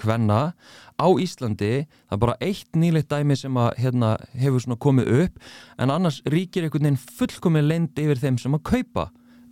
kvenna. 0.00 0.54
Á 0.94 1.08
Íslandi 1.20 1.72
það 1.86 2.16
er 2.16 2.22
bara 2.22 2.36
eitt 2.44 2.78
nýleitt 2.78 3.10
dæmi 3.10 3.36
sem 3.38 3.56
að 3.58 3.70
hérna, 3.80 4.14
hefur 4.36 4.62
svona 4.62 4.80
komið 4.80 5.10
upp. 5.24 5.38
En 5.78 5.92
annars 5.94 6.20
ríkir 6.30 6.66
einhvern 6.66 6.88
veginn 6.88 7.02
fullkomið 7.18 7.68
lend 7.68 8.02
yfir 8.04 8.20
þeim 8.22 8.40
sem 8.42 8.56
að 8.56 8.64
kaupa 8.70 9.08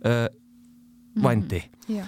uh, 0.07 0.27
vændi 1.23 1.63
Já. 1.87 2.05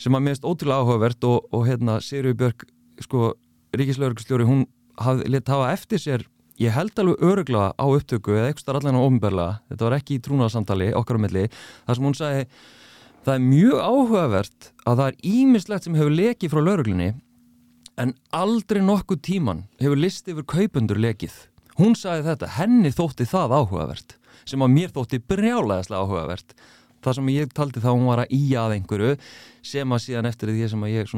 sem 0.00 0.16
að 0.16 0.26
minnst 0.26 0.46
ótrúlega 0.46 0.82
áhugavert 0.82 1.24
og, 1.28 1.46
og 1.54 1.66
hérna 1.68 2.00
Sigurður 2.04 2.38
Björg 2.42 2.66
sko, 3.04 3.32
ríkislaurugsljóri 3.76 4.48
hún 4.48 4.66
haf, 5.00 5.22
let 5.26 5.48
hafa 5.48 5.72
eftir 5.74 6.02
sér 6.02 6.26
ég 6.60 6.74
held 6.74 6.98
alveg 7.00 7.22
öruglega 7.24 7.72
á 7.72 7.84
upptöku 7.88 8.36
eða 8.36 8.50
eitthvað 8.50 8.80
allan 8.80 9.00
á 9.00 9.06
ofnbörlega, 9.06 9.56
þetta 9.70 9.86
var 9.86 9.96
ekki 9.96 10.18
í 10.18 10.22
trúnaðarsamtali 10.26 10.90
okkar 10.98 11.16
á 11.16 11.24
milli, 11.24 11.46
þar 11.86 11.98
sem 11.98 12.08
hún 12.08 12.18
sagði 12.18 12.44
það 13.24 13.34
er 13.34 13.44
mjög 13.46 13.80
áhugavert 13.84 14.70
að 14.84 15.00
það 15.00 15.06
er 15.06 15.18
ímislegt 15.30 15.86
sem 15.86 15.98
hefur 15.98 16.16
lekið 16.16 16.52
frá 16.52 16.62
lauruglunni 16.64 17.10
en 18.00 18.14
aldrei 18.36 18.80
nokkuð 18.84 19.22
tíman 19.28 19.64
hefur 19.80 20.00
listi 20.00 20.34
yfir 20.34 20.48
kaupundur 20.48 21.00
lekið 21.00 21.36
hún 21.80 21.96
sagði 21.96 22.28
þetta, 22.28 22.52
henni 22.58 22.92
þótti 22.92 23.28
það 23.28 23.56
áhugavert 23.56 24.16
sem 24.48 24.64
að 24.64 24.74
mér 24.74 24.92
þótti 24.94 25.20
brjálæðislega 25.30 26.04
áhugavert 26.04 26.54
það 27.04 27.16
sem 27.18 27.30
ég 27.34 27.52
taldi 27.56 27.82
þá 27.82 27.90
hún 27.92 28.08
var 28.10 28.24
að 28.24 28.34
íja 28.36 28.64
að 28.64 28.76
einhverju 28.76 29.12
sem 29.72 29.94
að 29.94 30.02
síðan 30.04 30.30
eftir 30.30 30.52
því 30.52 30.70
sem 30.72 30.84
að 30.86 30.94
ég 30.94 31.14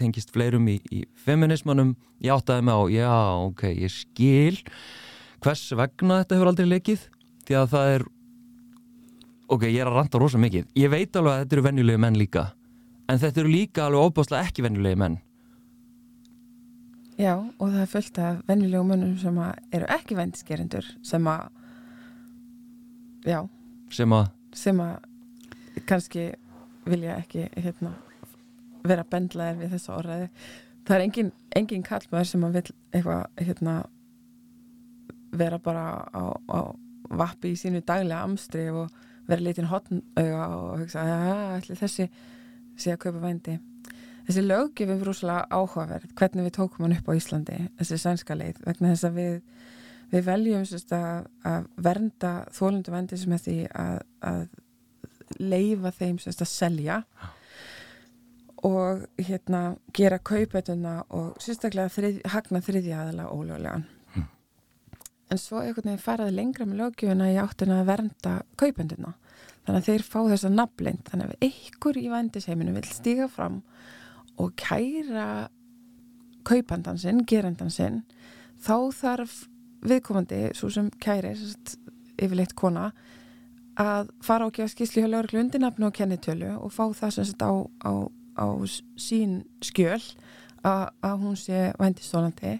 tengist 0.00 0.32
fleirum 0.34 0.68
í, 0.72 0.78
í 0.92 1.04
feminismanum 1.26 1.94
ég 2.24 2.32
áttaði 2.36 2.66
mig 2.66 2.76
á, 2.76 2.82
já, 2.92 3.14
ok, 3.46 3.64
ég 3.76 3.92
skil 3.92 4.60
hvers 5.44 5.68
vegna 5.76 6.22
þetta 6.22 6.38
hefur 6.38 6.52
aldrei 6.52 6.70
lekið 6.70 7.08
því 7.46 7.58
að 7.60 7.72
það 7.74 7.94
er 7.94 8.06
ok, 9.52 9.66
ég 9.70 9.80
er 9.82 9.90
að 9.90 10.00
ranta 10.00 10.20
rosa 10.20 10.40
mikið. 10.42 10.66
Ég 10.78 10.90
veit 10.92 11.16
alveg 11.16 11.32
að 11.32 11.42
þetta 11.44 11.56
eru 11.56 11.66
venjulegi 11.68 12.02
menn 12.02 12.18
líka 12.18 12.48
en 13.06 13.20
þetta 13.22 13.42
eru 13.42 13.52
líka 13.52 13.86
alveg 13.86 14.08
óbáslega 14.08 14.48
ekki 14.48 14.64
venjulegi 14.66 14.98
menn. 14.98 15.18
Já, 17.16 17.32
og 17.38 17.70
það 17.70 17.82
er 17.82 17.92
fullt 17.92 18.18
af 18.20 18.40
venjulegum 18.48 18.90
mönnum 18.92 19.14
sem 19.20 19.38
eru 19.72 19.86
ekki 19.94 20.18
vendiskerendur 20.18 20.88
sem 21.06 21.28
að 21.32 21.46
já, 23.24 23.38
sem 23.94 24.12
að? 24.12 24.32
Sem 24.56 24.82
að 24.84 24.98
kannski 25.84 26.30
vilja 26.86 27.18
ekki 27.20 27.48
hérna, 27.56 27.92
vera 28.86 29.04
bendlaðir 29.10 29.64
við 29.64 29.74
þessa 29.74 29.96
orðaði 29.96 30.30
það 30.86 30.96
er 30.96 31.04
engin, 31.04 31.30
engin 31.58 31.84
kallmaður 31.86 32.30
sem 32.30 32.46
að 32.46 32.56
vil 32.56 32.64
eitthvað 32.94 33.44
hérna, 33.48 33.76
vera 35.36 35.58
bara 35.62 35.86
á, 36.14 36.22
á 36.46 36.58
vappi 37.16 37.52
í 37.54 37.58
sínu 37.58 37.82
daglega 37.86 38.22
amstri 38.26 38.68
og 38.70 38.90
vera 39.26 39.42
litin 39.42 39.70
hotnauga 39.70 40.44
og 40.54 40.82
hugsa 40.82 41.02
að 41.02 41.72
þessi 41.80 42.06
sé 42.78 42.92
að 42.92 43.00
kaupa 43.06 43.22
vændi. 43.24 43.56
Þessi 44.26 44.42
löggefum 44.42 45.02
rosalega 45.06 45.46
áhugaverð 45.54 46.14
hvernig 46.18 46.48
við 46.48 46.54
tókum 46.58 46.86
hann 46.86 46.96
upp 46.96 47.10
á 47.10 47.18
Íslandi 47.18 47.58
þessi 47.78 47.98
sænska 48.02 48.36
leið 48.38 48.62
vegna 48.66 48.92
þess 48.94 49.08
að 49.08 49.18
við 49.20 49.36
við 50.12 50.22
veljum 50.22 50.64
sérst, 50.66 50.92
að, 50.94 51.26
að 51.42 51.66
vernda 51.82 52.32
þólundu 52.54 52.92
vændi 52.94 53.18
sem 53.18 53.32
er 53.34 53.42
því 53.42 53.56
að, 53.74 53.96
að 54.22 54.44
leifa 55.40 55.92
þeim 55.94 56.20
sérst, 56.22 56.42
að 56.44 56.52
selja 56.52 57.00
og 58.66 59.04
hérna 59.20 59.76
gera 59.94 60.18
kaupetuna 60.18 61.02
og 61.14 61.36
sérstaklega 61.42 61.92
þrið, 61.92 62.22
hagna 62.32 62.62
þriðja 62.64 63.02
aðala 63.02 63.28
ólögulegan 63.30 63.84
mm. 64.14 64.24
en 65.30 65.42
svo 65.42 65.60
einhvern 65.60 65.92
veginn 65.92 66.02
faraði 66.02 66.36
lengra 66.38 66.66
með 66.66 66.82
löggefuna 66.82 67.30
í 67.32 67.38
áttuna 67.42 67.80
að 67.82 67.90
vernda 67.92 68.36
kaupenduna. 68.58 69.12
Þannig 69.66 69.82
að 69.82 69.90
þeir 69.90 70.06
fá 70.06 70.18
þessa 70.30 70.52
nafnleint 70.54 71.10
þannig 71.10 71.32
að 71.32 71.46
einhver 71.48 71.98
í 71.98 72.06
vændisheiminu 72.12 72.74
vil 72.76 72.86
stíga 72.88 73.26
fram 73.30 73.60
og 74.38 74.52
kæra 74.60 75.26
kaupandansinn, 76.46 77.24
gerandansinn 77.26 78.04
þá 78.62 78.92
þarf 78.94 79.40
viðkomandi, 79.86 80.50
svo 80.56 80.70
sem 80.72 80.88
kæri 81.02 81.34
yfirleitt 82.16 82.54
kona 82.58 82.90
að 83.80 84.10
fara 84.24 84.46
á 84.46 84.48
að 84.48 84.56
gefa 84.58 84.72
skýsli 84.72 85.04
hjá 85.04 85.10
lauruglu 85.10 85.42
undirnafnu 85.42 85.88
og 85.88 85.94
kennitölu 85.96 86.54
og 86.56 86.72
fá 86.72 86.84
það 86.96 87.14
sem 87.16 87.28
sagt 87.28 87.44
á, 87.44 87.52
á, 87.84 87.92
á 88.40 88.46
sín 89.00 89.42
skjöl 89.64 90.00
að, 90.64 90.88
að 91.04 91.22
hún 91.22 91.36
sé 91.40 91.70
vændistólandi 91.78 92.56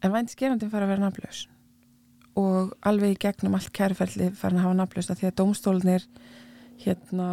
en 0.00 0.14
vændisgerandi 0.14 0.70
fara 0.72 0.88
að 0.88 0.94
vera 0.94 1.06
nafnlaus. 1.06 1.46
Og 2.40 2.74
alveg 2.86 3.16
í 3.16 3.20
gegnum 3.26 3.56
allt 3.58 3.72
kæriferðli 3.76 4.30
fara 4.38 4.58
að 4.58 4.64
hafa 4.66 4.78
nafnlaus 4.78 5.10
að 5.10 5.20
því 5.20 5.30
að 5.30 5.36
domstólnir 5.40 6.06
hérna 6.80 7.28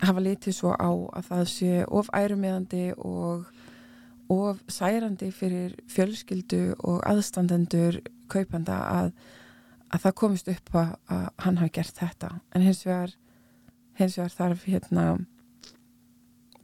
hafa 0.00 0.22
litið 0.24 0.56
svo 0.56 0.72
á 0.76 0.90
að 0.90 1.26
það 1.28 1.44
sé 1.52 1.72
of 1.88 2.08
ærumiðandi 2.16 2.84
og 2.96 3.50
of 4.30 4.60
særandi 4.70 5.32
fyrir 5.34 5.74
fjölskyldu 5.90 6.76
og 6.86 7.02
aðstandendur 7.08 7.98
kaupanda 8.30 8.78
að, 8.86 9.10
að 9.90 10.04
það 10.04 10.16
komist 10.22 10.48
upp 10.52 10.72
að, 10.78 10.94
að 11.10 11.26
hann 11.44 11.60
hafi 11.60 11.74
gert 11.80 11.98
þetta 11.98 12.30
en 12.54 12.64
hins 12.66 12.84
vegar, 12.86 13.14
hins 13.98 14.16
vegar 14.18 14.34
þarf 14.36 14.64
hérna 14.70 15.06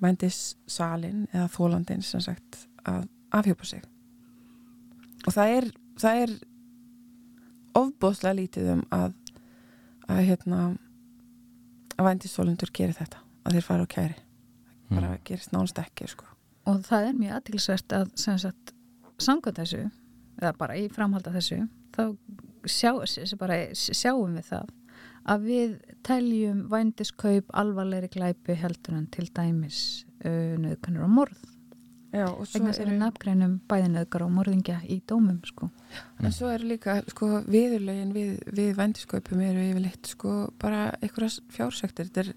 mændissalin 0.02 1.26
eða 1.32 1.48
þólandin 1.52 2.04
sem 2.04 2.22
sagt 2.24 2.66
að 2.86 3.06
afhjópa 3.34 3.66
sig 3.68 3.84
og 5.26 5.34
það 5.34 5.54
er 5.56 5.70
það 6.00 6.22
er 6.24 6.34
ofbóðslega 7.76 8.38
lítið 8.40 8.72
um 8.76 8.84
að 8.94 9.14
að 10.06 10.22
hérna 10.28 10.60
að 11.96 12.08
vændisólindur 12.10 12.72
gerir 12.74 12.96
þetta 12.96 13.22
að 13.46 13.56
þeir 13.56 13.66
fara 13.66 13.86
á 13.86 13.94
kæri 13.96 14.18
bara 14.90 15.12
mm. 15.14 15.22
gerist 15.26 15.52
nánst 15.54 15.78
ekki 15.82 16.08
sko. 16.10 16.28
og 16.70 16.82
það 16.86 17.08
er 17.08 17.20
mjög 17.20 17.38
aðtilsvært 17.40 17.94
að 17.96 18.10
sagt, 18.22 18.74
samkvæmt 19.18 19.62
þessu 19.62 19.82
eða 20.36 20.52
bara 20.58 20.76
í 20.78 20.86
framhald 20.92 21.26
af 21.26 21.38
þessu 21.38 21.64
þá 21.96 22.02
sjá, 22.66 22.92
bara, 23.38 23.60
sjáum 23.74 24.36
við 24.38 24.50
það 24.50 24.74
að 25.26 25.46
við 25.50 25.76
teljum 26.06 26.62
vændiskaup 26.70 27.50
alvarleiri 27.58 28.10
glæpi 28.12 28.56
heldur 28.60 28.98
en 29.00 29.06
til 29.10 29.26
dæmis 29.34 29.80
uh, 30.24 30.54
nöðkanur 30.62 31.06
og 31.06 31.14
morð 31.18 31.44
Já, 32.14 32.28
vegna 32.30 32.70
þess 32.70 32.80
að 32.80 32.86
við 32.88 33.00
nafngreinum 33.00 33.54
bæði 33.68 33.88
nöðgar 33.92 34.24
og 34.24 34.30
morðingja 34.32 34.76
í 34.88 35.00
dómum 35.10 35.40
sko. 35.44 35.68
en 36.22 36.32
svo 36.32 36.48
er 36.54 36.62
líka 36.64 37.00
sko, 37.10 37.42
viðurlegin 37.50 38.14
við, 38.14 38.30
við 38.56 38.70
vændiskaupum 38.78 39.42
eru 39.44 39.64
yfirleitt 39.72 40.12
sko, 40.14 40.36
bara 40.62 40.86
einhverja 41.00 41.42
fjársektir 41.52 42.08
þetta 42.08 42.22
er 42.22 42.30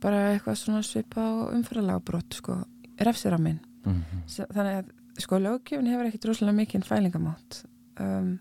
bara 0.00 0.20
eitthvað 0.34 0.60
svona 0.60 0.84
svipa 0.86 1.24
og 1.40 1.56
umfyrðalagbrott 1.56 2.38
sko, 2.38 2.60
refsir 3.00 3.34
á 3.34 3.40
minn 3.40 3.58
mm 3.84 3.96
-hmm. 3.96 4.46
þannig 4.52 4.78
að 4.78 4.92
sko 5.24 5.38
löggefin 5.38 5.90
hefur 5.90 6.06
ekkert 6.06 6.30
rosalega 6.30 6.56
mikinn 6.56 6.86
fælingamátt 6.86 7.64
um, 8.00 8.38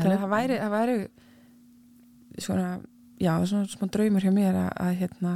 þannig 0.00 0.16
að 0.16 0.24
það 0.24 0.34
væri, 0.34 0.58
það 0.62 0.74
væri 0.74 0.96
svona, 2.44 2.68
já, 3.22 3.32
svona 3.50 3.70
smá 3.72 3.86
draumur 3.96 4.26
hjá 4.26 4.32
mér 4.34 4.58
að, 4.64 4.70
að 4.86 4.98
hérna, 5.02 5.34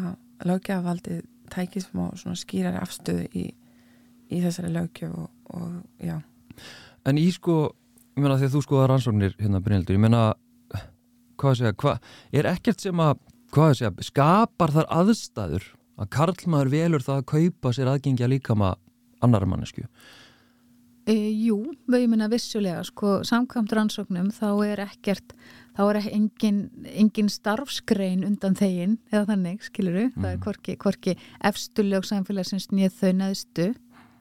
löggefavaldið 0.49 1.23
tækið 1.53 1.87
smá 1.87 2.35
skýrari 2.39 2.81
afstöðu 2.83 3.25
í, 3.33 3.47
í 4.29 4.43
þessari 4.45 4.73
löggef 4.75 5.15
og, 5.15 5.31
og 5.55 6.05
já 6.05 6.19
En 7.09 7.17
í 7.17 7.29
sko, 7.33 7.71
ég 8.17 8.21
meina 8.21 8.37
að 8.37 8.51
þú 8.53 8.61
skoða 8.65 8.89
rannsóknir 8.91 9.37
hérna 9.39 9.63
Brynildur, 9.65 9.97
ég 9.97 10.03
meina 10.03 10.23
hvað 11.39 11.61
segja, 11.61 11.75
hvað, 11.79 12.09
er 12.35 12.49
ekkert 12.51 12.83
sem 12.83 13.03
að 13.03 13.21
hvað 13.55 13.75
segja, 13.79 13.93
skapar 14.05 14.75
þar 14.75 14.89
aðstæður 14.99 15.69
að 15.99 16.11
karlmaður 16.15 16.73
velur 16.75 17.05
það 17.05 17.23
að 17.23 17.29
kaupa 17.33 17.73
sér 17.75 17.93
aðgengja 17.93 18.31
líka 18.31 18.57
maður 18.59 18.83
annar 19.25 19.47
mannesku? 19.49 19.87
E, 21.09 21.15
jú, 21.33 21.57
við 21.89 22.05
ég 22.05 22.13
minna 22.13 22.29
vissulega, 22.29 22.83
sko, 22.85 23.23
samkvæmt 23.25 23.73
rannsóknum 23.73 24.29
þá 24.35 24.49
er 24.67 24.83
ekkert, 24.85 25.33
þá 25.79 25.83
er 25.87 26.01
engin, 26.11 26.63
engin 26.93 27.31
starfskrein 27.33 28.27
undan 28.29 28.59
þegin, 28.59 28.99
eða 29.13 29.25
þannig, 29.33 29.65
skiluru, 29.65 30.09
mm. 30.11 30.19
það 30.19 30.31
er 30.35 30.41
mhm. 30.43 30.79
korki 30.85 31.17
efstulög 31.49 32.09
samfélagsins 32.09 32.69
nýð 32.75 32.99
þau 33.01 33.13
neðstu 33.23 33.69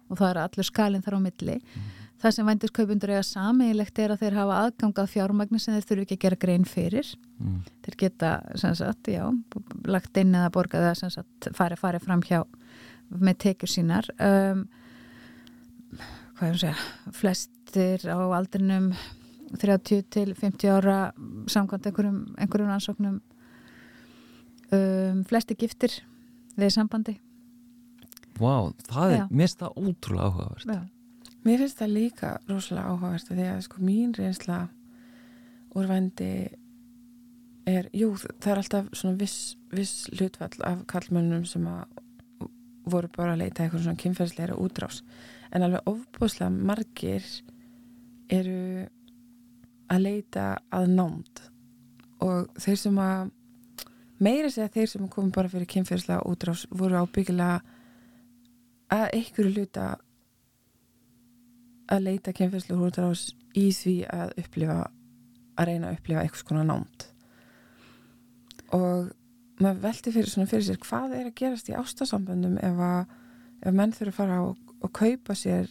og 0.07 0.19
það 0.19 0.29
er 0.29 0.41
allur 0.45 0.67
skalinn 0.67 1.03
þar 1.03 1.19
á 1.19 1.25
milli. 1.25 1.57
Mm. 1.59 1.87
Það 2.17 2.33
sem 2.33 2.47
vændiskaupundur 2.49 3.11
eiga 3.13 3.25
sameiglegt 3.27 3.99
er 4.01 4.13
að 4.13 4.21
þeir 4.23 4.37
hafa 4.39 4.61
aðgangað 4.63 5.09
fjármagnir 5.11 5.61
sem 5.61 5.75
þeir 5.75 5.85
þurfu 5.89 6.05
ekki 6.05 6.15
að 6.15 6.23
gera 6.23 6.39
grein 6.41 6.65
fyrir. 6.65 7.11
Mm. 7.37 7.59
Þeir 7.85 7.97
geta, 8.01 8.31
sem 8.57 8.73
sagt, 8.79 9.11
já, 9.13 9.27
lagt 9.85 10.17
inn 10.17 10.33
eða 10.33 10.49
borgað 10.55 10.87
eða 10.87 10.95
sem 11.03 11.13
sagt 11.13 11.49
farið 11.57 11.83
fari 11.83 12.01
fram 12.01 12.23
hjá 12.25 12.39
með 13.13 13.37
tekjur 13.43 13.73
sínar. 13.75 14.09
Um, 14.17 14.65
hvað 15.93 16.01
er 16.01 16.07
það 16.07 16.23
að 16.23 16.26
segja, 16.37 16.75
flestir 17.13 18.03
á 18.05 18.17
aldrinum 18.37 18.91
30 19.57 20.03
til 20.11 20.35
50 20.35 20.69
ára 20.69 20.97
samkvæmt 21.47 21.87
einhverjum, 21.87 22.19
einhverjum 22.37 22.73
ansóknum 22.73 23.21
um, 24.71 25.23
flesti 25.27 25.55
giftir 25.55 26.01
við 26.57 26.73
sambandi. 26.75 27.17
Vá, 28.37 28.43
wow, 28.43 28.71
það 28.89 29.15
er 29.15 29.27
mest 29.33 29.63
að 29.65 29.77
ótrúlega 29.81 30.29
áhugavert. 30.29 30.67
Já. 30.67 30.81
Mér 31.47 31.63
finnst 31.63 31.79
það 31.79 31.93
líka 31.95 32.31
rosalega 32.49 32.91
áhugavert 32.91 33.29
því 33.31 33.47
að 33.53 33.61
sko 33.65 33.83
mín 33.87 34.13
reynsla 34.17 34.59
úrvændi 35.77 36.31
er, 37.67 37.87
jú 37.95 38.11
það 38.17 38.51
er 38.51 38.61
alltaf 38.61 38.91
svona 38.95 39.19
viss, 39.19 39.55
viss 39.71 40.09
hlutvall 40.15 40.67
af 40.67 40.83
kallmönnum 40.91 41.45
sem 41.47 41.65
að 41.71 41.85
voru 42.87 43.09
bara 43.15 43.33
að 43.35 43.43
leita 43.43 43.63
eitthvað 43.63 43.83
svona 43.85 44.01
kynferðsleira 44.01 44.59
útrás 44.63 45.01
en 45.57 45.65
alveg 45.65 45.89
ofbúslega 45.89 46.51
margir 46.53 47.25
eru 48.33 48.85
að 49.87 50.03
leita 50.03 50.47
að 50.73 50.91
námt 50.93 51.43
og 52.23 52.49
þeir 52.59 52.79
sem 52.81 52.99
að 53.01 53.31
meira 54.23 54.51
segja 54.51 54.71
þeir 54.73 54.91
sem 54.91 55.09
komum 55.11 55.33
bara 55.33 55.51
fyrir 55.51 55.69
kynferðslega 55.71 56.25
útrás 56.29 56.65
voru 56.69 57.01
ábyggilega 57.03 57.61
að 58.93 59.07
einhverju 59.17 59.53
hluta 59.53 59.87
að 61.87 62.07
leita 62.09 62.33
kynferðslu 62.35 62.79
húrtrás 62.79 63.29
í 63.55 63.69
því 63.75 63.97
að 64.11 64.33
upplifa 64.43 64.79
að 65.57 65.69
reyna 65.69 65.91
að 65.91 65.99
upplifa 65.99 66.23
eitthvað 66.23 66.43
svona 66.43 66.65
námt 66.67 67.07
og 68.75 69.13
maður 69.63 69.83
veldi 69.87 70.13
fyrir, 70.13 70.47
fyrir 70.51 70.65
sér 70.67 70.81
hvað 70.83 71.15
er 71.17 71.29
að 71.29 71.37
gerast 71.39 71.71
í 71.71 71.77
ástasamböndum 71.77 72.57
ef 72.61 72.81
að 72.83 73.15
ef 73.63 73.73
menn 73.73 73.95
þurfa 73.95 74.11
að 74.11 74.17
fara 74.19 74.41
og, 74.45 74.66
og 74.83 74.93
kaupa 74.95 75.35
sér 75.37 75.69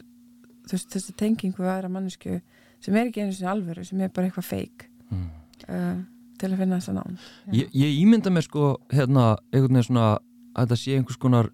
veist, 0.70 0.90
þessi 0.92 1.14
tengingu 1.18 1.62
við 1.62 1.72
aðra 1.72 1.92
mannesku 1.92 2.40
sem 2.82 2.96
er 2.96 3.08
ekki 3.08 3.24
einu 3.24 3.34
sinni 3.34 3.50
alvöru 3.50 3.84
sem 3.86 4.00
er 4.04 4.12
bara 4.14 4.28
eitthvað 4.28 4.48
feik 4.50 4.86
mm. 5.10 5.26
uh, 5.70 5.98
til 6.36 6.52
að 6.52 6.60
finna 6.62 6.80
þessa 6.80 6.96
nám 6.96 7.18
Ég, 7.54 7.70
ég 7.72 7.98
ímynda 8.02 8.32
mér 8.34 8.46
sko 8.46 8.76
hérna, 8.92 9.34
einhvern 9.52 9.78
veginn 9.78 9.90
svona 9.90 10.08
að 10.56 10.64
þetta 10.64 10.80
sé 10.80 10.96
einhvers 10.96 11.20
konar 11.20 11.50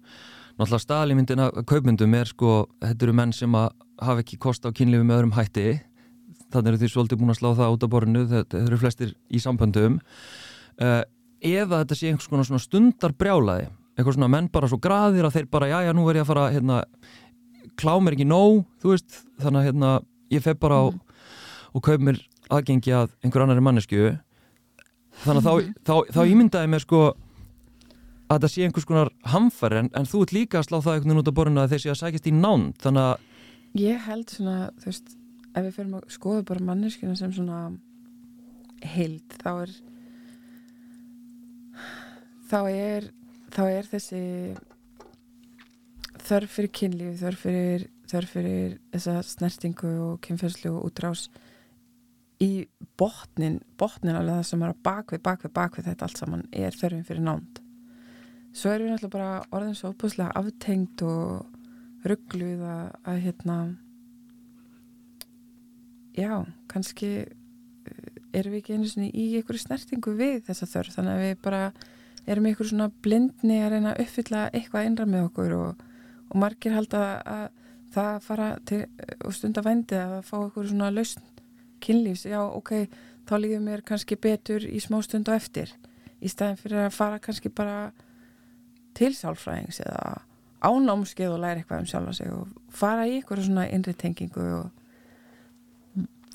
náttúrulega 0.53 0.83
staðlýmyndin 0.85 1.43
að 1.43 1.63
kaupmyndum 1.69 2.15
er 2.17 2.29
sko, 2.29 2.53
þetta 2.83 3.07
eru 3.07 3.15
menn 3.17 3.33
sem 3.35 3.57
að 3.57 3.71
hafa 4.03 4.23
ekki 4.23 4.39
kost 4.41 4.65
á 4.67 4.69
kynlífi 4.75 5.05
með 5.05 5.19
öðrum 5.19 5.35
hætti. 5.37 5.67
Þannig 6.53 6.69
eru 6.69 6.81
því 6.81 6.89
svolítið 6.93 7.21
búin 7.21 7.33
að 7.33 7.39
slá 7.39 7.49
það 7.57 7.75
út 7.75 7.85
á 7.85 7.93
borinu 7.93 8.25
þetta 8.29 8.61
eru 8.67 8.79
flestir 8.81 9.15
í 9.33 9.41
samböndum. 9.41 9.99
Uh, 10.77 11.01
eða 11.43 11.81
þetta 11.81 11.97
sé 11.97 12.11
einhvers 12.11 12.29
konar 12.29 12.61
stundar 12.61 13.15
brjálaði 13.17 13.71
eitthvað 13.93 14.15
svona 14.15 14.29
menn 14.33 14.47
bara 14.53 14.69
svo 14.69 14.79
graðir 14.81 15.27
að 15.27 15.35
þeir 15.35 15.49
bara 15.53 15.69
já 15.69 15.75
já 15.85 15.91
nú 15.93 16.05
er 16.09 16.17
ég 16.17 16.25
að 16.25 16.29
fara 16.31 16.47
hérna, 16.49 16.79
klá 17.79 17.95
mér 18.01 18.17
ekki 18.17 18.27
nóg 18.29 18.63
veist 18.83 19.23
þannig 19.41 19.59
að 19.59 19.67
hérna, 19.69 19.91
ég 20.33 20.45
fef 20.45 20.59
bara 20.61 20.79
á 20.79 20.85
mm. 20.89 21.01
og 21.73 21.85
kaup 21.85 22.05
mér 22.05 22.21
aðgengi 22.53 22.93
að 22.95 23.13
einhver 23.23 23.45
annari 23.45 23.63
mannesku 23.65 24.15
þannig 25.23 25.41
að 25.41 25.45
þá, 25.45 25.53
þá, 25.53 25.93
þá, 26.09 26.15
þá 26.15 26.21
ímyndaði 26.33 26.73
mér 26.73 26.83
sko 26.85 27.03
að 28.33 28.45
það 28.45 28.51
sé 28.53 28.67
einhvers 28.67 28.87
konar 28.89 29.11
hamfar 29.29 29.77
en, 29.79 29.89
en 29.93 30.09
þú 30.09 30.23
ert 30.25 30.35
líka 30.35 30.59
að 30.61 30.67
slá 30.69 30.77
það 30.79 30.97
einhvern 30.97 31.11
veginn 31.13 31.23
út 31.23 31.31
á 31.33 31.37
borðinu 31.37 31.63
að 31.63 31.73
þeir 31.73 31.83
sé 31.83 31.93
að 31.93 31.99
sækjast 32.01 32.29
í 32.29 32.35
nánd 32.37 32.83
þannig 32.83 33.11
að 33.11 33.29
Ég 33.73 34.03
held 34.05 34.29
svona, 34.29 34.67
þú 34.77 34.85
veist, 34.91 35.15
ef 35.49 35.63
við 35.65 35.71
fyrir 35.79 35.95
að 35.97 36.13
skoða 36.13 36.43
bara 36.45 36.65
manneskina 36.67 37.15
sem 37.17 37.31
svona 37.33 37.61
heild, 38.93 39.33
þá 39.41 39.49
er 39.63 39.71
þá 42.51 42.59
er 42.69 43.07
þá 43.53 43.63
er 43.65 43.89
þessi 43.89 44.21
þörf 46.33 46.55
fyrir 46.57 46.73
kynlíf, 46.73 47.17
þörf 47.21 47.45
fyrir 47.45 47.89
þörf 48.09 48.35
fyrir 48.35 48.77
þessa 48.93 49.17
snertingu 49.25 49.91
og 50.03 50.21
kynferðslu 50.25 50.71
og 50.73 50.87
útrás 50.89 51.27
í 52.43 52.65
botnin 52.99 53.59
botnin 53.79 54.17
alveg 54.17 54.39
það 54.41 54.47
sem 54.49 54.63
er 54.65 54.73
að 54.73 54.81
bakvið, 54.85 55.21
bakvið, 55.23 55.53
bakvið 55.55 55.87
þetta 55.89 56.07
allt 56.07 56.19
saman 56.19 56.47
er 56.51 56.75
þörfin 56.75 57.05
fyrir 57.07 57.25
nánd. 57.25 57.61
Svo 58.53 58.73
erum 58.73 58.89
við 58.89 58.93
náttúrulega 58.93 59.13
bara 59.15 59.45
orðin 59.55 59.77
svo 59.77 59.93
opuslega 59.93 60.33
aftengt 60.37 61.05
og 61.07 62.09
ruggluð 62.09 62.65
að, 62.67 62.83
að 63.09 63.21
hérna 63.23 63.57
já, 66.17 66.43
kannski 66.69 67.11
eh, 67.23 68.11
erum 68.35 68.53
við 68.53 68.59
ekki 68.59 68.77
einu 68.77 68.91
svona 68.91 69.09
í 69.09 69.25
einhverju 69.39 69.63
snertingu 69.63 70.13
við 70.19 70.43
þessa 70.49 70.69
þörf, 70.75 70.97
þannig 70.97 71.15
að 71.15 71.23
við 71.23 71.41
bara 71.47 71.63
erum 72.27 72.49
einhverju 72.49 72.73
svona 72.73 72.91
blindni 73.05 73.63
að 73.63 73.73
reyna 73.73 73.95
að 73.95 74.05
uppfylla 74.05 74.43
eitthvað 74.51 74.89
einra 74.89 75.09
með 75.09 75.27
okkur 75.31 75.57
og, 75.57 75.81
og 76.33 76.39
margir 76.41 76.73
halda 76.75 77.03
að 77.23 77.45
það 77.93 78.19
fara 78.25 78.49
til 78.65 78.81
og 79.23 79.33
stunda 79.37 79.61
vændi 79.61 79.99
að 80.01 80.15
fá 80.25 80.35
einhverju 80.41 80.71
svona 80.73 80.89
lausn 80.93 81.21
kynlífs, 81.83 82.25
já 82.25 82.39
ok, 82.41 82.71
þá 83.29 83.33
líður 83.37 83.61
mér 83.65 83.81
kannski 83.85 84.15
betur 84.17 84.63
í 84.65 84.79
smá 84.81 85.01
stund 85.05 85.29
og 85.29 85.35
eftir 85.37 85.69
í 86.23 86.31
staðin 86.31 86.57
fyrir 86.57 86.85
að 86.87 86.93
fara 86.95 87.19
kannski 87.19 87.51
bara 87.53 87.91
til 88.97 89.11
sálfræðings 89.17 89.81
eða 89.83 90.21
ánámskeið 90.63 91.33
og 91.35 91.41
læra 91.43 91.59
eitthvað 91.61 91.83
um 91.83 91.89
sjálfa 91.91 92.13
sig 92.15 92.31
og 92.31 92.47
fara 92.71 93.03
í 93.09 93.17
einhverju 93.19 93.49
svona 93.49 93.67
innri 93.69 93.93
tengingu 93.93 94.47
og 94.61 94.71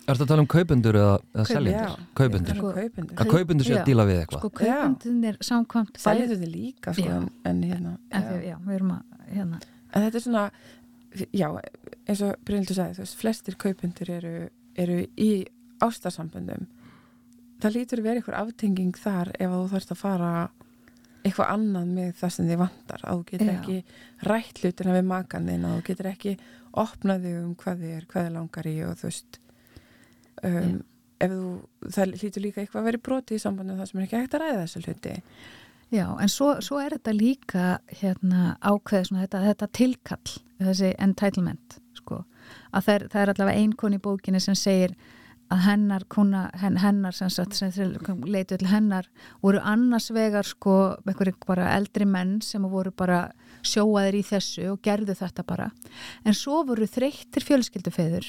Er 0.08 0.16
þetta 0.16 0.24
að 0.24 0.28
tala 0.30 0.40
um 0.40 0.46
kaupendur 0.48 0.96
eða, 0.96 1.16
eða 1.36 1.44
seljendur? 1.50 1.80
Tala 1.80 1.96
um 2.00 2.12
kaupendur. 2.16 3.16
Að 3.20 3.32
kaupendur 3.34 3.66
sé 3.66 3.72
Já. 3.74 3.78
að 3.82 3.88
díla 3.90 4.04
við 4.08 4.20
eitthvað. 4.22 4.40
sko 4.40 4.50
kaupendunir 4.56 5.36
samkvæmt 5.44 5.98
Seljendur 6.00 6.38
þið 6.40 6.52
líka 6.54 6.94
sko, 6.96 7.04
Já. 7.04 7.18
en, 7.50 7.58
hérna 7.68 7.92
En 8.08 8.22
já. 8.22 8.28
því, 8.30 8.38
já, 8.46 8.54
við 8.64 8.76
erum 8.78 8.92
að 8.94 9.02
hérna, 9.34 9.60
En 9.98 10.04
þetta 10.06 10.20
er 10.20 10.24
svona, 10.24 10.44
já, 11.34 11.48
eins 12.06 12.22
og 12.22 12.36
Brynildur 12.46 12.78
sagði, 12.78 13.02
veist, 13.02 13.18
flestir 13.18 13.56
kaupendur 13.58 14.12
eru, 14.14 14.34
eru 14.78 15.00
í 15.18 15.30
ástarsamböndum. 15.82 16.68
Það 17.58 17.74
lítur 17.74 18.02
að 18.02 18.06
vera 18.06 18.20
einhver 18.20 18.38
aftenging 18.38 18.94
þar 18.98 19.32
ef 19.34 19.50
þú 19.50 19.64
þarfst 19.72 19.94
að 19.94 20.02
fara 20.04 20.32
eitthvað 21.26 21.50
annað 21.56 21.90
með 21.96 22.12
það 22.20 22.34
sem 22.34 22.48
þið 22.48 22.60
vantar. 22.62 23.02
Að 23.02 23.18
þú 23.18 23.26
getur 23.32 23.50
ekki 23.56 23.78
rætt 24.28 24.62
hlutina 24.62 24.94
við 24.94 25.08
makan 25.08 25.50
þinn, 25.50 25.66
að 25.66 25.74
þú 25.74 25.86
getur 25.88 26.10
ekki 26.12 26.36
opnaði 26.78 27.34
um 27.40 27.50
hvað 27.58 27.82
þið 27.82 27.96
er, 27.96 28.06
hvað 28.12 28.28
þið 28.28 28.36
langar 28.36 28.70
í 28.70 28.74
og 28.86 28.94
þú 29.00 29.08
veist, 29.08 29.40
um, 30.46 30.76
ef 31.18 31.34
þú, 31.34 31.52
það 31.96 32.12
lítur 32.14 32.44
líka 32.44 32.62
eitthvað 32.62 32.82
að 32.82 32.90
vera 32.92 33.02
broti 33.08 33.38
í 33.38 33.42
sambandum 33.42 33.80
það 33.80 33.90
sem 33.90 34.00
er 34.00 34.06
ekki 34.06 34.20
hægt 34.22 34.38
að 34.38 34.44
ræða 34.44 34.62
þessu 34.62 34.84
hluti. 34.84 35.16
Já, 35.88 36.04
en 36.20 36.28
svo, 36.28 36.58
svo 36.60 36.80
er 36.82 36.98
þetta 36.98 37.12
líka 37.16 37.66
hérna 38.00 38.56
ákveð 38.60 39.14
þetta, 39.14 39.40
þetta 39.46 39.68
tilkall, 39.72 40.34
þessi 40.60 40.90
entitlement 41.00 41.78
sko, 41.96 42.24
að 42.76 42.84
það 42.84 42.94
er, 42.94 43.06
það 43.12 43.22
er 43.22 43.32
allavega 43.32 43.62
ein 43.62 43.72
koni 43.72 43.96
í 43.96 44.02
bókinni 44.04 44.42
sem 44.44 44.58
segir 44.58 44.92
að 45.48 45.62
hennar 45.64 46.04
kuna, 46.12 46.42
hen, 46.60 46.76
hennar 46.82 47.16
sem, 47.16 47.30
sagt, 47.32 47.56
sem 47.56 48.20
leitu 48.28 48.58
til 48.60 48.68
hennar 48.68 49.08
voru 49.40 49.62
annars 49.64 50.10
vegar 50.12 50.44
sko 50.44 50.98
bara 51.46 51.70
eldri 51.76 52.04
menn 52.04 52.42
sem 52.44 52.66
voru 52.68 52.92
bara 52.92 53.30
sjóaðir 53.64 54.20
í 54.20 54.26
þessu 54.28 54.66
og 54.74 54.82
gerðu 54.84 55.16
þetta 55.16 55.44
bara. 55.48 55.70
En 56.24 56.36
svo 56.36 56.60
voru 56.68 56.84
þreyttir 56.84 57.46
fjölskyldufeður 57.48 58.28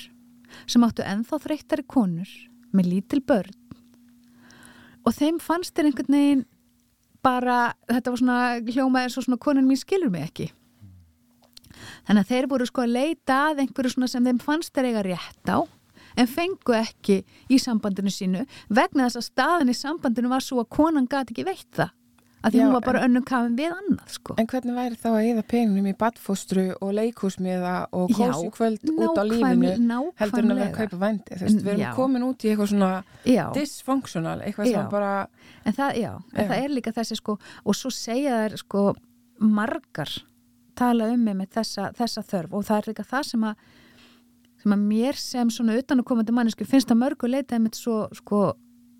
sem 0.65 0.85
áttu 0.87 1.03
ennþá 1.03 1.41
þreyttari 1.43 1.83
konur 1.83 2.31
með 2.71 2.93
lítil 2.93 3.19
börn. 3.19 3.51
Og 5.03 5.15
þeim 5.15 5.43
fannst 5.43 5.75
þér 5.75 5.89
einhvern 5.89 6.15
veginn 6.15 6.47
bara, 7.25 7.73
þetta 7.89 8.13
var 8.13 8.21
svona 8.21 8.39
hljómaði 8.63 9.13
svo 9.13 9.25
svona 9.25 9.41
konun 9.41 9.67
mín 9.67 9.79
skilur 9.79 10.11
mig 10.13 10.27
ekki. 10.27 10.49
Þannig 12.07 12.23
að 12.23 12.31
þeir 12.31 12.47
voru 12.51 12.67
sko 12.67 12.85
að 12.85 12.95
leita 12.95 13.41
að 13.49 13.63
einhverju 13.63 13.93
svona 13.93 14.09
sem 14.11 14.25
þeim 14.25 14.41
fannst 14.43 14.73
þeir 14.75 14.89
eiga 14.91 15.05
rétt 15.05 15.51
á 15.51 15.59
en 16.19 16.27
fengu 16.27 16.75
ekki 16.75 17.21
í 17.51 17.59
sambandinu 17.61 18.11
sínu 18.11 18.43
vegna 18.67 19.07
þess 19.07 19.19
að 19.21 19.27
staðan 19.27 19.71
í 19.71 19.77
sambandinu 19.77 20.31
var 20.31 20.43
svo 20.43 20.63
að 20.63 20.71
konan 20.75 21.07
gati 21.09 21.35
ekki 21.35 21.47
veitt 21.47 21.69
það 21.77 21.93
að 22.39 22.53
því 22.53 22.59
Já, 22.59 22.63
hún 22.65 22.73
var 22.77 22.85
bara 22.85 23.01
önnum 23.05 23.23
kafin 23.27 23.55
við 23.57 23.73
annað 23.75 24.13
sko. 24.15 24.35
En 24.39 24.47
hvernig 24.47 24.75
væri 24.77 24.99
þá 24.99 25.07
að 25.09 25.27
eða 25.31 25.43
peningnum 25.51 25.89
í 25.89 25.95
badfóstru 25.99 26.65
og 26.79 26.93
leikhúsmiða 26.95 27.73
og 27.91 28.13
kósi 28.15 28.51
kvöld 28.55 28.93
út 28.93 29.19
á 29.19 29.23
lífinu 29.27 29.73
heldur 30.21 30.45
en 30.45 30.53
að 30.53 30.61
vera 30.61 30.69
að 30.69 30.77
kaupa 30.79 31.09
En- 31.09 31.19
við 31.59 31.67
erum 31.73 31.83
já. 31.83 31.91
komin 31.95 32.23
út 32.23 32.45
í 32.45 32.51
eitthvað 32.53 32.71
svona 32.71 33.03
Já. 33.25 33.45
dysfunctional, 33.53 34.39
eitthvað 34.41 34.71
sem 34.71 34.89
bara 34.89 35.27
En 35.65 35.73
það, 35.73 35.99
en 36.33 36.47
það 36.49 36.63
er 36.63 36.69
líka 36.69 36.91
þessi 36.95 37.15
sko, 37.19 37.37
og 37.65 37.75
svo 37.75 37.91
segja 37.91 38.47
þær 38.47 38.57
sko 38.57 38.95
margar 39.39 40.09
tala 40.75 41.09
um 41.11 41.19
mig 41.23 41.35
með 41.35 41.49
þessa, 41.59 41.91
þessa 41.97 42.23
þörf. 42.23 42.53
Og 42.55 42.63
það 42.63 42.77
er 42.77 42.89
líka 42.93 43.03
það 43.03 43.23
sem 43.33 43.43
að 43.43 43.55
sem 44.59 44.75
að 44.75 44.81
mér 44.91 45.19
sem 45.19 45.51
svona 45.53 45.77
utanakomandi 45.79 46.35
mannesku 46.35 46.65
finnst 46.67 46.91
að 46.91 46.99
mörgu 47.03 47.29
leita 47.31 47.55
einmitt 47.55 47.77
svo 47.79 48.09
sko, 48.15 48.53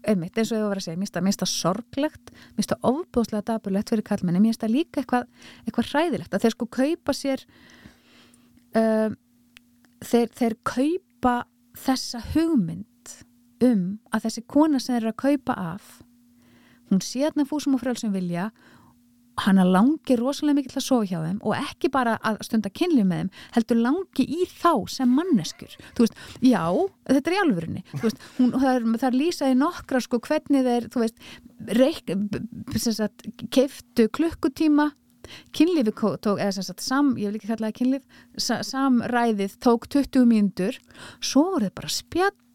einmitt 0.08 0.38
eins 0.38 0.52
og 0.52 0.58
ég 0.60 0.68
var 0.70 0.80
að 0.80 0.86
segja, 0.88 0.97
mér 0.97 1.10
finnst 1.10 1.16
það- 1.18 1.39
það 1.43 1.52
sorglegt, 1.54 2.32
mér 2.32 2.56
finnst 2.60 2.74
það 2.74 2.88
ofbúðslega 2.91 3.45
daburlegt 3.50 3.89
fyrir 3.89 4.04
kallmenni, 4.04 4.39
mér 4.39 4.54
finnst 4.54 4.64
það 4.64 4.76
líka 4.76 5.02
eitthvað, 5.02 5.26
eitthvað 5.68 5.89
hræðilegt, 5.91 6.34
að 6.34 6.41
þeir 6.45 6.56
sko 6.56 6.66
kaupa 6.66 7.14
sér 7.14 7.45
um, 8.76 9.18
þeir, 10.04 10.30
þeir 10.39 10.56
kaupa 10.64 11.36
þessa 11.80 12.22
hugmynd 12.34 12.86
um 13.62 14.00
að 14.14 14.24
þessi 14.28 14.43
kona 14.47 14.80
sem 14.80 14.95
þeir 14.95 15.02
eru 15.04 15.14
að 15.14 15.22
kaupa 15.24 15.54
af 15.76 15.89
hún 16.89 17.02
sé 17.04 17.26
þarna 17.26 17.45
fúsum 17.50 17.76
og 17.76 17.82
frjálsum 17.84 18.14
vilja 18.16 18.50
hana 19.46 19.66
langi 19.68 20.18
rosalega 20.20 20.60
mikið 20.60 20.76
til 20.76 20.82
að 20.82 20.88
sofa 20.88 21.10
hjá 21.10 21.20
þeim 21.26 21.42
og 21.44 21.58
ekki 21.58 21.92
bara 21.94 22.16
að 22.26 22.42
stunda 22.48 22.72
kynlið 22.74 23.10
með 23.10 23.24
þeim 23.24 23.34
heldur 23.58 23.82
langi 23.84 24.26
í 24.26 24.48
þá 24.50 24.72
sem 24.92 25.14
manneskur 25.20 25.78
þú 25.98 26.06
veist, 26.06 26.18
já, 26.46 26.64
þetta 27.10 27.32
er 27.32 27.38
í 27.38 27.42
alvörinni 27.44 27.86
þú 27.94 28.04
veist, 28.08 28.26
hún, 28.40 28.56
það 28.56 28.90
það 29.04 29.20
lýsaði 29.20 29.60
nokkra 29.60 30.04
sko 30.04 30.22
hvernig 30.28 30.68
þeir, 30.68 30.90
þú 30.94 31.06
veist 31.06 31.24
reik, 31.68 32.10
sagt, 32.78 33.28
keiftu 33.52 34.10
klukkutíma. 34.10 34.92
Kynlífi 35.54 35.92
tók, 35.94 36.40
eða 36.42 36.64
sagt, 36.64 36.82
sam, 36.82 37.12
ég 37.20 37.30
vil 37.30 37.38
ekki 37.38 37.52
kalla 37.52 37.70
það 37.70 37.76
kynlíf 37.78 38.22
sa, 38.42 38.62
samræðið 38.66 39.58
tók 39.62 39.86
20 39.92 40.26
mínútur. 40.26 40.80
Svo 41.22 41.44
voru 41.52 41.68
þið 41.68 41.76
bara 41.78 41.92
að 41.92 41.98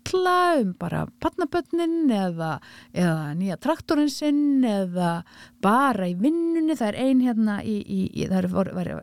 spjalla 0.04 0.60
um 0.60 0.74
bara 0.78 1.06
patnabötnin 1.20 2.10
eða, 2.10 2.60
eða 2.92 3.34
nýja 3.34 3.56
traktorinn 3.56 4.10
sinn 4.10 4.64
eða 4.64 5.24
bara 5.62 6.08
í 6.08 6.14
vinnunni. 6.14 6.76
Það 6.76 6.88
er 6.88 6.98
ein 7.00 7.20
hérna 7.20 7.62
í, 7.62 7.80
í, 7.80 8.10
í 8.12 8.28
það 8.28 8.38
er 8.38 8.48
voru, 8.52 9.00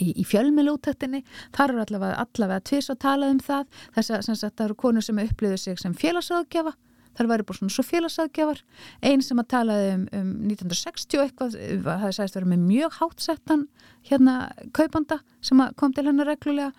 í, 0.00 0.12
í 0.20 0.24
fjölmjölúttektinni 0.24 1.24
þar 1.52 1.70
eru 1.70 1.84
allavega, 1.86 2.26
allavega 2.26 2.60
tvis 2.60 2.90
að 2.90 3.00
tala 3.00 3.30
um 3.30 3.40
það. 3.40 3.66
Þess 3.94 4.10
að 4.28 4.50
það 4.50 4.64
eru 4.66 4.74
konur 4.74 5.02
sem 5.02 5.18
upplýðu 5.18 5.58
sig 5.58 5.78
sem 5.80 5.94
félagsráðgjafa 5.94 6.76
þar 7.18 7.30
væri 7.32 7.46
bara 7.48 7.60
svona 7.60 7.74
svo 7.74 7.84
félagsráðgjafar 7.86 8.62
einn 9.08 9.24
sem 9.24 9.40
að 9.42 9.48
talaði 9.54 9.88
um, 9.94 10.04
um 10.18 10.34
1960 10.50 11.18
og 11.20 11.24
eitthvað, 11.26 11.56
það 11.86 12.04
hefði 12.04 12.18
sæðist 12.18 12.38
verið 12.38 12.52
með 12.52 12.66
mjög 12.68 12.98
hátsettan 13.00 13.64
hérna 14.10 14.36
kaupanda 14.76 15.20
sem 15.44 15.64
að 15.64 15.74
kom 15.80 15.96
til 15.96 16.06
hennar 16.08 16.30
reglulega. 16.32 16.72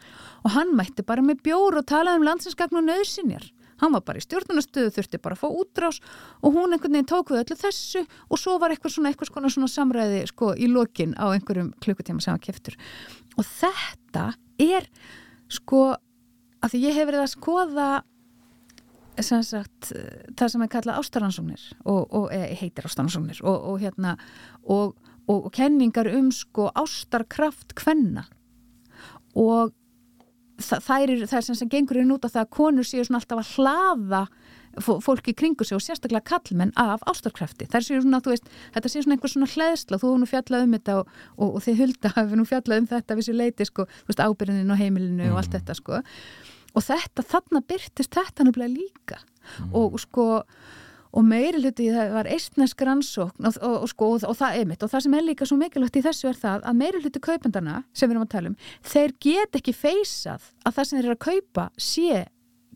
Og 0.43 0.55
hann 0.55 0.73
mætti 0.77 1.05
bara 1.07 1.25
með 1.25 1.43
bjór 1.47 1.81
og 1.81 1.89
talaði 1.89 2.21
um 2.21 2.27
landsinsgagn 2.29 2.81
og 2.81 2.87
nöðsinjar 2.89 3.51
hann 3.81 3.93
var 3.95 4.03
bara 4.05 4.21
í 4.21 4.23
stjórnunastöðu, 4.23 4.93
þurfti 4.95 5.19
bara 5.23 5.35
að 5.35 5.43
fá 5.43 5.47
útrás 5.49 5.99
og 6.41 6.55
hún 6.55 6.75
einhvern 6.75 6.95
veginn 6.95 7.09
tók 7.09 7.33
við 7.33 7.43
öllu 7.43 7.57
þessu 7.59 8.03
og 8.29 8.39
svo 8.39 8.55
var 8.61 8.73
eitthvað 8.73 8.95
svona, 8.95 9.11
eitthvað 9.11 9.31
svona, 9.31 9.51
svona 9.55 9.71
samræði 9.71 10.23
sko 10.29 10.53
í 10.55 10.69
lokin 10.71 11.15
á 11.19 11.33
einhverjum 11.33 11.73
klukkutíma 11.83 12.23
sem 12.23 12.35
var 12.35 12.43
keftur 12.43 12.77
og 13.35 13.47
þetta 13.49 14.29
er 14.61 14.87
sko 15.51 15.85
að 16.63 16.73
því 16.75 16.83
ég 16.85 16.97
hef 16.99 17.09
verið 17.09 17.25
að 17.25 17.33
skoða 17.33 17.89
sem 19.21 19.43
sagt, 19.45 19.91
það 20.39 20.53
sem 20.53 20.65
er 20.65 20.71
kallað 20.73 20.99
ástaransóknir 21.01 21.65
og, 21.85 22.01
og 22.09 22.31
e, 22.33 22.39
heitir 22.57 22.87
ástaransóknir 22.89 23.43
og, 23.43 23.67
og 23.73 23.83
hérna 23.83 24.15
og, 24.63 24.95
og, 25.27 25.37
og 25.37 25.51
kenningar 25.53 26.09
um 26.15 26.31
sko 26.33 26.71
ástarkraft 26.73 27.75
kvenna 27.77 28.25
og 29.37 29.73
þa 30.61 30.79
þær 30.85 31.13
er, 31.13 31.23
það 31.27 31.37
er 31.39 31.45
sem 31.47 31.59
sem 31.61 31.69
gengur 31.71 32.01
inn 32.01 32.13
út 32.13 32.25
af 32.25 32.33
það 32.33 32.45
að 32.45 32.51
konur 32.57 32.87
séu 32.87 33.05
svona 33.05 33.21
alltaf 33.21 33.41
að 33.41 33.53
hlaða 33.57 34.23
fó- 34.81 34.99
fólki 35.03 35.33
í 35.33 35.37
kringu 35.37 35.65
sig 35.65 35.77
og 35.77 35.83
sérstaklega 35.83 36.25
kallmenn 36.29 36.73
af 36.79 37.03
ástarkrafti. 37.09 37.67
Það 37.69 37.85
séu 37.87 38.01
svona, 38.01 38.21
þú 38.23 38.33
veist, 38.33 38.49
þetta 38.75 38.91
séu 38.91 39.03
svona 39.05 39.17
einhver 39.17 39.33
svona 39.33 39.49
hleðsla, 39.53 39.99
þú 40.01 40.09
hefur 40.09 40.21
nú 40.21 40.29
fjallað 40.29 40.65
um 40.67 40.75
þetta 40.77 40.95
og, 41.01 41.11
og, 41.37 41.49
og 41.49 41.65
þið 41.65 41.81
hulda 41.83 42.13
hefur 42.17 42.39
nú 42.39 42.47
fjallað 42.49 42.81
um 42.83 42.89
þetta 42.93 43.17
við 43.19 43.27
sér 43.29 43.39
leiti, 43.39 43.69
sko, 43.69 43.87
þú 43.89 44.11
veist, 44.11 44.23
ábyrðinin 44.25 44.73
á 44.73 44.81
heimilinu 44.81 45.29
og 45.31 45.41
allt 45.41 45.57
þetta, 45.57 45.77
sko. 45.77 46.01
Og 46.73 46.85
þetta, 46.85 47.25
þarna 47.29 47.61
byrtist 47.69 48.15
þetta 48.15 48.47
nefnilega 48.47 48.73
líka. 48.73 49.19
Og 49.77 49.99
sko, 50.01 50.43
og 51.13 51.25
meiri 51.27 51.61
hluti 51.61 51.89
það 51.93 52.13
var 52.15 52.29
eistnesk 52.31 52.83
rannsókn 52.87 53.47
og, 53.47 53.57
og, 53.61 53.75
og, 53.83 53.89
sko, 53.91 54.09
og, 54.17 54.35
það 54.39 54.59
er 54.59 54.69
mitt 54.69 54.85
og 54.85 54.91
það 54.91 55.05
sem 55.05 55.17
er 55.17 55.25
líka 55.27 55.47
svo 55.47 55.57
mikilvægt 55.59 55.99
í 55.99 56.05
þessu 56.05 56.29
er 56.31 56.39
það 56.39 56.67
að 56.69 56.79
meiri 56.79 57.01
hluti 57.03 57.21
kaupendana 57.23 57.81
sem 57.93 58.09
við 58.09 58.15
erum 58.15 58.25
að 58.25 58.31
tala 58.33 58.53
um 58.53 58.55
þeir 58.93 59.15
get 59.27 59.59
ekki 59.59 59.75
feysað 59.77 60.47
að 60.65 60.77
það 60.77 60.89
sem 60.89 60.97
þeir 60.97 61.09
eru 61.09 61.17
að 61.17 61.25
kaupa 61.27 61.67
sé 61.77 62.23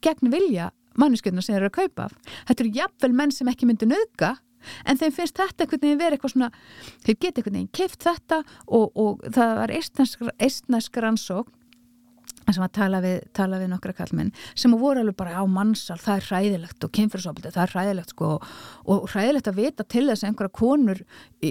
gegn 0.05 0.33
vilja 0.33 0.69
manneskjöldna 1.01 1.45
sem 1.45 1.55
þeir 1.55 1.63
eru 1.63 1.71
að 1.71 1.79
kaupa 1.79 2.09
þetta 2.35 2.63
eru 2.63 2.75
jafnvel 2.77 3.13
menn 3.21 3.33
sem 3.33 3.49
ekki 3.49 3.69
myndi 3.69 3.89
nöðga 3.89 4.35
en 4.85 4.99
þeim 4.99 5.13
finnst 5.15 5.37
þetta 5.37 5.65
einhvern 5.65 5.83
veginn 5.85 6.01
verið 6.01 6.17
eitthvað 6.17 6.33
svona 6.35 6.51
þeir 7.05 7.17
geta 7.17 7.41
einhvern 7.41 7.57
veginn 7.57 7.75
keift 7.79 8.05
þetta 8.05 8.41
og, 8.65 8.87
og 8.93 9.25
það 9.33 9.53
var 9.63 9.73
eistnesk 9.77 11.01
rannsókn 11.01 11.53
sem 12.55 12.65
að 12.65 12.73
tala 12.77 13.01
við, 13.03 13.17
tala 13.35 13.59
við 13.61 13.71
nokkra 13.73 13.95
kallmenn 13.97 14.31
sem 14.55 14.75
voru 14.79 15.01
alveg 15.03 15.17
bara 15.19 15.41
á 15.41 15.43
mannsal 15.49 15.97
það 16.01 16.19
er 16.19 16.27
hræðilegt 16.29 16.87
og 16.87 16.93
kynfyrsofaldi, 16.97 17.53
það 17.55 17.63
er 17.65 17.73
hræðilegt 17.75 18.13
sko, 18.15 18.33
og 18.87 19.09
hræðilegt 19.11 19.51
að 19.51 19.59
vita 19.61 19.87
til 19.87 20.05
þess 20.09 20.23
að 20.23 20.31
einhverja 20.31 20.55
konur 20.61 21.03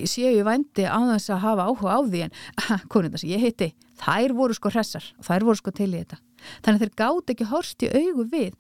séu 0.09 0.33
í 0.33 0.47
vændi 0.47 0.87
á 0.89 0.99
þess 1.13 1.35
að 1.35 1.45
hafa 1.45 1.69
áhuga 1.71 1.97
á 1.97 2.01
því. 2.07 2.23
En 2.27 2.87
konundar 2.93 3.23
sem 3.23 3.35
ég 3.35 3.45
heiti, 3.45 3.73
þær 4.01 4.37
voru 4.39 4.57
sko 4.57 4.73
hressar 4.73 5.13
og 5.19 5.29
þær 5.29 5.51
voru 5.51 5.63
sko 5.63 5.75
til 5.77 5.93
í 5.93 6.01
þetta 6.01 6.23
þannig 6.65 6.77
að 6.77 6.85
þeir 6.85 6.95
gátt 7.03 7.33
ekki 7.35 7.49
horst 7.53 7.85
í 7.87 7.91
augu 7.93 8.27
við. 8.33 8.55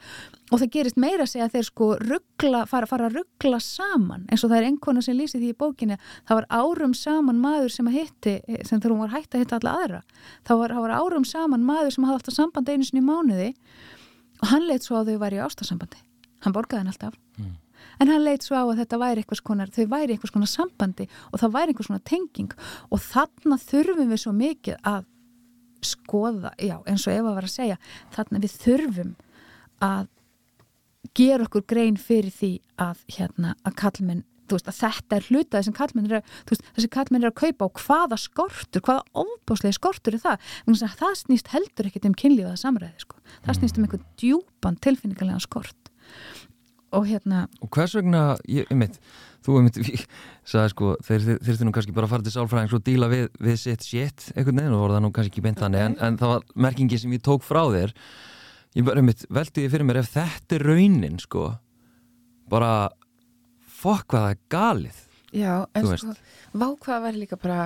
Og 0.52 0.60
það 0.62 0.72
gerist 0.76 0.98
meira 1.02 1.24
að 1.24 1.30
segja 1.32 1.48
að 1.48 1.56
þeir 1.56 1.66
sko 1.66 1.88
ruggla, 2.02 2.60
fara, 2.70 2.86
fara 2.86 3.08
að 3.08 3.18
ruggla 3.18 3.58
saman. 3.62 4.26
Eins 4.30 4.44
og 4.46 4.52
það 4.52 4.60
er 4.60 4.68
einhverna 4.68 5.02
sem 5.02 5.18
lýsi 5.18 5.40
því 5.40 5.50
í 5.50 5.58
bókinni 5.58 5.98
það 6.28 6.40
var 6.40 6.48
árum 6.54 6.94
saman 6.94 7.40
maður 7.42 7.74
sem 7.74 7.90
að 7.90 7.98
hitti 7.98 8.36
sem 8.62 8.78
þegar 8.78 8.94
hún 8.94 9.04
var 9.04 9.14
hægt 9.16 9.34
að 9.34 9.42
hitta 9.42 9.58
alla 9.58 9.76
aðra. 9.82 10.00
Það 10.46 10.62
var, 10.62 10.76
var 10.86 10.96
árum 11.00 11.26
saman 11.26 11.66
maður 11.66 11.96
sem 11.96 12.06
hafði 12.06 12.20
alltaf 12.20 12.38
samband 12.38 12.70
einu 12.70 12.86
sinni 12.86 13.02
í 13.02 13.06
mánuði 13.06 13.52
og 14.42 14.50
hann 14.52 14.66
leitt 14.68 14.86
svo 14.86 15.00
að 15.00 15.12
þau 15.12 15.22
væri 15.24 15.40
í 15.40 15.44
ástasambandi. 15.44 16.02
Hann 16.46 16.54
borgaði 16.54 16.84
hann 16.84 16.92
alltaf. 16.94 17.16
Mm. 17.40 17.54
en 18.00 18.10
hann 18.12 18.24
leitt 18.24 18.44
svo 18.44 18.56
á 18.56 18.64
að 18.64 18.80
þetta 18.82 18.98
væri 19.00 19.22
eitthvað 19.22 19.40
skonar 19.40 19.70
þau 19.72 19.84
væri 19.92 20.14
eitthvað 20.14 20.30
skonar 20.32 20.50
sambandi 20.50 21.06
og 21.30 21.40
það 21.40 21.54
væri 21.56 21.72
eitthvað 21.72 21.88
svona 21.90 22.06
tenging. 22.10 22.56
Og 22.92 23.02
þarna 23.02 23.58
þurfum 23.62 24.10
við 24.12 24.22
svo 24.22 24.32
mikið 24.36 24.80
að 24.92 25.06
skoða, 25.84 26.52
já 26.60 26.78
eins 26.86 27.06
og 27.06 27.16
Eva 27.16 27.34
var 27.36 27.46
að 27.46 27.56
segja 27.56 27.80
þannig 28.14 28.38
að 28.38 28.46
við 28.46 28.56
þurfum 28.64 29.12
að 29.86 30.08
gera 31.16 31.46
okkur 31.46 31.66
grein 31.68 31.98
fyrir 32.00 32.32
því 32.34 32.52
að 32.82 33.04
hérna 33.18 33.54
að 33.66 33.78
kallmenn 33.82 34.24
Veist, 34.46 34.68
að 34.70 34.76
þetta 34.78 35.16
er 35.16 35.24
hluta 35.26 35.58
þessum 35.58 35.74
kallmenn 35.74 36.04
er 36.06 36.20
að, 36.20 36.34
veist, 36.46 36.66
þessi 36.76 36.90
kallmenn 36.94 37.24
er 37.24 37.32
að 37.32 37.38
kaupa 37.40 37.66
á 37.66 37.70
hvaða 37.80 38.18
skortur 38.22 38.84
hvaða 38.86 39.24
ofbáslega 39.24 39.74
skortur 39.74 40.14
er 40.14 40.22
það? 40.22 40.52
Það 41.00 41.16
snýst 41.18 41.50
heldur 41.50 41.88
ekkert 41.88 42.06
um 42.06 42.14
kynlífaða 42.14 42.60
samræði 42.60 43.02
sko. 43.02 43.18
það 43.46 43.58
snýst 43.58 43.80
um 43.80 43.86
einhvern 43.86 44.04
djúpan 44.22 44.78
tilfinningarlega 44.86 45.42
skort. 45.42 45.90
Og 46.94 47.08
hérna 47.10 47.48
og 47.58 47.72
hvers 47.74 47.96
vegna, 47.98 48.36
ég, 48.46 48.70
ég 48.70 48.78
mitt 48.78 49.00
þú 49.44 49.56
hefði 49.56 49.64
myndið, 49.66 50.04
sagði 50.52 50.72
sko 50.72 50.92
þeir 51.08 51.26
þurftu 51.48 51.66
nú 51.66 51.74
kannski 51.76 51.96
bara 51.96 52.08
að 52.08 52.14
fara 52.14 52.26
til 52.26 52.34
sálfræðings 52.34 52.76
og 52.76 52.84
díla 52.86 53.10
við, 53.12 53.26
við 53.42 53.58
sitt 53.62 53.86
shit 53.86 54.28
einhvern 54.34 54.62
veginn 54.62 54.76
og 54.76 54.84
voru 54.84 54.96
það 54.96 55.04
nú 55.04 55.12
kannski 55.16 55.34
ekki 55.34 55.44
beint 55.44 55.62
þannig 55.62 55.84
en, 55.84 55.98
en 56.06 56.18
það 56.20 56.32
var 56.34 56.46
merkingi 56.66 57.00
sem 57.02 57.16
ég 57.16 57.24
tók 57.26 57.44
frá 57.46 57.62
þér. 57.74 57.94
Ég 58.76 58.86
bara 58.86 59.04
veldi 59.40 59.66
ég 59.66 59.72
fyrir 59.72 59.88
mér 59.88 60.02
ef 60.02 60.10
þetta 60.12 60.58
er 60.58 60.66
raunin 60.68 61.20
sko. 61.22 61.50
Bara 62.52 62.72
fokk 63.76 64.10
hvað 64.12 64.26
það 64.26 64.34
er 64.34 64.42
galið. 64.52 65.04
Já, 65.36 65.54
en 65.76 65.88
sko, 65.92 66.16
vákvað 66.56 67.06
var 67.06 67.16
líka 67.16 67.38
bara 67.40 67.62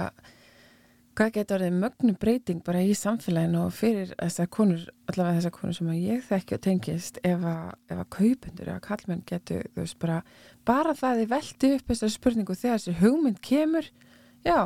hvað 1.18 1.32
getur 1.34 1.58
orðið 1.58 1.78
mögnu 1.82 2.14
breyting 2.20 2.60
bara 2.64 2.80
í 2.86 2.94
samfélaginu 2.96 3.64
og 3.66 3.74
fyrir 3.76 4.12
þessar 4.14 4.48
konur, 4.54 4.86
allavega 5.10 5.40
þessar 5.40 5.54
konur 5.56 5.76
sem 5.76 5.90
ég 5.98 6.22
þekki 6.24 6.56
og 6.56 6.62
tengist 6.64 7.20
ef 7.26 7.44
að, 7.44 7.74
að 7.92 8.02
kaupundur 8.16 8.70
eða 8.70 8.84
kallmenn 8.86 9.24
getur 9.28 9.66
þú 9.74 9.82
veist 9.82 9.98
bara, 10.00 10.20
bara 10.68 10.94
það 10.96 11.22
þið 11.22 11.32
veldi 11.34 11.72
upp 11.76 11.92
þessar 11.92 12.14
spurningu 12.14 12.56
þegar 12.58 12.78
þessi 12.78 12.96
hugmynd 13.00 13.40
kemur 13.44 13.90
já, 14.46 14.58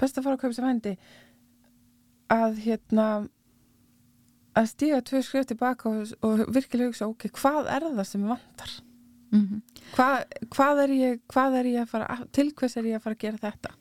best 0.00 0.18
að 0.18 0.26
fara 0.26 0.38
að 0.38 0.44
kaupa 0.44 0.56
sem 0.56 0.68
hendi 0.68 0.94
að 2.30 2.62
hérna 2.64 3.06
að 4.58 4.70
stíga 4.72 5.00
tvö 5.06 5.22
skrif 5.24 5.48
tilbaka 5.50 5.90
og, 5.90 6.14
og 6.26 6.46
virkilega 6.52 6.90
hugsa, 6.90 7.08
ok, 7.10 7.28
hvað 7.38 7.70
er 7.70 7.86
það 7.88 8.06
sem 8.08 8.24
vantar 8.26 8.72
mm 9.30 9.42
-hmm. 9.42 9.60
hvað, 9.94 10.16
hvað 10.56 10.82
er 10.84 10.90
ég 10.90 11.20
hvað 11.28 11.58
er 11.60 11.66
ég 11.66 11.82
að 11.82 11.92
fara, 11.92 12.18
til 12.32 12.52
hvers 12.52 12.76
er 12.76 12.84
ég 12.84 12.96
að 12.96 13.02
fara 13.02 13.14
að 13.14 13.24
gera 13.26 13.38
þetta 13.38 13.76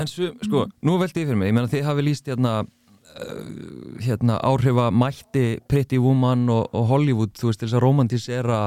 En 0.00 0.06
svo, 0.08 0.30
sko, 0.40 0.64
mm. 0.64 0.72
nú 0.88 0.98
veldi 0.98 1.20
ég 1.20 1.26
fyrir 1.28 1.36
mig, 1.36 1.50
ég 1.50 1.54
menna 1.54 1.68
þið 1.68 1.84
hafi 1.84 2.02
líst 2.02 2.28
hérna, 2.30 2.52
uh, 2.62 3.40
hérna 4.00 4.38
áhrifa 4.40 4.90
mætti 4.90 5.60
Pretty 5.68 5.98
Woman 5.98 6.48
og, 6.48 6.70
og 6.72 6.86
Hollywood, 6.86 7.34
þú 7.36 7.50
veist, 7.50 7.60
þess 7.60 7.76
að 7.76 7.84
romantísera 7.84 8.60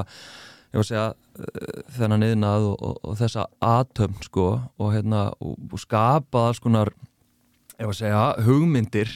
ég 0.76 0.82
var 0.82 0.84
að 0.84 0.90
segja 0.90 1.08
uh, 1.16 1.84
þennan 1.96 2.28
yðnað 2.28 2.68
og, 2.68 2.76
og, 2.84 2.98
og 3.08 3.18
þessa 3.22 3.46
atömm, 3.64 4.18
sko, 4.26 4.48
og 4.82 4.92
hérna 4.92 5.22
og 5.40 5.80
skapa 5.80 6.50
alls 6.50 6.60
konar 6.64 6.92
ég 7.80 7.88
var 7.88 7.94
að 7.94 8.02
segja, 8.02 8.24
hugmyndir 8.46 9.14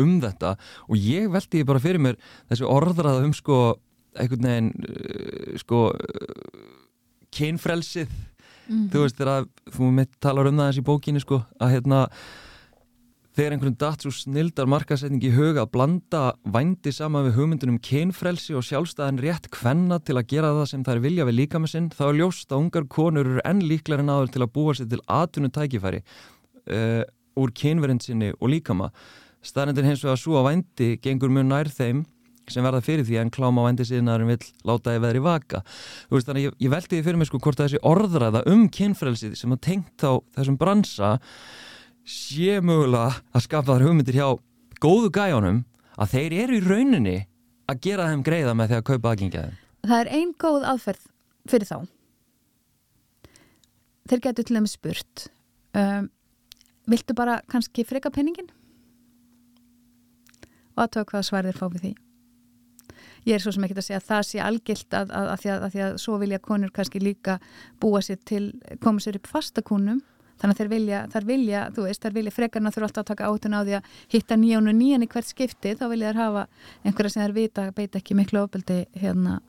um 0.00 0.16
þetta 0.22 0.54
og 0.86 1.00
ég 1.02 1.30
veldi 1.32 1.64
bara 1.66 1.82
fyrir 1.82 2.02
mér 2.02 2.18
þessi 2.50 2.68
orðrað 2.68 3.24
um, 3.24 3.34
sko, 3.36 3.58
einhvern 4.14 4.46
veginn, 4.46 4.70
uh, 4.86 5.56
sko 5.60 5.82
kynfrelsið 7.34 8.10
mm 8.10 8.76
-hmm. 8.76 8.86
þú 8.94 9.02
veist 9.02 9.18
þegar 9.18 9.50
þú 9.74 9.90
mitt 9.98 10.14
talar 10.20 10.46
um 10.46 10.62
það 10.62 10.78
í 10.78 10.86
bókinni 10.86 11.20
sko 11.20 11.42
að 11.58 11.74
hérna 11.74 12.06
þegar 13.40 13.54
einhvern 13.54 13.76
datt 13.80 14.02
svo 14.04 14.10
snildar 14.12 14.66
markasetning 14.68 15.22
í 15.24 15.30
huga 15.32 15.62
að 15.62 15.70
blanda 15.72 16.18
vændi 16.52 16.90
saman 16.92 17.24
við 17.24 17.38
hugmyndunum 17.38 17.78
kynfrelsi 17.80 18.52
og 18.58 18.66
sjálfstæðan 18.68 19.20
rétt 19.24 19.46
kvenna 19.54 19.96
til 20.04 20.18
að 20.20 20.26
gera 20.28 20.50
það 20.58 20.66
sem 20.68 20.82
er 20.92 21.00
vilja 21.00 21.24
við 21.24 21.38
líka 21.38 21.60
með 21.62 21.72
sinn 21.72 21.86
þá 21.94 22.02
er 22.10 22.18
ljóst 22.18 22.52
að 22.52 22.66
ungar 22.66 22.88
konur 22.92 23.30
eru 23.30 23.44
enn 23.48 23.62
líklar 23.64 24.02
en 24.02 24.12
aður 24.12 24.34
til 24.34 24.42
að 24.44 24.52
búa 24.58 24.74
sér 24.76 24.90
til 24.92 25.00
atvinnum 25.08 25.54
tækifæri 25.56 26.02
uh, 26.02 27.00
úr 27.40 27.54
kynverðin 27.62 28.02
sinni 28.04 28.28
og 28.36 28.52
líkama. 28.52 28.90
Staðrindin 29.40 29.88
hins 29.88 30.04
vegar 30.04 30.20
svo 30.20 30.36
að 30.42 30.50
vændi 30.50 30.90
gengur 31.00 31.32
mjög 31.32 31.48
nær 31.48 31.72
þeim 31.72 32.04
sem 32.50 32.66
verða 32.66 32.84
fyrir 32.84 33.08
því 33.08 33.22
en 33.22 33.32
kláma 33.32 33.64
á 33.64 33.70
endi 33.72 33.88
síðan 33.88 34.28
vil 34.28 34.40
láta 34.68 34.92
þið 34.92 35.02
veðri 35.06 35.24
vaka. 35.24 35.64
Veist, 36.12 36.28
þannig 36.28 36.50
ég, 36.50 36.60
ég 36.66 36.76
veldi 36.76 36.92
því 36.98 37.02
fyrir 37.08 37.22
mig 37.22 37.32
sko 37.32 37.40
hvort 37.40 37.64
þessi 37.64 37.80
orðræða 37.88 38.44
um 38.52 38.68
kynfrelsið 38.68 39.40
sem 39.40 39.56
að 39.56 39.64
tengt 39.70 40.04
á 40.04 40.20
þessum 40.36 40.60
bransa 40.60 41.16
sé 42.10 42.60
mögulega 42.64 43.20
að 43.30 43.46
skapa 43.46 43.72
þar 43.72 43.86
hugmyndir 43.86 44.18
hjá 44.20 44.28
góðu 44.82 45.10
gæjónum 45.14 45.64
að 46.00 46.14
þeir 46.14 46.36
eru 46.44 46.58
í 46.58 46.64
rauninni 46.64 47.18
að 47.70 47.82
gera 47.86 48.08
þeim 48.10 48.24
greiða 48.26 48.54
með 48.58 48.72
því 48.72 48.78
að 48.80 48.86
kaupa 48.90 49.12
aðgengjaði 49.12 49.58
Það 49.80 50.02
er 50.02 50.12
einn 50.18 50.32
góð 50.36 50.66
aðferð 50.68 51.04
fyrir 51.48 51.68
þá. 51.68 51.76
Þeir 54.10 54.22
getur 54.26 54.46
til 54.46 54.56
þeim 54.58 54.68
spurt 54.68 55.26
um, 55.78 56.08
viltu 56.90 57.16
bara 57.16 57.38
kannski 57.50 57.86
freka 57.86 58.12
penningin 58.12 58.50
og 60.74 60.84
aðtöða 60.84 61.08
hvað 61.12 61.26
sverðir 61.28 61.58
fá 61.58 61.66
við 61.70 61.84
því. 61.84 61.92
Ég 63.28 63.36
er 63.36 63.42
svo 63.44 63.52
sem 63.52 63.64
ekki 63.66 63.76
að 63.76 63.86
segja 63.86 64.00
að 64.00 64.08
það 64.08 64.22
sé 64.26 64.42
algilt 64.44 64.96
að, 64.96 65.10
að, 65.16 65.30
að, 65.34 65.64
að 65.66 65.74
því 65.74 65.82
að 65.86 65.98
svo 66.00 66.16
vilja 66.20 66.40
konur 66.44 66.72
kannski 66.74 67.02
líka 67.02 67.36
búa 67.80 68.00
sér 68.04 68.20
til, 68.26 68.44
koma 68.84 69.02
sér 69.02 69.20
upp 69.20 69.28
fastakonum 69.30 70.00
þannig 70.40 70.54
að 70.54 70.60
þeir 70.60 70.70
vilja, 70.72 71.00
þær 71.12 71.26
vilja, 71.28 71.64
þú 71.76 71.86
veist, 71.86 72.04
þær 72.04 72.16
vilja 72.16 72.34
frekarna 72.34 72.72
þurfa 72.74 72.88
alltaf 72.88 73.02
að 73.02 73.10
taka 73.10 73.28
átun 73.30 73.56
á 73.56 73.60
því 73.60 73.76
að 73.78 73.90
hitta 74.14 74.38
nýjón 74.40 74.70
og 74.70 74.78
nýjan 74.78 75.04
í 75.04 75.10
hvert 75.12 75.28
skipti, 75.28 75.74
þá 75.76 75.84
vilja 75.92 76.12
þær 76.12 76.20
hafa 76.20 76.46
einhverja 76.84 77.14
sem 77.14 77.24
þær 77.24 77.36
vita, 77.36 77.66
beita 77.76 78.00
ekki 78.00 78.16
miklu 78.18 78.44
ofbeldi 78.44 78.78
hérna, 79.00 79.40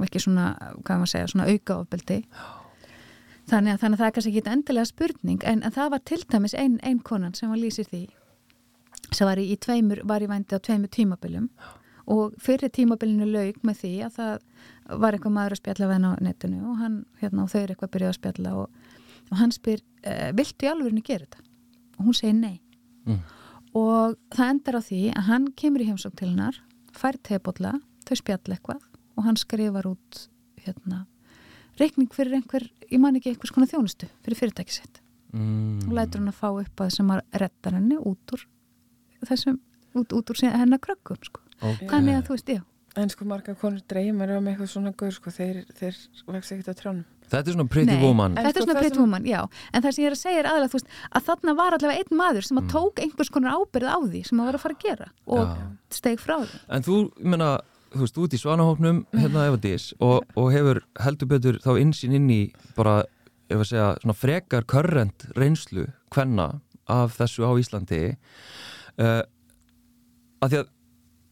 ekki 0.00 0.22
svona 0.22 0.46
hvað 0.80 1.02
maður 1.02 1.12
segja, 1.12 1.32
svona 1.34 1.48
auka 1.50 1.76
ofbeldi. 1.82 2.22
Þannig 3.50 3.74
að, 3.74 3.80
þannig 3.82 3.96
að 3.96 4.00
það 4.00 4.06
er 4.06 4.14
kannski 4.16 4.32
ekki 4.32 4.54
endilega 4.54 4.88
spurning, 4.88 5.44
en, 5.44 5.62
en 5.66 5.74
það 5.74 5.92
var 5.96 6.02
til 6.06 6.22
dæmis 6.30 6.54
einn 6.54 6.78
ein 6.86 7.00
konan 7.04 7.34
sem 7.34 7.50
var 7.50 7.60
lýsir 7.60 7.88
því 7.90 8.06
sem 9.10 9.26
var 9.26 9.40
í, 9.42 9.48
í 9.50 9.56
tveimur, 9.58 10.04
var 10.06 10.22
í 10.22 10.28
vændi 10.30 10.54
á 10.54 10.62
tveimur 10.62 10.90
tímabiljum 10.94 11.48
og 12.10 12.34
fyrir 12.42 12.70
tímabilinu 12.74 13.26
laug 13.30 13.58
með 13.66 13.82
því 13.82 13.92
að 14.06 14.14
það 14.16 15.00
var 15.02 15.16
eitthvað 15.16 15.34
maður 15.34 15.54
að 15.56 15.60
spjalla 18.20 18.56
og, 19.30 19.38
hann, 19.38 19.54
spyr, 19.54 19.82
e, 20.02 20.32
viltu 20.36 20.66
í 20.66 20.70
alvegurinu 20.70 21.04
gera 21.06 21.26
þetta? 21.26 21.44
Og 21.98 22.08
hún 22.08 22.16
segir 22.16 22.36
nei 22.38 22.58
mm. 23.06 23.20
og 23.78 24.18
það 24.34 24.52
endar 24.54 24.80
á 24.80 24.82
því 24.86 25.02
að 25.14 25.28
hann 25.30 25.48
kemur 25.58 25.84
í 25.84 25.88
heimsók 25.90 26.16
til 26.18 26.32
hennar 26.32 26.58
fær 26.96 27.18
tebólla, 27.26 27.76
þau 28.08 28.16
spjalla 28.18 28.56
eitthvað 28.56 28.82
og 29.16 29.26
hann 29.26 29.38
skrifar 29.38 29.88
út 29.90 30.24
hérna, 30.64 31.04
reikning 31.80 32.10
fyrir 32.14 32.38
einhver 32.40 32.66
ég 32.90 33.00
man 33.00 33.16
ekki 33.18 33.32
einhvers 33.32 33.54
konar 33.54 33.70
þjónustu 33.70 34.08
fyrir 34.24 34.40
fyrirtækisitt 34.40 35.02
mm. 35.34 35.86
og 35.88 35.94
lætur 35.96 36.22
hann 36.22 36.32
að 36.32 36.40
fá 36.40 36.48
upp 36.50 36.84
að 36.84 36.96
sem 36.96 37.12
að 37.14 37.22
retta 37.42 37.74
henni 37.76 38.00
út 38.00 38.34
úr 38.36 38.46
þessum, 39.28 39.60
út, 39.94 40.12
út 40.16 40.32
úr 40.32 40.42
hennar 40.48 40.82
krökkum 40.82 41.20
sko 41.26 41.44
okay. 41.60 41.88
þannig 41.88 42.18
að 42.18 42.26
þú 42.28 42.36
veist, 42.36 42.52
já 42.58 42.66
En 42.98 43.06
sko 43.06 43.22
marga 43.22 43.52
konur 43.54 43.84
dreymar 43.86 44.32
um 44.34 44.48
eitthvað 44.50 44.72
svona 44.72 44.90
gaur 44.98 45.12
sko, 45.14 45.30
þeir, 45.30 45.60
þeir 45.78 45.98
vexti 46.34 46.56
ekkert 46.56 46.72
á 46.74 46.80
trjónum 46.80 47.04
Þetta 47.30 47.52
er 47.52 47.56
svona 47.56 47.70
pretty 47.70 47.94
Nei, 47.94 48.02
woman. 48.02 48.36
Þetta 48.38 48.50
er 48.50 48.66
svona 48.66 48.78
pretty 48.80 48.96
sem... 48.96 49.02
woman, 49.04 49.26
já. 49.28 49.40
En 49.72 49.84
það 49.84 49.96
sem 49.96 50.02
ég 50.02 50.10
er 50.10 50.16
að 50.16 50.20
segja 50.20 50.42
er 50.42 50.48
aðalega, 50.50 50.72
þú 50.72 50.78
veist, 50.78 50.94
að 51.10 51.26
þarna 51.28 51.54
var 51.60 51.76
allavega 51.76 52.04
einn 52.04 52.20
maður 52.20 52.46
sem 52.46 52.60
að 52.60 52.64
mm. 52.64 52.72
tók 52.74 53.02
einhvers 53.04 53.32
konar 53.34 53.58
ábyrð 53.58 53.90
á 53.90 53.98
því 54.04 54.22
sem 54.26 54.40
að 54.40 54.50
vera 54.50 54.60
að 54.60 54.64
fara 54.64 54.76
að 54.76 54.86
gera 54.86 55.08
og 55.26 55.44
já. 55.44 55.68
steg 55.98 56.22
frá 56.22 56.34
því. 56.40 56.60
En 56.76 56.86
þú, 56.86 56.98
ég 57.20 57.30
menna, 57.34 57.50
þú 57.94 58.02
veist, 58.02 58.20
út 58.24 58.34
í 58.34 58.42
svanahópnum 58.42 59.00
hérna 59.14 59.46
Eva 59.50 59.62
Dís 59.62 59.86
og, 59.98 60.34
og 60.34 60.50
hefur 60.54 60.82
heldur 61.04 61.30
betur 61.30 61.60
þá 61.62 61.70
insýn 61.84 62.18
inn 62.18 62.28
í 62.34 62.40
bara, 62.78 62.98
ef 63.50 63.62
að 63.62 63.70
segja, 63.70 63.88
svona 64.02 64.18
frekar 64.18 64.66
körrent 64.70 65.28
reynslu 65.38 65.86
hvenna 66.14 66.50
af 66.90 67.14
þessu 67.20 67.46
á 67.46 67.54
Íslandi. 67.60 68.04
Uh, 68.98 69.22
að 70.42 70.50
því 70.50 70.62
að 70.64 70.70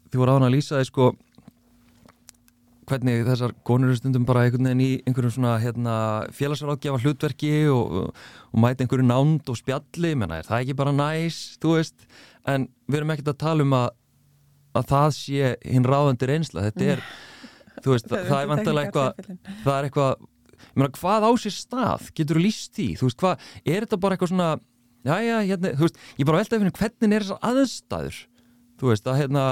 því 0.09 0.20
voru 0.22 0.34
á 0.34 0.36
hana 0.38 0.49
að 0.49 0.55
lýsa 0.55 0.78
því 0.78 0.88
sko 0.88 1.09
hvernig 2.89 3.22
þessar 3.26 3.55
konur 3.68 3.93
eru 3.93 3.99
stundum 4.01 4.26
bara 4.28 4.47
einhvern 4.47 4.70
veginn 4.70 4.84
í 4.84 4.91
einhverjum 5.07 5.34
svona 5.36 5.55
hérna, 5.62 5.95
félagsráðgjafa 6.36 7.03
hlutverki 7.05 7.53
og, 7.72 7.95
og, 8.01 8.26
og 8.53 8.62
mæti 8.64 8.84
einhverju 8.84 9.07
nánd 9.07 9.53
og 9.53 9.59
spjalli. 9.61 10.14
Menna, 10.18 10.41
er 10.41 10.49
það 10.49 10.64
ekki 10.64 10.78
bara 10.78 10.95
næs, 10.97 11.41
þú 11.62 11.76
veist? 11.76 12.09
En 12.49 12.66
við 12.89 13.01
erum 13.01 13.14
ekkert 13.14 13.32
að 13.34 13.41
tala 13.45 13.66
um 13.66 13.76
að 13.78 13.89
að 14.78 14.89
það 14.91 15.12
sé 15.16 15.53
hinn 15.64 15.86
ráðandi 15.89 16.28
reynsla. 16.28 16.64
Þetta 16.68 16.89
er, 16.95 17.05
þú 17.84 17.95
veist, 17.95 18.09
það, 18.11 18.26
það 18.28 18.43
er 18.43 18.51
vantilega 18.53 18.89
eitthvað, 18.89 19.39
það 19.64 19.74
er 19.74 19.89
eitthvað 19.89 20.26
meina, 20.74 20.91
hvað 20.99 21.28
á 21.28 21.30
sér 21.43 21.55
stað, 21.55 22.11
getur 22.16 22.39
þú 22.39 22.45
líst 22.45 22.74
því? 22.78 22.89
Þú 22.99 23.09
veist, 23.09 23.20
hvað, 23.22 23.47
er 23.64 23.86
þetta 23.86 24.01
bara 24.03 24.16
eitthvað 24.16 24.32
svona 24.32 24.51
já, 25.07 25.14
já, 25.24 25.36
hérna, 25.53 25.72
þú 25.78 25.86
veist, 25.86 26.03
ég 26.18 26.28
bara 26.28 26.43
velta 26.43 26.57
að 26.59 26.64
finna 26.64 26.78
hvernig 26.78 27.16
er 27.18 27.26
þessar 27.26 27.49
aðstæður? 27.51 28.20
Þú 28.78 28.93
veist, 28.93 29.09
að 29.11 29.22
hérna 29.22 29.47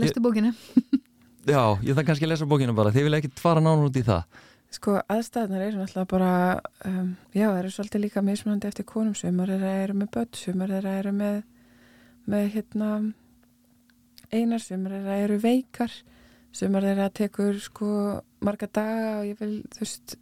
Lestu 0.00 0.22
bókinu 0.24 0.52
Já, 1.50 1.62
ég 1.84 1.96
þarf 1.96 2.06
kannski 2.08 2.26
að 2.26 2.32
lesa 2.32 2.48
bókinu 2.50 2.76
bara, 2.76 2.92
þið 2.94 3.06
vilja 3.08 3.20
ekki 3.22 3.32
fara 3.40 3.62
nánu 3.64 3.88
út 3.88 3.98
í 3.98 4.04
það. 4.06 4.40
Sko, 4.70 4.92
aðstæðnar 5.10 5.64
eru 5.64 5.80
náttúrulega 5.80 6.10
bara 6.12 6.34
um, 6.86 7.08
já, 7.34 7.48
það 7.48 7.56
eru 7.58 7.70
svolítið 7.74 8.02
líka 8.04 8.22
mismunandi 8.22 8.68
eftir 8.70 8.86
konum. 8.86 9.16
Sumar 9.18 9.50
þeirra 9.50 9.72
eru 9.82 9.96
með 9.98 10.10
börn, 10.14 10.30
sumar 10.38 10.70
þeirra 10.76 10.92
eru 11.00 11.14
með 11.16 11.40
með 12.30 12.46
hérna 12.54 12.90
einar, 14.30 14.62
sumar 14.62 14.94
þeirra 14.94 15.18
eru 15.24 15.38
veikar. 15.42 15.96
Sumar 16.54 16.86
þeirra 16.86 17.10
tekur 17.18 17.58
sko 17.62 17.90
marga 18.46 18.70
daga 18.70 19.10
og 19.18 19.26
ég 19.26 19.42
vil 19.42 19.56
þú 19.74 19.82
veist 19.82 20.16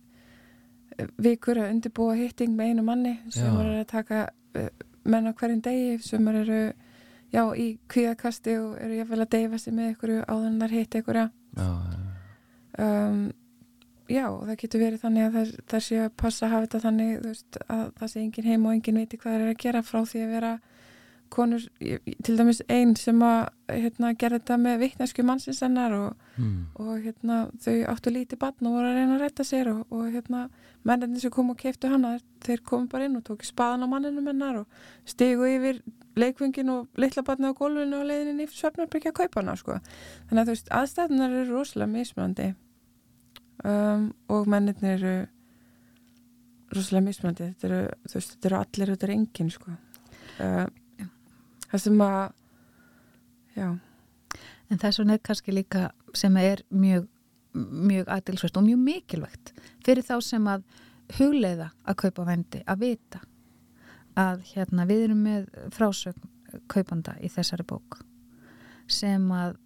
vikur 1.28 1.60
að 1.60 1.74
undirbúa 1.74 2.16
hitting 2.16 2.56
með 2.56 2.72
einu 2.72 2.88
manni. 2.88 3.14
Sumar 3.28 3.68
eru 3.68 3.82
að 3.84 3.90
taka 3.92 4.24
uh, 4.56 4.70
menn 5.04 5.28
á 5.28 5.32
hverjum 5.36 5.60
degi, 5.64 5.98
sumar 6.04 6.40
eru 6.40 6.62
já, 7.34 7.42
í 7.56 7.66
kvíðakasti 7.90 8.56
og 8.62 8.78
eru 8.82 9.00
ég 9.00 9.10
vel 9.10 9.20
að 9.22 9.32
deyfa 9.34 9.60
sig 9.60 9.76
með 9.76 9.92
ykkur 9.94 10.14
áðunar 10.28 10.74
hitt 10.74 10.96
ykkur 11.00 11.20
Já, 11.58 11.68
um, 12.84 13.20
já, 14.08 14.24
það 14.28 14.56
getur 14.62 14.84
verið 14.84 15.04
þannig 15.04 15.28
að 15.28 15.52
það, 15.68 15.84
sé 15.86 16.00
að 16.04 16.10
passa 16.22 16.46
að 16.46 16.52
hafa 16.54 16.66
þetta 16.66 16.82
þannig 16.86 17.14
veist, 17.24 17.60
að 17.68 17.84
það 18.00 18.12
sé 18.12 18.24
engin 18.24 18.50
heim 18.50 18.66
og 18.66 18.76
engin 18.76 19.00
viti 19.02 19.20
hvað 19.20 19.34
það 19.34 19.46
er 19.46 19.54
að 19.54 19.62
gera 19.64 19.84
frá 19.84 20.00
því 20.04 20.24
að 20.24 20.34
vera 20.36 20.52
konur, 21.32 21.64
til 21.78 22.38
dæmis 22.38 22.60
einn 22.72 22.94
sem 22.98 23.20
að 23.24 23.50
hérna, 23.68 24.14
gera 24.18 24.38
þetta 24.38 24.56
með 24.62 24.80
vittnesku 24.84 25.24
mannsins 25.26 25.60
hennar 25.64 25.94
og, 25.96 26.26
mm. 26.36 26.58
og 26.80 26.92
hérna, 27.04 27.38
þau 27.64 27.76
áttu 27.92 28.12
lítið 28.14 28.40
batn 28.42 28.70
og 28.70 28.78
voru 28.78 28.90
að 28.90 28.98
reyna 28.98 29.16
að 29.18 29.24
retta 29.26 29.46
sér 29.46 29.72
og, 29.72 29.84
og 29.92 30.08
hérna, 30.12 30.46
menninni 30.88 31.22
sem 31.22 31.32
kom 31.34 31.52
og 31.52 31.58
keiftu 31.60 31.90
hana 31.92 32.16
þeir 32.44 32.62
komu 32.66 32.88
bara 32.90 33.08
inn 33.08 33.18
og 33.18 33.24
tóku 33.26 33.46
spaðan 33.46 33.84
á 33.84 33.88
manninu 33.90 34.24
hennar 34.26 34.62
og 34.62 34.84
stigu 35.08 35.48
yfir 35.48 35.82
leikvöngin 36.18 36.70
og 36.72 37.00
litla 37.00 37.22
batni 37.26 37.50
á 37.50 37.54
gólfinu 37.56 38.00
og 38.00 38.08
leiðinni 38.08 38.46
í 38.46 38.52
svefnarbyrkja 38.52 39.12
að 39.12 39.18
kaupa 39.22 39.42
hana 39.42 39.56
sko. 39.58 39.78
þannig 40.28 40.42
að 40.42 40.48
þú 40.48 40.54
veist, 40.54 40.72
aðstæðunar 40.80 41.36
eru 41.36 41.58
rosalega 41.58 41.92
mismunandi 41.92 42.48
um, 43.64 44.08
og 44.32 44.50
menninni 44.50 44.92
eru 44.94 45.14
rosalega 46.74 47.06
mismunandi 47.06 47.50
þetta 47.52 47.70
eru, 47.70 47.80
veist, 48.14 48.34
þetta 48.36 48.50
eru 48.50 48.60
allir 48.62 48.92
þetta 48.94 49.08
eru 49.08 49.18
engin 49.18 49.52
sko. 49.54 49.76
uh, 50.44 50.66
það 51.70 51.84
sem 51.84 52.02
að 52.04 52.24
já, 53.58 53.68
En 54.68 54.80
þess 54.80 55.00
vegna 55.00 55.16
er 55.16 55.24
kannski 55.24 55.54
líka 55.54 55.86
sem 56.16 56.34
er 56.40 56.60
mjög, 56.68 57.06
mjög 57.54 58.10
aðdilsvægt 58.12 58.58
og 58.60 58.66
mjög 58.66 58.82
mikilvægt 58.84 59.52
fyrir 59.84 60.04
þá 60.04 60.18
sem 60.24 60.48
að 60.50 60.66
hugleiða 61.16 61.70
að 61.88 61.98
kaupa 62.02 62.26
vendi, 62.28 62.60
að 62.68 62.82
vita 62.82 63.22
að 64.18 64.42
hérna 64.50 64.84
við 64.88 65.06
erum 65.06 65.22
með 65.24 65.46
frásögn 65.72 66.28
kaupanda 66.68 67.14
í 67.24 67.30
þessari 67.32 67.64
bók 67.68 68.00
sem 68.88 69.24
að 69.32 69.56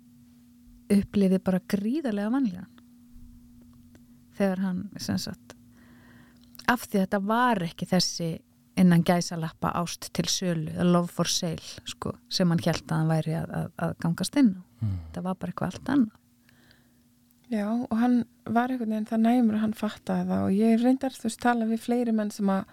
upplifi 0.93 1.39
bara 1.43 1.63
gríðarlega 1.73 2.31
vanlíðan 2.31 2.71
þegar 4.39 4.63
hann 4.63 4.81
sem 5.03 5.19
sagt 5.19 5.57
af 6.71 6.87
því 6.87 7.01
að 7.01 7.05
þetta 7.05 7.23
var 7.27 7.63
ekki 7.67 7.89
þessi 7.91 8.31
innan 8.77 9.05
gæsalappa 9.05 9.73
ást 9.83 10.09
til 10.17 10.29
sölu, 10.33 10.73
a 10.81 10.85
love 10.87 11.11
for 11.13 11.29
sale 11.29 11.85
sko, 11.89 12.15
sem 12.33 12.49
hann 12.51 12.63
held 12.65 12.85
að 12.89 12.97
hann 12.97 13.11
væri 13.13 13.37
að, 13.37 13.55
að, 13.59 13.71
að 13.85 13.95
gangast 14.05 14.37
inn. 14.41 14.55
Mm. 14.81 14.99
Það 15.15 15.27
var 15.29 15.39
bara 15.41 15.53
eitthvað 15.53 15.75
allt 15.75 15.93
annað. 15.95 16.19
já, 17.53 17.67
og 17.69 17.97
hann 18.01 18.25
var 18.49 18.73
einhvern 18.73 18.95
veginn 18.95 19.09
það 19.11 19.25
næmur 19.27 19.59
að 19.59 19.65
hann 19.67 19.75
fattaði 19.77 20.29
það 20.31 20.45
og 20.47 20.55
ég 20.57 20.81
reyndar 20.81 21.13
þú 21.13 21.29
veist 21.29 21.43
tala 21.43 21.69
við 21.69 21.83
fleiri 21.85 22.15
menn 22.17 22.31
sem 22.33 22.49
að 22.49 22.65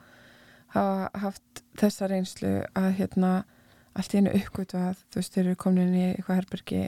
hafa 0.76 1.10
haft 1.26 1.64
þessa 1.82 2.08
reynslu 2.08 2.54
að 2.78 2.89
hérna 3.00 3.34
allt 3.97 4.14
í 4.14 4.22
einu 4.22 4.32
uppgötu 4.38 4.80
að 4.80 5.04
þú 5.10 5.20
veist 5.20 5.36
þeir 5.36 5.45
eru 5.45 5.60
komin 5.60 5.88
inn 5.89 6.00
í 6.00 6.06
eitthvað 6.14 6.39
herbergi 6.39 6.82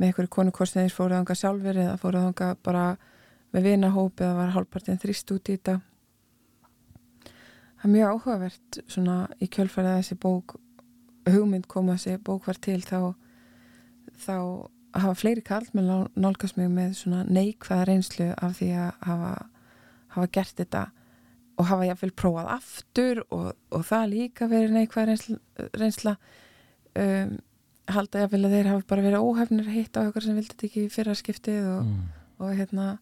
með 0.00 0.06
einhverju 0.08 0.32
konu 0.34 0.54
hvort 0.56 0.72
sem 0.72 0.82
þeir 0.82 0.96
fóruð 0.96 1.18
þanga 1.20 1.38
sjálfur 1.38 1.80
eða 1.84 1.96
fóruð 2.02 2.26
þanga 2.26 2.50
bara 2.66 2.84
með 3.52 3.68
vinahóp 3.68 4.22
eða 4.24 4.38
var 4.40 4.54
hálfpartin 4.56 5.00
þrýst 5.02 5.34
út 5.36 5.50
í 5.52 5.56
þetta 5.58 5.78
það 7.82 7.88
er 7.88 7.92
mjög 7.96 8.12
áhugavert 8.14 8.78
svona 8.86 9.16
í 9.42 9.48
kjölfærið 9.50 9.90
að 9.92 9.98
þessi 10.00 10.18
bók 10.22 10.56
hugmynd 11.28 11.66
koma 11.70 11.96
þessi 11.98 12.18
bók 12.22 12.46
var 12.46 12.58
til 12.62 12.80
þá 12.86 12.98
þá 14.22 14.36
hafa 14.92 15.14
fleiri 15.16 15.42
karlmenn 15.46 16.08
nálgast 16.20 16.58
mig 16.60 16.68
með 16.70 16.96
svona 16.98 17.22
neikvæða 17.26 17.86
reynslu 17.88 18.26
af 18.36 18.58
því 18.58 18.68
að 18.76 18.90
hafa, 19.08 19.30
hafa 20.16 20.26
gert 20.36 20.58
þetta 20.60 20.82
og 21.60 21.68
hafa 21.68 21.86
jáfnvel 21.88 22.12
prófað 22.16 22.50
aftur 22.56 23.22
og, 23.32 23.52
og 23.72 23.86
það 23.88 24.10
líka 24.12 24.48
verið 24.50 24.74
neikvæða 24.76 25.06
reynsla, 25.12 25.38
reynsla. 25.80 26.14
Um, 26.98 27.32
halda 27.92 28.22
jáfnvel 28.22 28.44
að 28.46 28.54
þeir 28.56 28.68
hafa 28.70 28.86
bara 28.92 29.04
verið 29.06 29.24
óhefnir 29.26 29.66
að 29.68 29.76
hitta 29.78 30.00
á 30.00 30.04
eitthvað 30.06 30.26
sem 30.26 30.36
vildi 30.38 30.52
þetta 30.54 30.68
ekki 30.68 30.84
í 30.86 30.92
fyrra 30.92 31.16
skiptið 31.18 31.66
og, 31.72 31.82
Mm. 31.88 32.04
og 32.42 32.52
hérna 32.58 32.86
að 32.92 32.98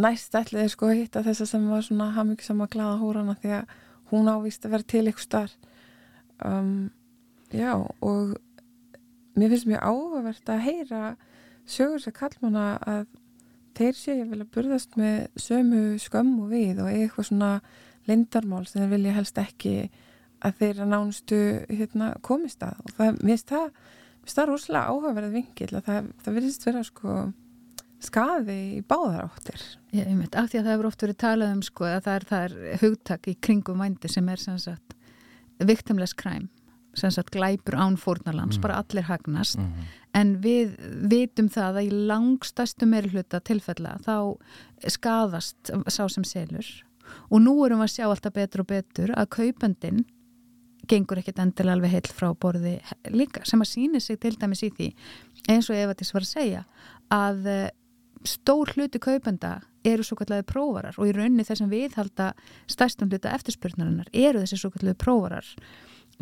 næst 0.00 0.34
ætli 0.38 0.62
þeir 0.62 0.72
sko 0.72 0.88
að 0.88 1.00
hitta 1.02 1.24
þessa 1.26 1.46
sem 1.48 1.68
var 1.70 1.84
svona 1.84 2.10
hamingisam 2.16 2.62
að 2.64 2.72
glaða 2.76 2.98
hórana 3.02 3.36
því 3.42 3.54
að 3.58 3.72
hún 4.12 4.30
ávist 4.32 4.64
að 4.64 4.74
vera 4.76 4.88
til 4.94 5.04
ykkur 5.10 5.24
starf 5.24 5.56
um, 6.44 6.90
já 7.52 7.74
og 7.76 8.36
mér 9.38 9.52
finnst 9.52 9.68
mjög 9.68 9.84
áhugavert 9.84 10.52
að 10.52 10.64
heyra 10.64 11.02
sögur 11.68 12.02
sem 12.02 12.16
kallmanna 12.16 12.66
að 12.88 13.06
þeir 13.78 13.98
séu 13.98 14.24
að 14.24 14.46
burðast 14.54 14.96
með 14.98 15.28
sömu 15.38 15.82
skömmu 16.02 16.48
við 16.50 16.82
og 16.82 16.90
eitthvað 16.90 17.28
svona 17.30 17.52
lindarmál 18.08 18.64
sem 18.66 18.82
þeir 18.82 18.94
vilja 18.96 19.16
helst 19.18 19.38
ekki 19.38 19.74
að 20.44 20.60
þeir 20.62 20.82
að 20.84 20.90
nánustu 20.92 21.38
hérna, 21.66 22.12
komist 22.22 22.62
að. 22.62 22.78
Og 22.86 22.94
það, 22.96 23.20
mér 23.20 23.34
finnst 23.34 23.52
það 23.52 23.68
það 24.28 24.50
rosalega 24.50 24.92
áhugaverð 24.92 25.34
vingil 25.34 25.70
að 25.72 25.84
það, 25.86 26.08
það 26.24 26.36
virðist 26.38 26.66
vera 26.66 26.82
sko 26.84 27.14
skaði 28.08 28.58
í 28.78 28.82
báðar 28.88 29.28
áttir 29.28 29.62
Ég, 29.92 30.04
einmitt, 30.08 30.34
af 30.36 30.50
því 30.50 30.58
að 30.60 30.64
það 30.66 30.74
hefur 30.74 30.88
oft 30.90 31.02
verið 31.06 31.18
talað 31.22 31.54
um 31.56 31.62
sko 31.64 31.86
að 31.88 32.02
það 32.06 32.14
er, 32.18 32.24
það 32.28 32.44
er 32.48 32.78
hugtak 32.82 33.28
í 33.28 33.34
kringum 33.40 33.80
vændi 33.84 34.10
sem 34.12 34.28
er 34.28 34.42
sem 34.42 34.58
sagt 34.60 34.94
victimless 35.58 36.14
crime, 36.14 36.48
sem 36.98 37.10
sagt 37.14 37.32
glæpur 37.34 37.74
án 37.78 37.96
fórnarlams, 37.98 38.58
Mm. 38.58 38.62
bara 38.62 38.76
allir 38.82 39.06
hagnast 39.08 39.58
Mm. 39.58 39.86
en 40.14 40.36
við 40.42 40.76
vitum 41.10 41.48
það 41.48 41.78
að 41.80 41.88
í 41.88 42.06
langstæstu 42.10 42.86
meiri 42.86 43.10
hluta 43.12 43.40
tilfella 43.40 43.96
þá 44.04 44.36
skadast 44.86 45.70
sá 45.88 46.04
sem 46.10 46.24
selur 46.24 46.66
og 47.30 47.40
nú 47.42 47.54
erum 47.66 47.80
við 47.82 47.88
að 47.88 47.94
sjá 47.96 48.06
alltaf 48.08 48.34
betur 48.36 48.60
og 48.64 48.66
betur 48.70 49.12
að 49.16 49.28
kaupandinn 49.38 50.04
gengur 50.88 51.18
ekkit 51.20 51.40
endilega 51.42 51.74
alveg 51.76 51.90
heill 51.90 52.12
frá 52.16 52.30
borði 52.34 52.76
líka 53.12 53.42
sem 53.48 53.60
að 53.60 53.70
síni 53.72 54.00
sig 54.00 54.20
til 54.20 54.36
dæmis 54.40 54.62
í 54.64 54.70
því 54.72 54.92
eins 55.48 55.68
og 55.70 55.76
Eva 55.76 55.94
Tís 55.94 56.12
var 56.14 56.24
að 56.24 56.32
segja 56.32 56.62
að 57.12 57.48
stór 58.26 58.72
hluti 58.76 59.00
kaupenda 59.02 59.58
eru 59.86 60.04
svo 60.04 60.18
kallega 60.18 60.46
prófarar 60.48 60.96
og 60.98 61.08
í 61.08 61.14
rauninni 61.16 61.46
þessum 61.46 61.70
viðhalda 61.72 62.32
stærstum 62.70 63.12
hluta 63.12 63.34
eftirspurnarinnar 63.36 64.10
eru 64.12 64.42
þessi 64.42 64.58
svo 64.60 64.72
kallega 64.74 64.98
prófarar 64.98 65.46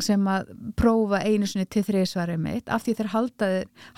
sem 0.03 0.27
að 0.29 0.51
prófa 0.77 1.23
einu 1.25 1.47
sinni 1.49 1.65
til 1.73 1.81
þriðsvari 1.87 2.35
mitt 2.37 2.69
af 2.69 2.83
því 2.85 2.93
þeir 2.99 3.09
halda, 3.15 3.47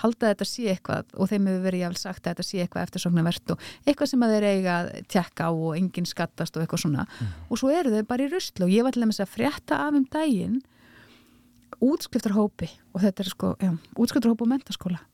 halda 0.00 0.30
þetta 0.30 0.46
sé 0.48 0.70
eitthvað 0.72 1.10
og 1.12 1.28
þeim 1.28 1.48
hefur 1.50 1.66
verið 1.66 1.82
jáfnvel 1.84 2.00
sagt 2.00 2.22
að 2.22 2.30
þetta 2.30 2.46
sé 2.48 2.62
eitthvað 2.62 2.86
eftirsóknarvert 2.86 3.52
og 3.54 3.66
eitthvað 3.84 4.12
sem 4.12 4.24
að 4.24 4.32
þeir 4.34 4.46
eiga 4.48 4.76
að 4.78 4.88
tjekka 5.12 5.48
á 5.48 5.50
og 5.52 5.74
enginn 5.76 6.08
skattast 6.08 6.56
og 6.56 6.64
eitthvað 6.64 6.84
svona. 6.86 7.04
Og 7.50 7.60
svo 7.60 7.72
eru 7.74 7.92
þau 7.92 8.08
bara 8.08 8.24
í 8.24 8.30
ruslu 8.32 8.66
og 8.66 8.72
ég 8.72 8.86
var 8.86 8.96
til 8.96 9.04
dæmis 9.04 9.20
að 9.20 9.34
frétta 9.34 9.82
af 9.84 9.98
um 9.98 10.06
daginn 10.14 10.56
útskriftarhópi 11.84 12.70
og 12.94 13.04
þetta 13.04 13.24
er 13.24 13.32
sko, 13.34 13.52
já, 13.60 13.74
útskriftarhópi 13.96 14.46
og 14.46 14.52
mentaskóla 14.54 15.04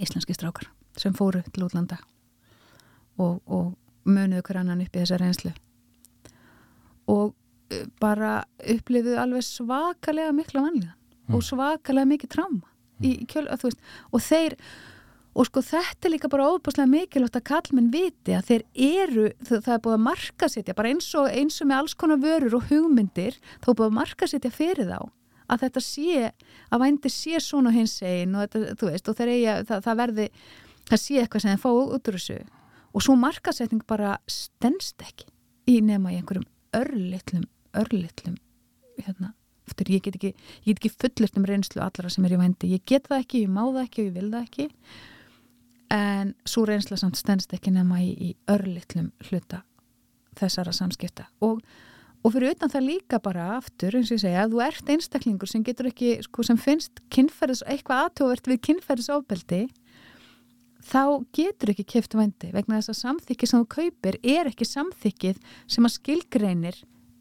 íslenski 0.00 0.36
strákar 0.36 0.68
sem 1.00 1.16
fóru 1.16 1.42
til 1.48 1.66
útlanda 1.66 1.98
og, 3.20 3.40
og 3.46 3.74
munuðu 4.08 4.44
hver 4.46 4.62
annan 4.62 4.84
upp 4.84 4.96
í 4.96 5.02
þessa 5.02 5.20
reynslu. 5.20 5.52
Og 7.10 7.32
uh, 7.32 7.84
bara 8.02 8.40
upplifuðu 8.60 9.18
alveg 9.20 9.46
svakalega 9.46 10.34
mikla 10.36 10.64
vanlíðan 10.68 10.96
og 11.30 11.44
svakalega 11.46 12.08
mikið 12.10 12.32
tráma 12.32 12.66
veist, 13.00 13.84
og 14.10 14.24
þeir 14.24 14.56
og 15.30 15.46
sko 15.46 15.62
þetta 15.62 16.08
er 16.08 16.12
líka 16.16 16.28
bara 16.30 16.48
óbúslega 16.50 16.90
mikilvægt 16.90 17.38
að 17.38 17.46
kallmenn 17.52 17.92
viti 17.92 18.34
að 18.34 18.48
þeir 18.48 18.64
eru, 18.74 19.26
það, 19.46 19.60
það 19.66 19.74
er 19.76 19.82
búið 19.84 19.96
að 19.96 20.06
markasetja 20.08 20.74
bara 20.76 20.90
eins 20.90 21.10
og, 21.14 21.28
eins 21.30 21.60
og 21.62 21.70
með 21.70 21.82
alls 21.82 21.94
konar 21.94 22.20
vörur 22.24 22.56
og 22.58 22.66
hugmyndir, 22.70 23.38
þá 23.62 23.68
er 23.70 23.76
búið 23.78 23.86
að 23.86 23.98
markasetja 24.00 24.52
fyrir 24.54 24.90
þá 24.90 24.98
að 25.50 25.62
þetta 25.64 25.82
sé 25.82 26.24
að 26.70 26.82
vændi 26.82 27.12
sé 27.14 27.40
svona 27.42 27.72
hins 27.74 27.96
einn 28.06 28.34
og 28.34 28.44
þetta, 28.46 28.74
þú 28.80 28.90
veist, 28.90 29.10
og 29.10 29.18
þeir 29.18 29.32
eiga, 29.36 29.54
það, 29.70 29.86
það 29.86 30.02
verði 30.02 30.26
það 30.90 31.02
sé 31.02 31.20
eitthvað 31.20 31.44
sem 31.44 31.54
þeir 31.54 31.62
fá 31.62 31.70
út 31.70 32.10
úr 32.10 32.18
þessu. 32.18 32.38
Og 32.90 33.04
svo 33.04 33.14
markasetning 33.18 33.84
bara 33.88 34.16
stennst 34.30 35.02
ekki 35.04 35.28
í 35.70 35.78
nema 35.84 36.10
í 36.10 36.18
einhverjum 36.18 36.48
örlitlum, 36.76 37.46
örlitlum 37.78 38.36
hérna, 39.00 39.32
eftir, 39.68 39.92
ég 39.94 40.02
get 40.04 40.18
ekki 40.18 40.32
ekki 40.74 40.92
fullist 40.92 41.38
um 41.38 41.46
reynslu 41.46 41.82
allara 41.82 42.10
sem 42.12 42.26
er 42.26 42.34
í 42.34 42.40
vændi. 42.40 42.74
Ég 42.74 42.84
get 42.86 43.08
það 43.10 43.24
ekki, 43.24 43.44
ég 43.46 43.52
má 43.54 43.62
það 43.68 43.82
ekki 43.84 44.02
og 44.02 44.08
ég 44.08 44.16
vil 44.18 44.30
það 44.32 44.46
ekki. 44.48 44.68
En 45.94 46.34
svo 46.46 46.64
reynsla 46.68 46.98
samt 47.00 47.18
stennst 47.18 47.54
ekki 47.54 47.72
nema 47.74 48.00
í, 48.02 48.10
í 48.14 48.30
örlitlum 48.50 49.10
hluta 49.28 49.64
þessara 50.38 50.74
samskipta. 50.74 51.26
Og, 51.46 51.62
og 52.22 52.34
fyrir 52.34 52.54
utan 52.54 52.70
það 52.70 52.86
líka 52.86 53.18
bara 53.22 53.56
aftur 53.56 53.96
eins 53.98 54.12
og 54.12 54.18
ég 54.18 54.24
segja 54.24 54.44
að 54.44 54.54
þú 54.54 54.62
ert 54.66 54.92
einstaklingur 54.94 55.50
sem 55.50 55.64
getur 55.66 55.90
ekki, 55.90 56.12
sko, 56.26 56.46
sem 56.46 56.58
finnst 56.60 57.02
kynferðis, 57.14 57.64
eitthvað 57.66 58.06
aðtjóðvert 58.06 58.52
við 58.52 58.62
kynferðisofbeldi 58.68 59.62
þá 60.86 61.24
getur 61.36 61.72
ekki 61.74 61.86
keft 61.94 62.14
vændi 62.16 62.52
vegna 62.54 62.78
þess 62.78 62.92
að 62.94 63.00
samþykki 63.00 63.48
sem 63.48 63.62
þú 63.62 63.68
kaupir 63.74 64.18
er 64.22 64.50
ekki 64.50 64.68
samþykkið 64.68 65.42
sem 65.70 65.86
að 65.86 65.96
skilgreinir 65.96 66.80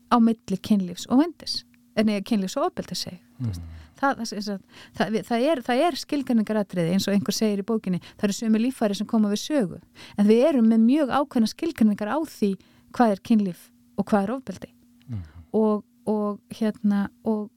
á 0.09 0.15
milli 0.23 0.57
kynlífs 0.57 1.09
og 1.09 1.21
vændis. 1.23 1.63
En 1.99 2.09
eða 2.09 2.23
kynlífs 2.29 2.55
og 2.59 2.69
ofbeldi 2.69 2.95
seg 2.95 3.17
mm. 3.41 3.59
það, 3.99 4.23
það, 4.23 4.63
það, 4.97 5.19
það 5.27 5.45
er, 5.51 5.63
er 5.89 5.99
skilgjarningaratriði 5.99 6.95
eins 6.95 7.07
og 7.09 7.15
einhver 7.17 7.35
segir 7.35 7.63
í 7.63 7.67
bókinni. 7.67 8.01
Það 8.15 8.29
eru 8.29 8.37
sömu 8.39 8.63
lífæri 8.63 8.97
sem 8.97 9.09
koma 9.09 9.31
við 9.33 9.43
sögu. 9.43 9.79
En 10.15 10.29
við 10.29 10.45
erum 10.49 10.69
með 10.71 10.85
mjög 10.85 11.13
ákveðna 11.17 11.51
skilgjarningar 11.51 12.13
á 12.15 12.19
því 12.23 12.53
hvað 12.95 13.15
er 13.15 13.23
kynlíf 13.27 13.69
og 13.99 14.07
hvað 14.09 14.27
er 14.27 14.35
ofbeldi. 14.37 14.73
Mm. 15.09 15.23
og, 15.57 15.81
og 16.05 16.37
hérna 16.53 17.07
og 17.25 17.47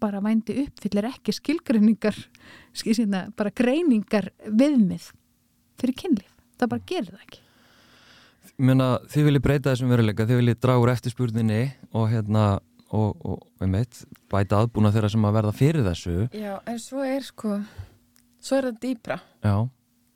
bara 0.00 0.22
vændi 0.24 0.56
uppfyllir 0.62 1.06
ekki 1.08 1.34
skilgjarningar 1.36 2.16
skilsina, 2.76 3.26
bara 3.36 3.52
greiningar 3.54 4.30
viðmið 4.48 5.10
fyrir 5.80 5.98
kynlíf, 6.02 6.36
það 6.60 6.74
bara 6.74 6.86
gerir 6.92 7.10
það 7.14 7.24
ekki. 7.28 7.40
Mjöna, 8.54 8.86
þið 9.10 9.26
viljið 9.28 9.44
breyta 9.48 9.72
þessum 9.72 9.90
veruleika, 9.90 10.28
þið 10.28 10.40
viljið 10.42 10.60
draga 10.62 10.84
úr 10.84 10.92
eftirspurninni 10.92 11.62
og 11.96 12.06
hérna 12.12 12.44
og, 12.94 13.24
og 13.26 13.64
einmitt, 13.64 14.04
bæta 14.30 14.60
aðbúna 14.60 14.92
þeirra 14.94 15.10
sem 15.10 15.26
að 15.26 15.40
verða 15.40 15.56
fyrir 15.56 15.86
þessu. 15.86 16.14
Já, 16.36 16.52
en 16.70 16.78
svo 16.82 17.02
er 17.02 17.26
sko 17.26 17.58
svo 18.44 18.58
er 18.58 18.68
það 18.68 18.80
dýbra 18.82 19.18
Já. 19.44 19.54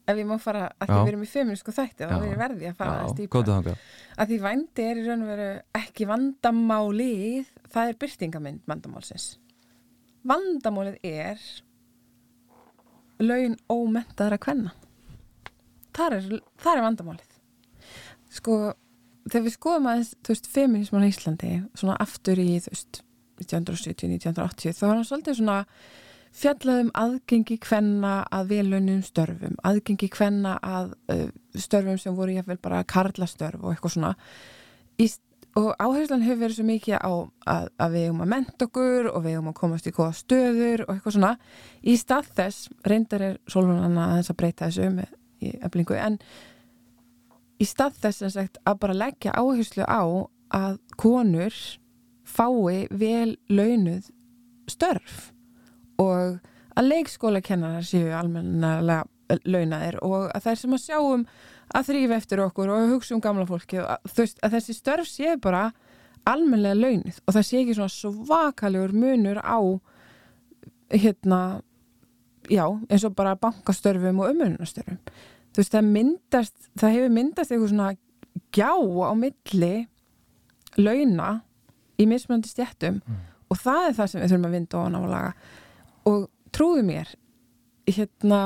ef 0.09 0.21
ég 0.21 0.29
má 0.29 0.37
fara, 0.43 0.67
að 0.79 0.91
því 0.91 0.99
við 0.99 1.13
erum 1.13 1.25
í 1.25 1.31
feminísku 1.31 1.75
þætti 1.75 2.09
þá 2.09 2.17
er 2.19 2.41
verði 2.41 2.71
að 2.71 2.81
fara 2.81 2.97
aðeins 2.99 3.19
dýbra 3.19 3.77
að 4.19 4.33
því 4.33 4.41
vændi 4.45 4.85
er 4.85 5.01
í 5.01 5.07
raun 5.07 5.25
og 5.25 5.31
veru 5.33 5.49
ekki 5.81 6.09
vandamálið 6.09 7.53
það 7.73 7.93
er 7.93 8.01
byrtingamind 8.03 8.61
vandamálsins. 8.69 9.31
Vandamálið 10.29 10.99
er 11.09 11.49
laun 13.23 13.57
ómentaðara 13.73 14.41
kvenna 14.43 14.75
þar 15.99 16.19
er, 16.19 16.29
þar 16.63 16.77
er 16.81 16.87
vandamálið. 16.87 17.39
Sko 18.39 18.59
þegar 19.29 19.47
við 19.47 19.55
skoðum 19.55 19.89
aðeins, 19.91 20.11
þú 20.25 20.35
veist, 20.35 20.51
feminisman 20.53 21.07
í 21.07 21.13
Íslandi 21.13 21.55
svona 21.79 21.97
aftur 22.03 22.41
í, 22.41 22.51
þú 22.65 22.75
veist 22.75 23.01
1970-1980, 23.39 24.77
þá 24.79 24.85
var 24.87 24.95
hann 24.97 25.09
svolítið 25.09 25.39
svona 25.39 25.59
fjallaðum 26.39 26.91
aðgengi 26.99 27.57
hvenna 27.65 28.13
að 28.35 28.51
velunum 28.53 29.01
störfum 29.07 29.55
aðgengi 29.67 30.11
hvenna 30.13 30.59
að 30.65 30.93
uh, 31.13 31.25
störfum 31.57 31.97
sem 32.01 32.17
voru 32.19 32.37
jáfnveil 32.37 32.61
bara 32.63 32.85
karlastörf 32.89 33.63
og 33.63 33.73
eitthvað 33.73 33.95
svona. 33.95 34.11
Í, 35.01 35.09
og 35.59 35.71
áherslan 35.81 36.25
hefur 36.27 36.43
verið 36.45 36.59
svo 36.59 36.67
mikið 36.69 36.99
á 37.01 37.13
að, 37.15 37.71
að 37.81 37.95
við 37.97 38.09
erum 38.09 38.25
að 38.27 38.33
menta 38.35 38.69
okkur 38.69 39.09
og 39.13 39.25
við 39.25 39.39
erum 39.39 39.49
að 39.51 39.57
komast 39.63 39.89
í 39.89 39.95
góða 39.95 40.19
stöður 40.19 40.85
og 40.85 40.93
eitthvað 40.95 41.17
svona. 41.17 41.33
Í 41.83 41.97
stað 41.99 42.29
þess, 42.37 42.69
reyndar 42.87 43.25
er 43.31 43.41
Solvunanna 43.49 44.11
að 44.11 44.21
þess 44.21 44.35
að 44.35 44.41
breyta 44.43 44.69
þessu 44.69 44.93
með 44.99 45.17
í 45.43 45.55
eflingu, 45.63 45.97
en 45.97 46.19
í 47.59 47.67
stað 47.67 47.99
þess 48.05 48.25
að, 48.27 48.35
sagt, 48.37 48.61
að 48.65 48.81
bara 48.85 48.99
leggja 48.99 49.35
áherslu 49.39 49.87
á 49.87 50.03
að 50.55 50.79
konur 51.01 51.55
fái 52.29 52.87
vel 52.91 53.37
launuð 53.49 54.11
störf 54.69 55.31
og 55.99 56.39
að 56.79 56.91
leikskólakennarar 56.93 57.87
séu 57.87 58.13
almenna 58.15 59.03
launaðir 59.45 59.99
og 60.05 60.29
að 60.33 60.45
þær 60.47 60.61
sem 60.61 60.77
að 60.77 60.85
sjáum 60.85 61.25
að 61.77 61.89
þrýfa 61.91 62.17
eftir 62.17 62.43
okkur 62.45 62.73
og 62.73 62.93
hugsa 62.95 63.17
um 63.17 63.23
gamla 63.25 63.47
fólki 63.49 63.81
að, 63.83 64.11
veist, 64.17 64.39
að 64.45 64.57
þessi 64.57 64.77
störf 64.77 65.11
séu 65.11 65.37
bara 65.43 65.69
almenlega 66.29 66.79
launuð 66.79 67.21
og 67.27 67.37
það 67.37 67.47
sé 67.49 67.63
ekki 67.63 67.77
svona 67.77 67.93
svakalegur 67.93 68.95
munur 68.97 69.41
á 69.43 69.59
hérna 70.95 71.41
já, 72.51 72.65
eins 72.89 73.05
og 73.05 73.17
bara 73.19 73.37
bankastörfum 73.41 74.23
og 74.23 74.33
umönunastörfum 74.33 74.99
þú 75.53 75.63
veist, 75.63 75.75
það 75.75 75.93
myndast, 75.95 76.57
það 76.79 76.95
hefur 76.97 77.15
myndast 77.15 77.53
eitthvað 77.53 77.73
svona 77.73 77.93
gjá 78.55 78.73
á 78.79 79.13
milli 79.19 79.75
launa 80.79 81.31
í 81.99 82.07
mismöndi 82.09 82.51
stjættum 82.53 83.01
mm. 83.01 83.25
og 83.51 83.61
það 83.63 83.89
er 83.89 83.97
það 83.99 84.11
sem 84.13 84.23
við 84.23 84.33
þurfum 84.33 84.49
að 84.49 84.57
vinda 84.57 84.81
ofan 84.81 84.99
á 84.99 85.01
að 85.01 85.11
laga 85.15 85.33
og 86.09 86.29
trúðu 86.55 86.85
mér 86.87 87.11
hérna, 87.89 88.41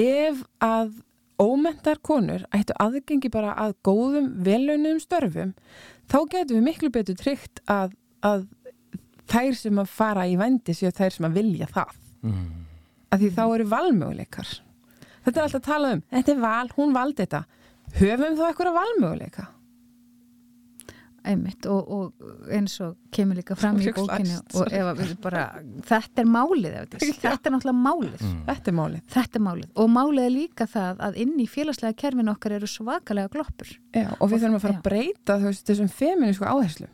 ef 0.00 0.42
að 0.64 0.92
ómentar 1.40 2.00
konur 2.04 2.44
ættu 2.56 2.76
aðgengi 2.80 3.30
bara 3.32 3.54
að 3.56 3.76
góðum 3.86 4.32
velunum 4.44 5.00
störfum, 5.00 5.54
þá 6.08 6.18
getum 6.32 6.58
við 6.58 6.66
miklu 6.66 6.90
betur 6.92 7.16
tryggt 7.16 7.62
að, 7.70 7.94
að 8.24 8.48
þær 9.30 9.56
sem 9.56 9.80
að 9.80 9.94
fara 9.94 10.26
í 10.28 10.36
vendi 10.40 10.74
séu 10.76 10.92
þær 10.92 11.16
sem 11.16 11.28
að 11.28 11.38
vilja 11.38 11.70
það 11.70 11.94
mm. 12.26 12.50
Að 13.10 13.22
því 13.22 13.30
þá 13.36 13.44
eru 13.46 13.70
valmöguleikar. 13.70 14.50
Þetta 15.24 15.38
er 15.38 15.46
alltaf 15.46 15.60
að 15.60 15.68
tala 15.68 15.94
um, 15.96 16.04
þetta 16.10 16.34
er 16.34 16.44
val, 16.44 16.68
hún 16.76 16.92
valdi 16.96 17.24
þetta. 17.24 17.46
Höfum 18.00 18.36
þá 18.38 18.44
eitthvað 18.48 18.76
valmöguleika? 18.78 19.46
Einmitt 21.30 21.66
og, 21.68 21.88
og 21.92 22.46
eins 22.48 22.78
og 22.80 22.94
kemur 23.12 23.36
líka 23.36 23.52
fram 23.58 23.76
í 23.76 23.90
bókinu 23.92 24.38
og 24.56 24.70
ef 24.72 24.86
við 24.96 25.10
bara 25.20 25.42
þetta 25.84 26.22
er 26.22 26.30
málið, 26.32 26.76
þetta 26.94 27.34
er 27.34 27.52
náttúrulega 27.52 27.74
málið. 27.76 28.22
Mm. 28.24 28.38
þetta 28.46 28.72
er 28.72 28.76
málið. 28.78 29.02
Þetta 29.12 29.36
er 29.40 29.44
málið. 29.44 29.68
Og 29.84 29.90
málið 29.92 30.22
er 30.24 30.32
líka 30.32 30.68
það 30.70 31.04
að 31.10 31.20
inn 31.26 31.34
í 31.36 31.46
félagslega 31.50 31.98
kerfin 32.00 32.32
okkar 32.32 32.56
eru 32.56 32.70
svakalega 32.72 33.32
gloppur. 33.34 33.74
Já, 33.92 34.06
og 34.16 34.32
við 34.32 34.46
þurfum 34.46 34.56
að 34.56 34.64
fara 34.64 34.72
já. 34.72 34.80
að 34.80 34.88
breyta 34.88 35.38
veist, 35.44 35.66
þessum 35.68 35.92
feminísku 35.98 36.48
áherslu 36.48 36.88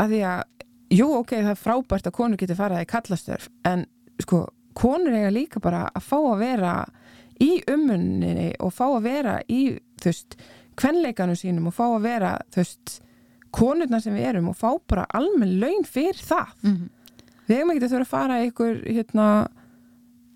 að 0.00 0.14
því 0.14 0.20
að, 0.26 0.66
jú 0.94 1.08
ok, 1.20 1.36
það 1.36 1.52
er 1.52 1.60
frábært 1.60 2.08
að 2.10 2.16
konur 2.18 2.40
getur 2.40 2.58
farað 2.58 2.84
í 2.84 2.90
kallastörf 2.90 3.48
en 3.68 3.86
sko, 4.22 4.44
konur 4.74 5.14
eiga 5.14 5.30
líka 5.30 5.60
bara 5.62 5.88
að 5.94 6.02
fá 6.02 6.18
að 6.18 6.38
vera 6.42 6.74
í 7.42 7.62
umunni 7.70 8.52
og 8.62 8.74
fá 8.74 8.86
að 8.88 9.02
vera 9.08 9.38
í 9.50 9.62
þú 10.02 10.10
veist, 10.10 10.36
kvenleikanum 10.78 11.38
sínum 11.38 11.70
og 11.70 11.76
fá 11.76 11.84
að 11.86 12.06
vera, 12.06 12.36
þú 12.52 12.62
veist 12.62 12.98
konurna 13.54 14.00
sem 14.02 14.14
við 14.16 14.30
erum 14.32 14.50
og 14.50 14.58
fá 14.58 14.70
bara 14.90 15.06
almenn 15.14 15.58
laun 15.62 15.84
fyrir 15.86 16.18
það 16.18 16.54
mm 16.62 16.72
-hmm. 16.72 16.88
við 17.46 17.56
hefum 17.56 17.70
ekki 17.70 17.84
að 17.84 17.92
þurfa 17.92 18.06
að 18.06 18.14
fara 18.16 18.44
ykkur 18.44 18.74
hérna, 18.86 19.48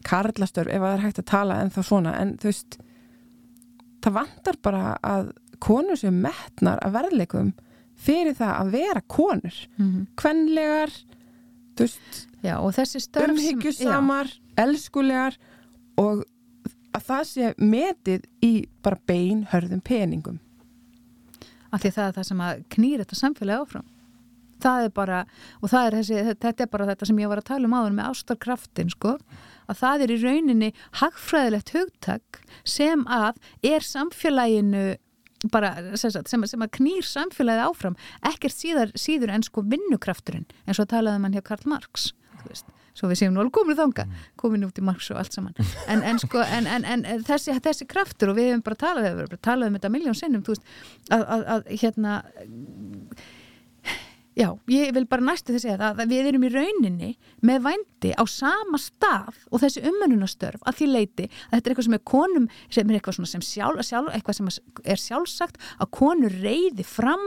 karlastörf 0.04 0.68
ef 0.68 0.80
það 0.80 0.94
er 0.94 1.04
hægt 1.04 1.18
að 1.18 1.24
tala 1.24 1.60
en 1.62 1.70
þá 1.70 1.82
svona, 1.82 2.12
en 2.20 2.36
þú 2.36 2.44
veist 2.44 2.78
það 4.02 4.12
vantar 4.12 4.56
bara 4.62 4.98
að 5.02 5.32
konur 5.58 5.96
sem 5.96 6.20
metnar 6.20 6.78
að 6.82 6.92
verðleikum 6.92 7.52
fyrir 7.96 8.34
það 8.34 8.54
að 8.60 8.70
vera 8.70 9.00
konur 9.00 9.68
mm 9.76 9.86
-hmm. 9.86 10.06
kvenlegar 10.16 10.90
þú 11.76 11.80
veist, 11.82 12.27
já, 12.44 12.54
umhyggjusamar 12.58 14.32
elskulegar 14.58 15.38
og 15.98 16.24
að 16.96 17.06
það 17.08 17.24
sé 17.30 17.52
metið 17.60 18.26
í 18.44 18.52
bara 18.84 18.98
bein 19.08 19.44
hörðum 19.52 19.82
peningum. 19.84 20.40
Af 21.68 21.82
því 21.82 21.94
það 21.94 22.08
er 22.08 22.16
það 22.16 22.28
sem 22.30 22.42
að 22.44 22.60
knýra 22.74 23.04
þetta 23.04 23.18
samfélagi 23.22 23.64
áfram. 23.64 23.88
Það 24.58 24.84
er 24.88 24.94
bara, 24.94 25.18
og 25.62 25.70
það 25.70 25.84
er 25.86 25.96
þessi, 25.98 26.22
þetta 26.42 26.64
er 26.64 26.70
bara 26.72 26.86
þetta 26.88 27.06
sem 27.06 27.18
ég 27.22 27.30
var 27.30 27.42
að 27.42 27.50
tala 27.52 27.68
um 27.68 27.76
áður 27.78 27.92
með 27.94 28.08
ástarkraftin 28.10 28.88
sko, 28.90 29.12
að 29.70 29.82
það 29.82 30.04
er 30.04 30.12
í 30.14 30.16
rauninni 30.24 30.70
hagfræðilegt 30.98 31.74
hugtak 31.76 32.40
sem 32.66 33.04
að 33.06 33.38
er 33.68 33.86
samfélaginu 33.86 34.86
bara, 35.52 35.70
sem, 35.94 36.10
sem, 36.10 36.46
sem 36.50 36.64
að 36.64 36.72
knýr 36.80 37.06
samfélagið 37.06 37.68
áfram, 37.68 37.98
ekkert 38.26 38.56
síðar, 38.56 38.94
síður 38.98 39.36
en 39.36 39.46
sko 39.46 39.62
vinnukrafturinn, 39.62 40.48
eins 40.66 40.80
og 40.82 40.88
talaði 40.90 41.22
mann 41.22 41.36
hjá 41.36 41.44
Karl 41.46 41.70
Marx, 41.70 42.10
veist 42.46 42.68
svo 42.98 43.10
við 43.10 43.20
séum 43.20 43.34
nú 43.34 43.42
alveg 43.42 43.54
komin 43.54 43.78
þanga, 43.78 44.06
mm. 44.08 44.28
komin 44.40 44.66
út 44.66 44.78
í 44.80 44.84
margs 44.84 45.10
og 45.12 45.20
allt 45.20 45.36
saman, 45.36 45.54
en, 45.86 46.02
en 46.02 46.18
sko 46.22 46.42
en, 46.42 46.66
en, 46.66 46.86
en 46.88 47.24
þessi, 47.26 47.54
þessi 47.62 47.86
kraftur 47.90 48.32
og 48.32 48.38
við 48.38 48.52
hefum 48.52 48.64
bara 48.66 48.80
talað 48.82 49.04
við 49.04 49.10
hefum 49.12 49.34
bara 49.34 49.44
talað 49.50 49.70
um 49.70 49.78
þetta 49.78 49.92
miljón 49.94 50.18
sinnum 50.18 50.46
veist, 50.48 50.72
að, 51.14 51.26
að, 51.26 51.44
að 51.56 51.68
hérna 51.82 52.16
Já, 54.38 54.52
ég 54.70 54.92
vil 54.94 55.02
bara 55.10 55.24
næstu 55.26 55.50
þess 55.56 55.66
að, 55.72 55.98
að 56.04 56.12
við 56.12 56.28
erum 56.30 56.44
í 56.46 56.50
rauninni 56.52 57.08
með 57.42 57.64
vændi 57.64 58.12
á 58.14 58.22
sama 58.30 58.78
stað 58.78 59.40
og 59.50 59.64
þessi 59.64 59.82
umönnunastörf 59.88 60.62
að 60.62 60.76
því 60.78 60.86
leiti 60.92 61.24
að 61.26 61.56
þetta 61.56 61.58
er 61.58 61.72
eitthvað 61.72 61.86
sem 61.88 61.96
er 61.96 62.04
konum 62.12 62.46
sem 62.68 62.92
er 62.92 62.98
eitthvað 63.00 63.18
sem, 63.18 63.42
sjálf, 63.42 63.82
sjálf, 63.88 64.12
eitthvað 64.14 64.38
sem 64.38 64.52
er 64.94 65.02
sjálfsagt 65.02 65.58
að 65.82 65.90
konur 65.98 66.38
reyði 66.44 66.86
fram 66.86 67.24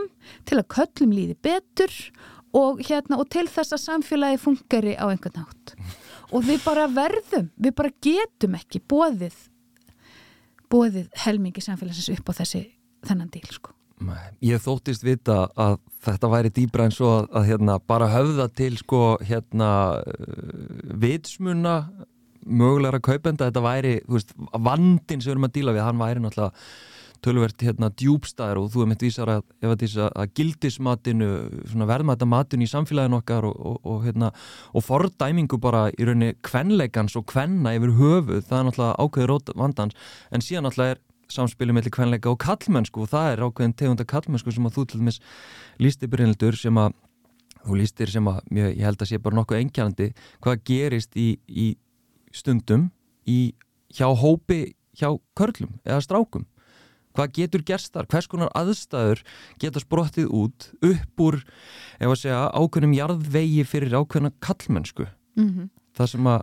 til 0.47 0.61
að 0.61 0.69
köllum 0.77 1.17
líði 1.17 1.35
betur 1.43 1.91
og, 1.91 2.40
hérna, 2.85 3.19
og 3.19 3.29
til 3.31 3.47
þess 3.49 3.75
að 3.75 3.83
samfélagi 3.85 4.41
fungari 4.41 4.95
á 4.99 5.07
einhvern 5.07 5.43
nátt 5.43 5.75
og 6.31 6.45
við 6.47 6.61
bara 6.63 6.87
verðum, 6.91 7.49
við 7.59 7.75
bara 7.75 7.91
getum 8.03 8.55
ekki 8.59 8.81
bóðið 8.91 9.37
bóðið 10.71 11.09
helmingi 11.25 11.63
samfélagsins 11.63 12.11
upp 12.15 12.31
á 12.31 12.33
þessi 12.41 12.65
þennan 13.07 13.31
díl 13.33 13.47
sko. 13.51 13.73
Ég 14.41 14.61
þóttist 14.63 15.03
vita 15.05 15.43
að 15.59 15.75
þetta 16.01 16.29
væri 16.31 16.51
dýbra 16.55 16.87
en 16.87 16.95
svo 16.95 17.09
að, 17.19 17.27
að 17.37 17.49
hérna, 17.51 17.75
bara 17.85 18.07
höfða 18.09 18.47
til 18.57 18.71
sko, 18.79 19.01
hérna, 19.21 19.69
vitsmuna 21.03 21.75
mögulegra 22.41 23.01
kaupenda, 23.05 23.51
þetta 23.51 23.61
væri 23.61 23.99
veist, 24.09 24.33
vandin 24.57 25.21
sem 25.21 25.29
við 25.29 25.35
erum 25.35 25.45
að 25.45 25.53
díla 25.59 25.75
við, 25.75 25.83
hann 25.85 26.01
væri 26.01 26.23
náttúrulega 26.23 26.55
tölvert 27.25 27.61
hérna, 27.61 27.91
djúbstæðar 27.93 28.59
og 28.61 28.71
þú 28.73 28.83
er 28.83 28.89
mitt 28.91 29.05
vísar 29.05 29.29
að, 29.29 29.43
að, 29.61 30.31
gildismatinu, 30.37 31.29
verðmatamatinu 31.75 32.65
í 32.65 32.71
samfélaginu 32.71 33.19
okkar 33.19 33.45
og, 33.49 33.59
og, 33.59 33.77
og, 33.85 34.01
hérna, 34.07 34.31
og 34.73 34.85
fordæmingu 34.85 35.59
bara 35.61 35.87
í 35.93 36.07
rauninni 36.07 36.33
kvenleikans 36.45 37.17
og 37.19 37.27
kvenna 37.29 37.75
yfir 37.77 37.93
höfuð, 37.99 38.41
það 38.49 38.57
er 38.57 38.67
náttúrulega 38.69 39.05
ákveður 39.05 39.55
vandans. 39.61 39.97
En 40.33 40.45
síðan 40.45 40.69
náttúrulega 40.69 40.97
er 40.97 41.03
samspilum 41.31 41.77
mellir 41.77 41.93
kvenleika 41.93 42.31
og 42.31 42.41
kallmennsku 42.41 43.05
og 43.05 43.11
það 43.11 43.29
er 43.31 43.45
ákveðin 43.45 43.77
tegunda 43.77 44.07
kallmennsku 44.07 44.53
sem 44.55 44.67
að 44.67 44.77
þú 44.77 44.85
til 44.89 45.01
dæmis 45.01 45.21
lístir 45.81 46.11
byrjinildur 46.11 46.57
sem 46.59 46.79
að 46.81 46.97
þú 47.61 47.77
lístir 47.77 48.11
sem 48.11 48.27
að 48.27 48.41
mjög, 48.49 48.71
ég 48.75 48.85
held 48.87 49.03
að 49.03 49.11
sé 49.11 49.21
bara 49.21 49.37
nokkuð 49.37 49.59
engjandi 49.61 50.09
hvað 50.43 50.63
gerist 50.67 51.17
í, 51.19 51.29
í 51.47 51.67
stundum 52.33 52.89
í, 53.29 53.53
hjá 53.93 54.09
hópi 54.09 54.73
hjá 54.97 55.13
körlum 55.37 55.77
eða 55.85 56.01
strákum 56.03 56.47
hvað 57.15 57.33
getur 57.37 57.63
gerst 57.67 57.93
þar, 57.93 58.07
hvers 58.11 58.27
konar 58.27 58.51
aðstæður 58.57 59.23
geta 59.61 59.83
sprottið 59.83 60.29
út 60.29 60.69
upp 60.81 61.25
úr, 61.25 61.39
ef 61.99 62.07
að 62.07 62.19
segja, 62.23 62.43
ákveðnum 62.55 62.97
jarðvegi 62.97 63.65
fyrir 63.67 63.97
ákveðna 63.97 64.31
kallmennsku 64.39 65.07
mm 65.37 65.49
-hmm. 65.49 65.69
það 65.97 66.13
sem 66.15 66.27
að 66.27 66.41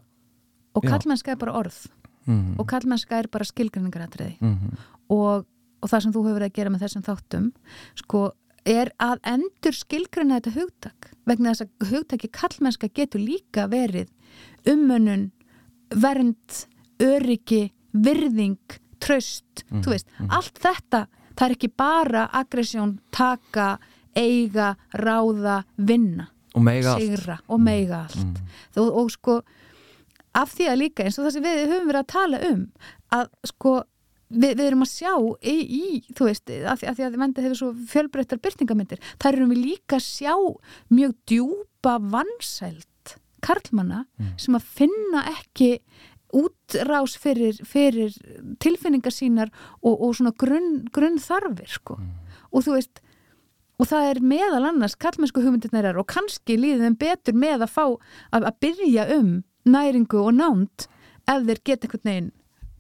og 0.79 0.85
kallmennska 0.85 1.33
er 1.33 1.39
bara 1.39 1.53
orð 1.59 1.79
mm 2.27 2.35
-hmm. 2.35 2.59
og 2.59 2.67
kallmennska 2.67 3.19
er 3.19 3.29
bara 3.29 3.45
skilgrinningarratriði 3.45 4.37
mm 4.41 4.55
-hmm. 4.55 4.77
og, 5.09 5.47
og 5.81 5.89
það 5.89 6.03
sem 6.03 6.13
þú 6.13 6.27
hefur 6.29 6.43
að 6.43 6.53
gera 6.53 6.71
með 6.71 6.83
þessum 6.83 7.03
þáttum 7.03 7.53
sko 7.95 8.33
er 8.65 8.91
að 8.99 9.19
endur 9.23 9.75
skilgrinna 9.75 10.41
þetta 10.41 10.61
hugtak 10.61 11.11
vegna 11.27 11.53
þess 11.53 11.65
að 11.65 11.91
hugtaki 11.91 12.29
kallmennska 12.29 12.89
getur 12.95 13.21
líka 13.21 13.67
verið 13.69 14.09
umönun, 14.67 15.31
vernd, 15.95 16.67
öryggi, 17.01 17.73
virðing, 17.93 18.59
tröst, 19.01 19.65
mm 19.65 19.71
-hmm. 19.71 19.85
þú 19.85 19.91
veist, 19.91 20.09
mhm. 20.19 20.31
allt 20.31 20.59
þetta 20.59 21.07
það 21.39 21.47
er 21.47 21.55
ekki 21.55 21.71
bara 21.77 22.25
aggressjón, 22.33 22.99
taka, 23.15 23.79
eiga, 24.17 24.77
ráða, 24.93 25.63
vinna 25.77 26.29
og 26.57 26.65
meiga 26.65 26.97
allt, 26.97 27.29
og, 27.47 27.61
meiga 27.61 28.03
allt. 28.07 28.25
Mm. 28.25 28.49
og, 28.83 28.89
og 29.03 29.13
sko 29.13 29.37
af 30.39 30.55
því 30.55 30.67
að 30.71 30.81
líka 30.83 31.05
eins 31.05 31.19
og 31.19 31.27
það 31.27 31.37
sem 31.37 31.47
við 31.47 31.63
höfum 31.69 31.91
verið 31.91 32.01
að 32.01 32.11
tala 32.15 32.41
um 32.49 32.65
að 33.15 33.31
sko 33.51 33.75
við, 34.29 34.51
við 34.51 34.65
erum 34.67 34.85
að 34.85 34.93
sjá 34.93 35.13
í, 35.53 35.57
í 35.57 35.85
þú 36.17 36.29
veist, 36.29 36.53
af 36.73 36.83
því 36.83 36.91
að, 36.91 37.03
að 37.07 37.19
vendið 37.23 37.49
hefur 37.49 37.61
svo 37.63 37.71
fjölbreyttar 37.93 38.43
byrtingamindir, 38.45 39.03
þar 39.23 39.39
erum 39.39 39.55
við 39.55 39.65
líka 39.71 39.99
að 39.99 40.07
sjá 40.09 40.35
mjög 40.93 41.17
djúpa 41.31 41.97
vansælt 42.17 43.17
karlmanna 43.45 44.03
mm. 44.19 44.35
sem 44.41 44.57
að 44.59 44.71
finna 44.81 45.25
ekki 45.37 45.77
útrás 46.35 47.17
fyrir, 47.21 47.59
fyrir 47.65 48.15
tilfinningar 48.61 49.15
sínar 49.15 49.53
og, 49.81 49.95
og 49.95 50.17
svona 50.17 50.35
grunn, 50.37 50.89
grunn 50.93 51.19
þarfir 51.23 51.71
sko 51.79 51.99
mm. 51.99 52.11
og 52.53 52.67
þú 52.67 52.77
veist 52.77 53.03
og 53.79 53.89
það 53.89 54.11
er 54.11 54.21
meðal 54.27 54.65
annars 54.73 54.97
karlmennsku 54.99 55.43
hugmyndirnar 55.45 55.89
er 55.93 56.01
og 56.01 56.09
kannski 56.11 56.59
líðið 56.59 56.87
þeim 56.87 56.99
betur 57.01 57.39
með 57.39 57.67
að 57.67 57.75
fá 57.75 57.85
að, 57.87 58.43
að 58.43 58.55
byrja 58.65 59.09
um 59.19 59.35
næringu 59.69 60.21
og 60.21 60.33
nánt 60.37 60.89
ef 61.29 61.45
þeir 61.47 61.63
geta 61.65 61.87
einhvern 61.87 62.11
veginn 62.11 62.33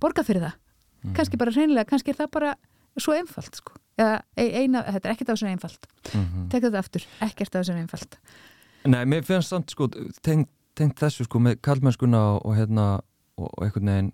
borga 0.02 0.24
fyrir 0.26 0.44
það 0.44 0.56
mm. 0.58 1.14
kannski 1.16 1.40
bara 1.40 1.54
hreinlega, 1.54 1.88
kannski 1.88 2.12
er 2.12 2.20
það 2.20 2.32
bara 2.36 2.54
svo 2.98 3.14
einfalt 3.14 3.60
sko 3.60 3.78
eða 3.98 4.20
eina, 4.36 4.84
þetta 4.86 5.08
er 5.08 5.14
ekkert 5.14 5.30
á 5.30 5.34
þessu 5.34 5.48
einfalt 5.50 5.88
mm 5.88 6.20
-hmm. 6.20 6.46
tekja 6.52 6.68
þetta 6.68 6.78
aftur, 6.78 7.06
ekkert 7.26 7.54
á 7.54 7.58
þessu 7.58 7.78
einfalt 7.78 8.18
Nei, 8.86 9.04
mér 9.04 9.24
finnst 9.26 9.50
samt 9.50 9.70
sko 9.70 9.88
tengt, 10.22 10.50
tengt 10.74 11.00
þessu 11.00 11.24
sko 11.26 11.38
með 11.42 11.58
kallmennskuna 11.62 12.20
og, 12.34 12.46
og 12.46 12.56
hérna 12.56 13.00
og, 13.38 13.48
og 13.48 13.64
einhvern 13.64 13.90
veginn 13.92 14.12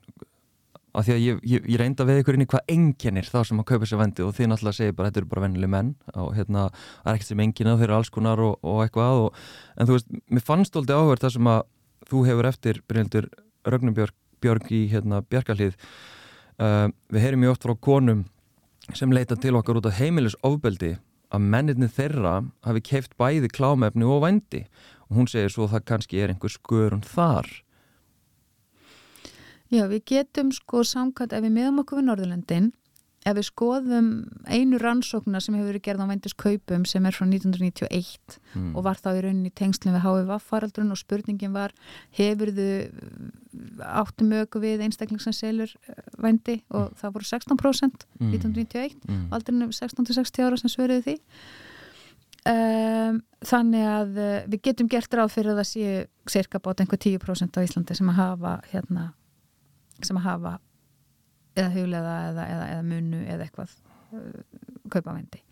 af 0.95 1.07
því 1.09 1.15
að 1.15 1.23
ég, 1.25 1.39
ég, 1.51 1.69
ég 1.75 1.81
reynda 1.81 2.07
við 2.07 2.21
ykkur 2.23 2.37
inn 2.37 2.45
í 2.45 2.49
hvað 2.51 2.69
enginnir 2.71 3.27
þá 3.27 3.39
sem 3.49 3.61
að 3.61 3.69
kaupa 3.73 3.89
sér 3.91 3.99
vendi 3.99 4.23
og 4.23 4.35
þið 4.37 4.51
náttúrulega 4.51 4.79
segir 4.79 4.95
bara 4.95 5.11
þetta 5.11 5.23
eru 5.23 5.31
bara 5.33 5.45
vennileg 5.49 5.73
menn 5.73 5.95
og 6.15 6.29
hérna 6.37 6.69
það 6.71 7.09
er 7.11 7.17
ekkert 7.17 7.31
sem 7.33 7.43
enginn 7.43 7.71
þeir 7.73 7.87
eru 7.89 7.97
alls 7.97 8.13
konar 8.15 8.43
og, 8.45 8.59
og 8.63 8.85
eitthvað 8.85 9.23
en 9.75 9.89
þú 9.89 9.97
veist, 9.97 10.13
mér 10.31 10.45
fannst 10.47 10.79
alltaf 10.79 11.03
áhverð 11.03 11.25
það 11.25 11.35
sem 11.35 11.51
að 11.51 11.65
þú 12.11 12.23
hefur 12.29 12.51
eftir 12.51 12.81
Bryndur 12.87 13.29
Rögnubjörg 13.67 14.71
í 14.77 14.85
hérna 14.93 15.25
Bjarkalíð 15.27 15.75
uh, 15.75 16.87
við 17.11 17.27
heyrim 17.27 17.43
mjög 17.43 17.57
oft 17.57 17.67
frá 17.67 17.75
konum 17.89 18.23
sem 18.93 19.13
leita 19.15 19.39
til 19.41 19.57
okkar 19.59 19.81
út 19.81 19.89
af 19.89 19.99
heimilis 19.99 20.37
ofbeldi 20.47 20.95
að 21.35 21.47
menninni 21.51 21.89
þeirra 21.91 22.37
hafi 22.67 22.83
keift 22.85 23.17
bæði 23.19 23.51
klámefni 23.53 24.07
og 24.07 24.23
vændi. 24.25 24.65
Og 25.09 25.19
hún 25.19 25.31
segir 25.31 25.53
svo 25.53 25.67
að 25.67 25.77
það 25.77 25.87
kannski 25.91 26.21
er 26.21 26.33
einhver 26.33 26.53
skörun 26.53 27.05
þar 27.07 27.49
Já, 29.73 29.87
við 29.91 30.03
getum 30.11 30.53
sko 30.55 30.85
samkvæmt 30.87 31.33
ef 31.37 31.45
við 31.45 31.55
miðum 31.55 31.83
okkur 31.83 32.01
við 32.01 32.09
Norðurlöndin 32.11 32.73
ef 33.25 33.37
við 33.39 33.47
skoðum 33.49 34.09
einu 34.45 34.79
rannsóknar 34.81 35.41
sem 35.41 35.57
hefur 35.57 35.71
verið 35.71 35.85
gerð 35.87 36.05
á 36.05 36.11
væntiskaupum 36.11 36.85
sem 36.89 37.07
er 37.09 37.17
frá 37.17 37.25
1991 37.25 38.37
mm. 38.53 38.71
og 38.77 38.85
var 38.85 39.01
þá 39.01 39.09
í 39.15 39.23
rauninni 39.25 39.53
tengslinn 39.57 39.97
við 39.97 40.05
HVV-faraldrun 40.05 40.93
og 40.93 41.01
spurningin 41.01 41.55
var 41.57 41.73
hefur 42.19 42.53
þau 42.53 43.89
áttu 44.05 44.29
mögu 44.29 44.61
við 44.61 44.85
einstakling 44.85 45.23
sem 45.25 45.37
selur 45.37 45.73
eh, 45.89 46.03
vændi 46.21 46.59
og 46.69 46.91
mm. 46.91 46.99
það 47.01 47.17
voru 47.17 47.31
16% 47.31 48.09
mm. 48.21 48.35
1991 48.37 48.99
mm. 49.09 49.27
og 49.31 49.39
aldrei 49.39 49.71
16-60 49.73 50.45
ára 50.45 50.61
sem 50.61 50.75
svöruði 50.75 51.05
því 51.09 51.17
um, 52.53 53.21
þannig 53.45 53.89
að 53.89 54.17
uh, 54.21 54.39
við 54.53 54.65
getum 54.69 54.91
gert 54.93 55.17
ráð 55.17 55.33
fyrir 55.33 55.55
að 55.55 55.63
það 55.63 55.71
séu 55.71 55.99
cirka 56.31 56.61
bát 56.61 56.83
einhver 56.83 57.01
10% 57.01 57.57
á 57.57 57.65
Íslandi 57.65 57.97
sem 57.97 58.11
að 58.13 58.21
hafa 58.21 58.59
hérna, 58.73 59.13
sem 60.03 60.19
að 60.19 60.27
hafa 60.29 60.55
eða 61.55 61.71
huglega 61.77 62.15
eða, 62.31 62.49
eða, 62.51 62.67
eða 62.73 62.87
munu 62.89 63.21
eða 63.23 63.47
eitthvað 63.47 63.77
uh, 64.17 64.43
kaupa 64.91 65.15
vendi 65.15 65.43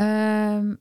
um, 0.00 0.72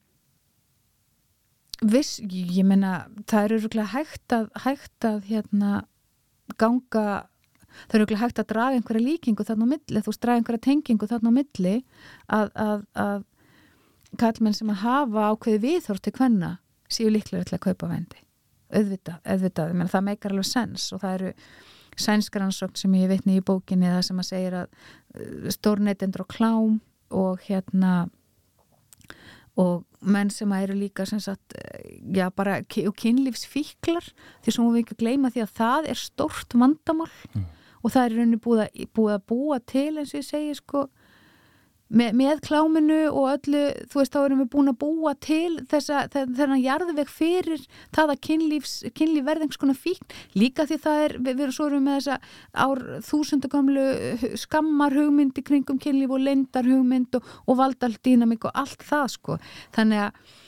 viss, 1.83 2.17
ég 2.23 2.63
menna 2.67 3.03
það 3.27 3.57
eru 3.57 3.85
hægt 3.91 4.35
að 4.35 4.49
hægt 4.63 5.07
að 5.07 5.27
hérna 5.27 5.83
ganga, 6.59 7.27
það 7.89 7.99
eru 7.99 8.19
hægt 8.21 8.39
að 8.39 8.49
draga 8.51 8.77
einhverja 8.77 9.07
líkingu 9.07 9.45
þarna 9.47 9.67
á 9.67 9.71
milli, 9.73 10.03
þú 10.05 10.15
draga 10.19 10.39
einhverja 10.41 10.65
tengingu 10.67 11.09
þarna 11.09 11.33
á 11.33 11.37
milli 11.39 11.75
að, 12.27 12.51
að, 12.55 12.83
að 12.93 13.23
kallmenn 14.21 14.55
sem 14.57 14.69
að 14.69 14.83
hafa 14.83 15.29
ákveði 15.33 15.63
viðhort 15.63 16.03
til 16.05 16.15
hvenna 16.17 16.57
séu 16.91 17.09
líklega 17.09 17.47
til 17.47 17.57
að 17.57 17.65
kaupa 17.67 17.89
vendi. 17.89 18.19
Auðvitað, 18.73 19.19
auðvitað, 19.25 19.73
menn 19.77 19.89
það 19.89 20.05
meikar 20.07 20.33
alveg 20.33 20.49
sens 20.49 20.87
og 20.93 21.01
það 21.03 21.15
eru 21.17 21.31
sænskaransókn 22.01 22.79
sem 22.79 22.97
ég 22.97 23.11
vitni 23.11 23.37
í 23.39 23.45
bókinni 23.45 23.91
það 23.91 24.03
sem 24.07 24.21
að 24.21 24.29
segja 24.29 24.51
að 24.63 24.67
uh, 24.67 25.47
stórneitendur 25.53 26.25
og 26.25 26.33
klám 26.33 26.75
og 27.13 27.43
hérna 27.47 27.93
og 29.59 29.83
menn 30.01 30.31
sem 30.33 30.51
eru 30.57 30.75
líka 30.77 31.05
sem 31.05 31.21
sagt, 31.21 31.53
uh, 31.53 31.83
já 32.15 32.29
bara 32.33 32.61
kynlífsfíklar 32.63 34.09
því 34.43 34.55
sem 34.55 34.71
við 34.71 34.81
ekki 34.83 34.99
gleyma 35.03 35.33
því 35.33 35.45
að 35.45 35.55
það 35.59 35.91
er 35.93 36.01
stort 36.01 36.57
vandamál 36.57 37.11
mm. 37.33 37.45
og 37.83 37.93
það 37.93 38.03
er 38.05 38.19
að, 38.23 38.35
búið 38.95 39.15
að 39.17 39.25
búa 39.29 39.59
til 39.61 39.91
eins 39.97 40.13
og 40.13 40.21
ég 40.21 40.29
segi 40.29 40.59
sko 40.59 40.87
með, 41.93 42.11
með 42.19 42.41
kláminu 42.47 42.99
og 43.11 43.29
öllu 43.31 43.63
þú 43.91 43.99
veist 43.99 44.15
þá 44.15 44.19
erum 44.23 44.43
við 44.43 44.49
búin 44.55 44.71
að 44.71 44.77
búa 44.83 45.13
til 45.23 45.57
þessa, 45.71 46.03
þennan 46.13 46.61
jarðveg 46.63 47.11
fyrir 47.11 47.65
það 47.95 48.13
að 48.15 48.21
kynlífs, 48.27 48.75
kynlíf 48.97 49.27
verðings 49.27 49.61
konar 49.61 49.79
fíkn, 49.79 50.15
líka 50.37 50.67
því 50.69 50.79
það 50.85 51.03
er 51.07 51.17
við 51.19 51.43
erum 51.45 51.57
svo 51.57 51.69
erum 51.69 51.87
með 51.87 51.99
þessa 51.99 52.19
ár 52.65 52.83
þúsundagamlu 53.09 53.87
skammar 54.41 54.97
hugmyndi 54.97 55.45
kringum 55.45 55.81
kynlíf 55.81 56.13
og 56.13 56.23
lendar 56.25 56.69
hugmynd 56.69 57.19
og, 57.19 57.35
og 57.47 57.59
valdaldínamik 57.61 58.49
og 58.49 58.63
allt 58.63 58.87
það 58.87 59.13
sko, 59.17 59.43
þannig 59.75 60.07
að 60.07 60.39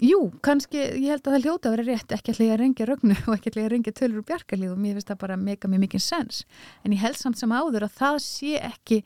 Jú, 0.00 0.30
kannski, 0.40 0.78
ég 0.96 1.10
held 1.12 1.26
að 1.28 1.34
það 1.34 1.42
hljóta 1.44 1.68
að 1.68 1.74
vera 1.74 1.84
rétt 1.90 2.12
ekki 2.16 2.32
að 2.32 2.54
reyngja 2.56 2.86
rögnu 2.88 3.16
og 3.28 3.34
ekki 3.34 3.50
að 3.52 3.66
reyngja 3.68 3.92
tölur 3.92 4.22
og 4.22 4.28
bjargarlíð 4.30 4.70
og 4.72 4.78
mér 4.80 4.94
finnst 4.96 5.10
það 5.10 5.18
bara 5.20 5.36
mega 5.36 5.68
mjög 5.68 5.82
mikið 5.82 6.02
sens. 6.06 6.38
En 6.80 6.94
ég 6.96 7.02
held 7.02 7.18
samt 7.20 7.36
sem 7.36 7.52
áður 7.52 7.84
að 7.84 7.98
það 7.98 8.16
sé 8.24 8.54
ekki 8.64 9.02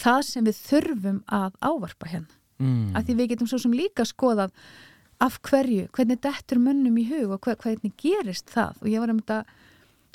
það 0.00 0.20
sem 0.30 0.46
við 0.46 0.60
þurfum 0.66 1.22
að 1.32 1.56
ávarpa 1.60 2.10
hérna. 2.10 2.34
Mm. 2.56 2.94
af 2.96 3.04
því 3.04 3.14
við 3.18 3.26
getum 3.34 3.48
svo 3.50 3.58
sem 3.60 3.72
líka 3.76 4.04
skoðað 4.08 4.54
af 5.20 5.34
hverju, 5.44 5.90
hvernig 5.92 6.20
dettur 6.24 6.60
mönnum 6.60 6.96
í 6.96 7.04
hug 7.10 7.34
og 7.36 7.44
hver, 7.44 7.58
hvernig 7.60 7.92
gerist 8.00 8.48
það? 8.52 8.78
Og 8.80 8.88
ég 8.88 9.02
var 9.02 9.12
einmitt 9.12 9.32
að 9.32 9.50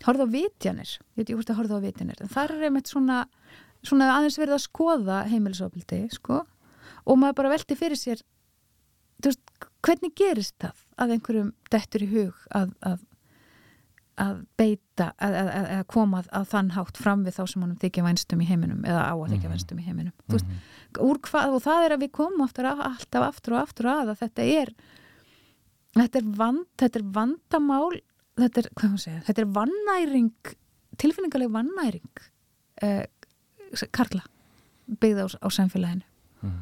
horfa 0.08 0.26
á 0.26 0.34
vitjanir. 0.34 0.96
Ég 1.14 1.22
veit 1.22 1.30
ég 1.30 1.38
hvort 1.38 1.52
að 1.54 1.60
horfa 1.62 1.78
á 1.78 1.86
vitjanir. 1.86 2.22
En 2.22 2.34
það 2.34 2.56
er 2.56 2.66
einmitt 2.70 2.90
svona, 2.90 3.20
svona 3.86 4.10
aðeins 4.16 4.40
verið 4.42 4.58
að 4.58 4.66
skoða 4.66 5.20
heimilisofbildi 5.30 6.02
sko. 6.18 6.42
Og 7.06 7.18
maður 7.22 7.40
bara 7.42 7.54
veldi 7.56 7.78
fyrir 7.78 8.00
sér 8.00 8.22
veist, 9.26 9.42
hvernig 9.86 10.14
gerist 10.18 10.58
það 10.62 10.84
að 11.02 11.16
einhverjum 11.16 11.54
dettur 11.74 12.06
í 12.06 12.10
hug 12.12 12.46
að, 12.58 12.74
að, 12.86 13.06
að 14.22 14.42
beita 14.60 15.08
að, 15.18 15.36
að 15.42 15.84
koma 15.90 16.20
að 16.30 16.46
þann 16.52 16.70
hátt 16.76 16.98
fram 17.02 17.24
við 17.26 17.34
þá 17.40 17.44
sem 17.50 17.64
honum 17.66 17.78
þykja 17.82 18.04
vænstum 18.06 18.42
í 18.44 18.48
heiminum 18.50 18.84
eða 18.86 19.04
á 19.10 19.14
að 19.18 19.32
þykja 19.34 19.48
Mhm. 19.50 19.54
vænstum 19.56 19.80
í 19.82 19.86
heiminum 19.88 20.14
mm 20.14 20.28
Mhm. 20.28 20.38
veist, 20.38 21.00
úr 21.02 21.20
hvað, 21.26 21.54
og 21.56 21.62
það 21.66 21.86
er 21.86 21.96
að 21.96 22.02
við 22.06 22.12
komum 22.12 22.42
aftur, 22.46 22.66
alltaf 22.70 23.24
aftur 23.28 23.54
og 23.56 23.62
aftur 23.66 23.86
að 23.92 24.12
að 24.14 24.20
þetta 24.22 24.48
er 24.62 24.74
þetta 25.96 26.16
er, 26.22 26.28
vand, 26.38 26.66
þetta 26.78 27.00
er 27.02 27.08
vandamál 27.18 28.02
þetta 28.40 28.58
er, 28.64 28.70
hvað 28.76 28.90
maður 28.94 29.04
segja, 29.06 29.22
þetta 29.28 29.42
er 29.42 29.50
vannæring 29.58 30.32
tilfinningaleg 31.02 31.52
vannæring 31.52 32.22
eh, 32.82 33.06
Karla 33.92 34.22
byggða 35.02 35.26
á, 35.26 35.28
á 35.40 35.48
samfélaginu 35.50 36.04
Mhm. 36.42 36.60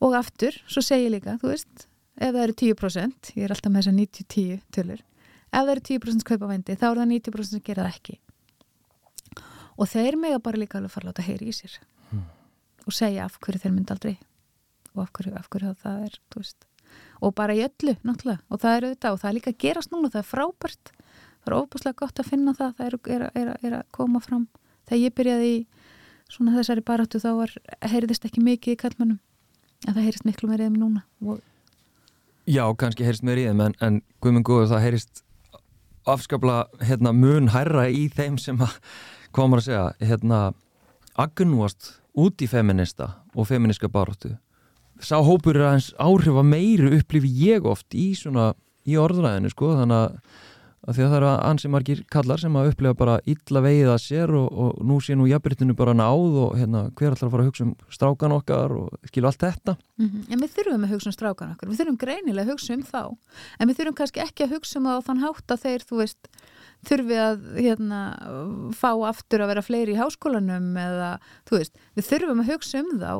og 0.00 0.12
aftur, 0.14 0.52
svo 0.68 0.82
segi 0.82 1.06
ég 1.08 1.14
líka 1.20 1.38
þú 1.40 1.48
veist, 1.52 1.86
ef 2.18 2.34
það 2.34 2.42
eru 2.44 2.52
10% 2.52 3.32
ég 3.36 3.44
er 3.44 3.50
alltaf 3.54 3.72
með 3.72 3.82
þess 3.82 3.92
að 3.92 3.98
90-10 3.98 4.60
tölur 4.72 5.00
ef 5.54 5.64
það 5.64 5.72
eru 5.74 5.84
10% 5.88 6.28
kaupa 6.28 6.50
vendi, 6.50 6.76
þá 6.76 6.86
er 6.90 7.00
það 7.00 7.10
90% 7.14 7.50
sem 7.50 7.64
gera 7.64 7.86
það 7.86 7.96
ekki. 7.96 8.18
Og 9.74 9.90
þeir 9.90 10.18
mega 10.20 10.42
bara 10.42 10.60
líka 10.60 10.78
alveg 10.78 10.92
fara 10.94 11.08
að 11.08 11.12
láta 11.12 11.26
heyri 11.26 11.50
í 11.50 11.56
sér. 11.56 11.80
Hmm. 12.10 12.28
og 12.84 12.92
segja 12.92 13.24
af 13.24 13.38
hverju 13.40 13.62
þeir 13.62 13.72
myndi 13.74 13.94
aldrei. 13.94 14.14
Og 14.94 15.06
af 15.06 15.12
hverju, 15.16 15.34
af 15.38 15.48
hverju 15.50 15.74
það 15.80 16.06
er 16.06 16.20
og 17.24 17.32
bara 17.34 17.54
í 17.56 17.62
öllu 17.64 17.94
náttúrulega, 18.04 18.42
og 18.50 18.60
það 18.62 18.76
er 18.76 18.86
auðvitað 18.88 19.14
og 19.14 19.20
það 19.22 19.30
er 19.30 19.36
líka 19.38 19.52
að 19.52 19.60
gerast 19.64 19.92
núna, 19.94 20.10
það 20.12 20.20
er 20.20 20.28
frábært. 20.28 20.92
Það 21.44 21.50
er 21.50 21.56
óbúslega 21.58 22.00
gott 22.00 22.20
að 22.20 22.28
finna 22.28 22.54
það 22.56 22.74
það 22.78 22.86
er, 22.86 22.96
er, 23.14 23.24
er, 23.34 23.50
er 23.64 23.76
að 23.80 23.88
koma 23.96 24.20
fram. 24.24 24.46
Þegar 24.88 25.02
ég 25.02 25.16
byrjaði 25.18 25.50
í 25.54 25.58
svona 26.32 26.54
þessari 26.58 26.84
baráttu 26.84 27.20
þá 27.20 27.30
var, 27.40 27.54
heyrðist 27.84 28.28
ekki 28.28 28.44
mikið 28.44 28.76
í 28.76 28.80
kallmannum 28.80 29.20
en 29.84 29.92
það 29.92 30.06
heyrist 30.06 30.28
miklu 30.28 30.48
meira 30.50 30.64
í 30.64 30.68
þeim 30.68 30.78
núna. 30.80 31.04
Og 31.24 31.42
Já, 32.48 32.64
kannski 32.80 33.06
heyrist 33.06 33.24
meir 33.24 33.40
í 33.40 33.46
þeim 33.48 33.62
en, 33.64 33.76
en 33.84 34.00
guðmund 34.24 34.48
góður 34.48 34.72
það 34.72 34.84
heyrist 34.84 35.22
afskapla 36.10 36.64
hérna, 36.84 37.12
mun 37.16 37.50
hærra 37.54 37.86
í 37.88 38.06
þeim 38.12 38.38
sem 38.40 38.60
að, 38.62 38.76
hvað 39.34 39.50
maður 39.50 39.62
að 39.62 39.68
segja 39.68 40.10
hérna, 40.10 40.40
agnúast 41.14 41.92
út 42.18 42.42
í 42.42 42.48
feminista 42.50 43.10
og 43.34 43.48
feministka 43.50 43.90
baráttu. 43.90 44.34
Sá 45.02 45.18
hópur 45.24 45.58
er 45.58 45.68
aðeins 45.68 45.90
áhrifa 45.98 46.44
meiri 46.46 46.92
upplifi 47.00 47.30
ég 47.44 47.66
oft 47.66 47.94
í 47.98 48.12
svona 48.18 48.52
í 48.86 48.98
orðræðinu 49.00 49.50
sko 49.52 49.72
þannig 49.80 50.02
að, 50.04 50.18
að 50.84 50.98
því 50.98 51.04
að 51.04 51.10
það 51.10 51.18
eru 51.18 51.30
ansi 51.48 51.68
margir 51.72 52.04
kallar 52.12 52.40
sem 52.40 52.56
að 52.56 52.70
upplifa 52.72 52.94
bara 52.94 53.18
illa 53.26 53.64
vegið 53.64 53.90
að 53.94 54.02
sér 54.04 54.34
og, 54.36 54.48
og 54.52 54.84
nú 54.84 55.00
sé 55.00 55.16
nú 55.16 55.28
jafnbrytinu 55.30 55.76
bara 55.78 55.96
náð 55.96 56.38
og 56.44 56.56
hérna 56.58 56.86
hver 56.92 57.16
ætlar 57.16 57.28
að 57.28 57.34
fara 57.34 57.44
að 57.46 57.50
hugsa 57.50 57.64
um 57.64 57.74
strákan 57.88 58.36
okkar 58.36 58.76
og 58.78 59.10
skilu 59.10 59.30
allt 59.30 59.44
þetta 59.44 59.76
Mhm. 59.94 60.26
En 60.32 60.40
við 60.42 60.50
þurfum 60.56 60.84
að 60.84 60.90
hugsa 60.90 61.06
um 61.06 61.14
strákan 61.14 61.50
okkur, 61.54 61.70
við 61.70 61.80
þurfum 61.80 61.98
greinilega 62.02 62.48
að 62.48 62.50
hugsa 62.50 62.74
um 62.74 62.82
þá, 62.82 63.02
en 63.60 63.68
við 63.68 63.76
þurfum 63.78 63.96
kannski 64.00 64.22
ekki 64.24 64.44
að 64.44 64.54
hugsa 64.56 64.78
um 64.80 64.88
það 64.88 64.96
á 64.98 65.06
þann 65.06 65.22
hátt 65.22 65.54
að 65.54 65.62
þeir, 65.62 65.84
þú 65.86 65.98
veist, 66.00 66.30
þurfi 66.88 67.18
að 67.22 67.44
hérna, 67.62 68.00
fá 68.74 68.90
aftur 69.06 69.44
að 69.44 69.52
vera 69.52 69.62
fleiri 69.62 69.94
í 69.94 70.00
háskólanum 70.00 70.74
eða, 70.82 71.10
þú 71.46 71.60
veist, 71.60 71.78
við 71.94 72.08
þurfum 72.10 72.42
að 72.42 72.50
hugsa 72.50 72.82
um 72.82 72.90
þá 72.98 73.12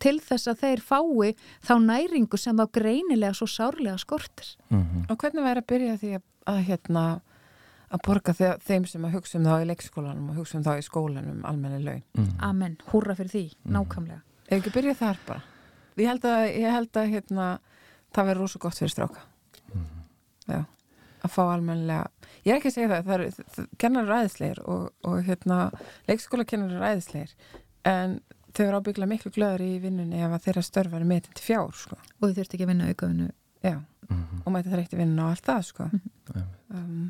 til 0.00 0.16
þess 0.24 0.48
að 0.48 0.62
þeir 0.64 0.84
fái 0.88 1.34
þá 1.68 1.74
næringu 1.84 2.40
sem 2.40 2.56
þá 2.56 2.64
greinilega 2.72 3.36
svo 3.36 3.50
sárlega 3.50 3.98
skortir. 4.00 4.56
mm 4.70 4.80
-hmm. 4.80 5.10
Og 5.10 5.18
hvernig 5.18 5.44
væri 5.44 5.60
að 5.60 5.68
byrja 5.68 5.98
því 6.00 6.14
að, 6.16 6.22
að 6.46 6.60
hérna 6.68 7.04
að 7.92 8.00
borga 8.06 8.32
þe- 8.34 8.58
þeim 8.66 8.86
sem 8.90 9.04
að 9.06 9.12
hugsa 9.14 9.38
um 9.38 9.44
þá 9.44 9.54
í 9.62 9.66
leikskólanum 9.70 10.30
og 10.30 10.36
hugsa 10.40 10.56
um 10.58 10.64
þá 10.64 10.72
í 10.78 10.82
skólanum 10.86 11.44
almenni 11.46 11.82
laun. 11.84 12.02
Amen, 12.40 12.76
húrra 12.90 13.14
fyrir 13.14 13.30
því, 13.30 13.44
Mhm. 13.64 13.72
nákvæmlega. 13.76 14.20
Ef 14.48 14.58
ekki 14.64 14.72
byrja 14.74 14.94
þar 14.96 15.18
bara. 15.26 15.42
Ég 15.96 16.06
held 16.06 16.22
að, 16.22 16.56
ég 16.56 16.70
held 16.70 16.92
að 16.92 17.10
hérna, 17.14 17.58
það 18.12 18.26
verður 18.26 18.38
rosa 18.40 18.58
gott 18.58 18.74
fyrir 18.74 18.90
stráka. 18.94 19.20
Já, 20.48 20.64
að 21.24 21.30
fá 21.30 21.42
almennilega. 21.54 22.06
Ég 22.44 22.52
er 22.52 22.58
ekki 22.60 22.70
að 22.70 22.76
segja 22.76 22.88
það, 22.88 23.04
það 23.06 23.14
eru 23.14 23.66
kennar 23.78 24.06
ræðisleir 24.10 24.58
og, 24.68 24.90
og 25.04 25.22
hérna, 25.26 25.70
leikskóla 26.08 26.44
kennar 26.46 26.76
ræðisleir 26.80 27.32
en 27.84 28.20
þau 28.52 28.66
eru 28.68 28.80
ábyggla 28.80 29.08
miklu 29.10 29.30
glöður 29.34 29.60
í 29.66 29.80
vinnunni 29.82 30.20
ef 30.22 30.30
að 30.36 30.44
þeirra 30.46 30.62
störf 30.64 30.90
verður 30.92 31.06
metin 31.10 31.34
til 31.34 31.44
fjár, 31.44 31.72
sko. 31.74 31.96
Og 32.22 32.28
þið 32.30 32.38
þurft 32.38 32.54
ekki 32.54 32.64
að 32.66 32.70
vinna 32.72 32.90
aukaðinu. 32.92 33.30
Já, 33.66 33.76
og 34.44 34.52
mæti 34.54 34.70
það 34.70 34.80
reyndi 34.80 35.00
vinna 35.00 35.26
og 35.26 35.34
allt 35.34 35.46
það, 35.48 35.62
sko. 35.70 35.88
um, 36.76 37.06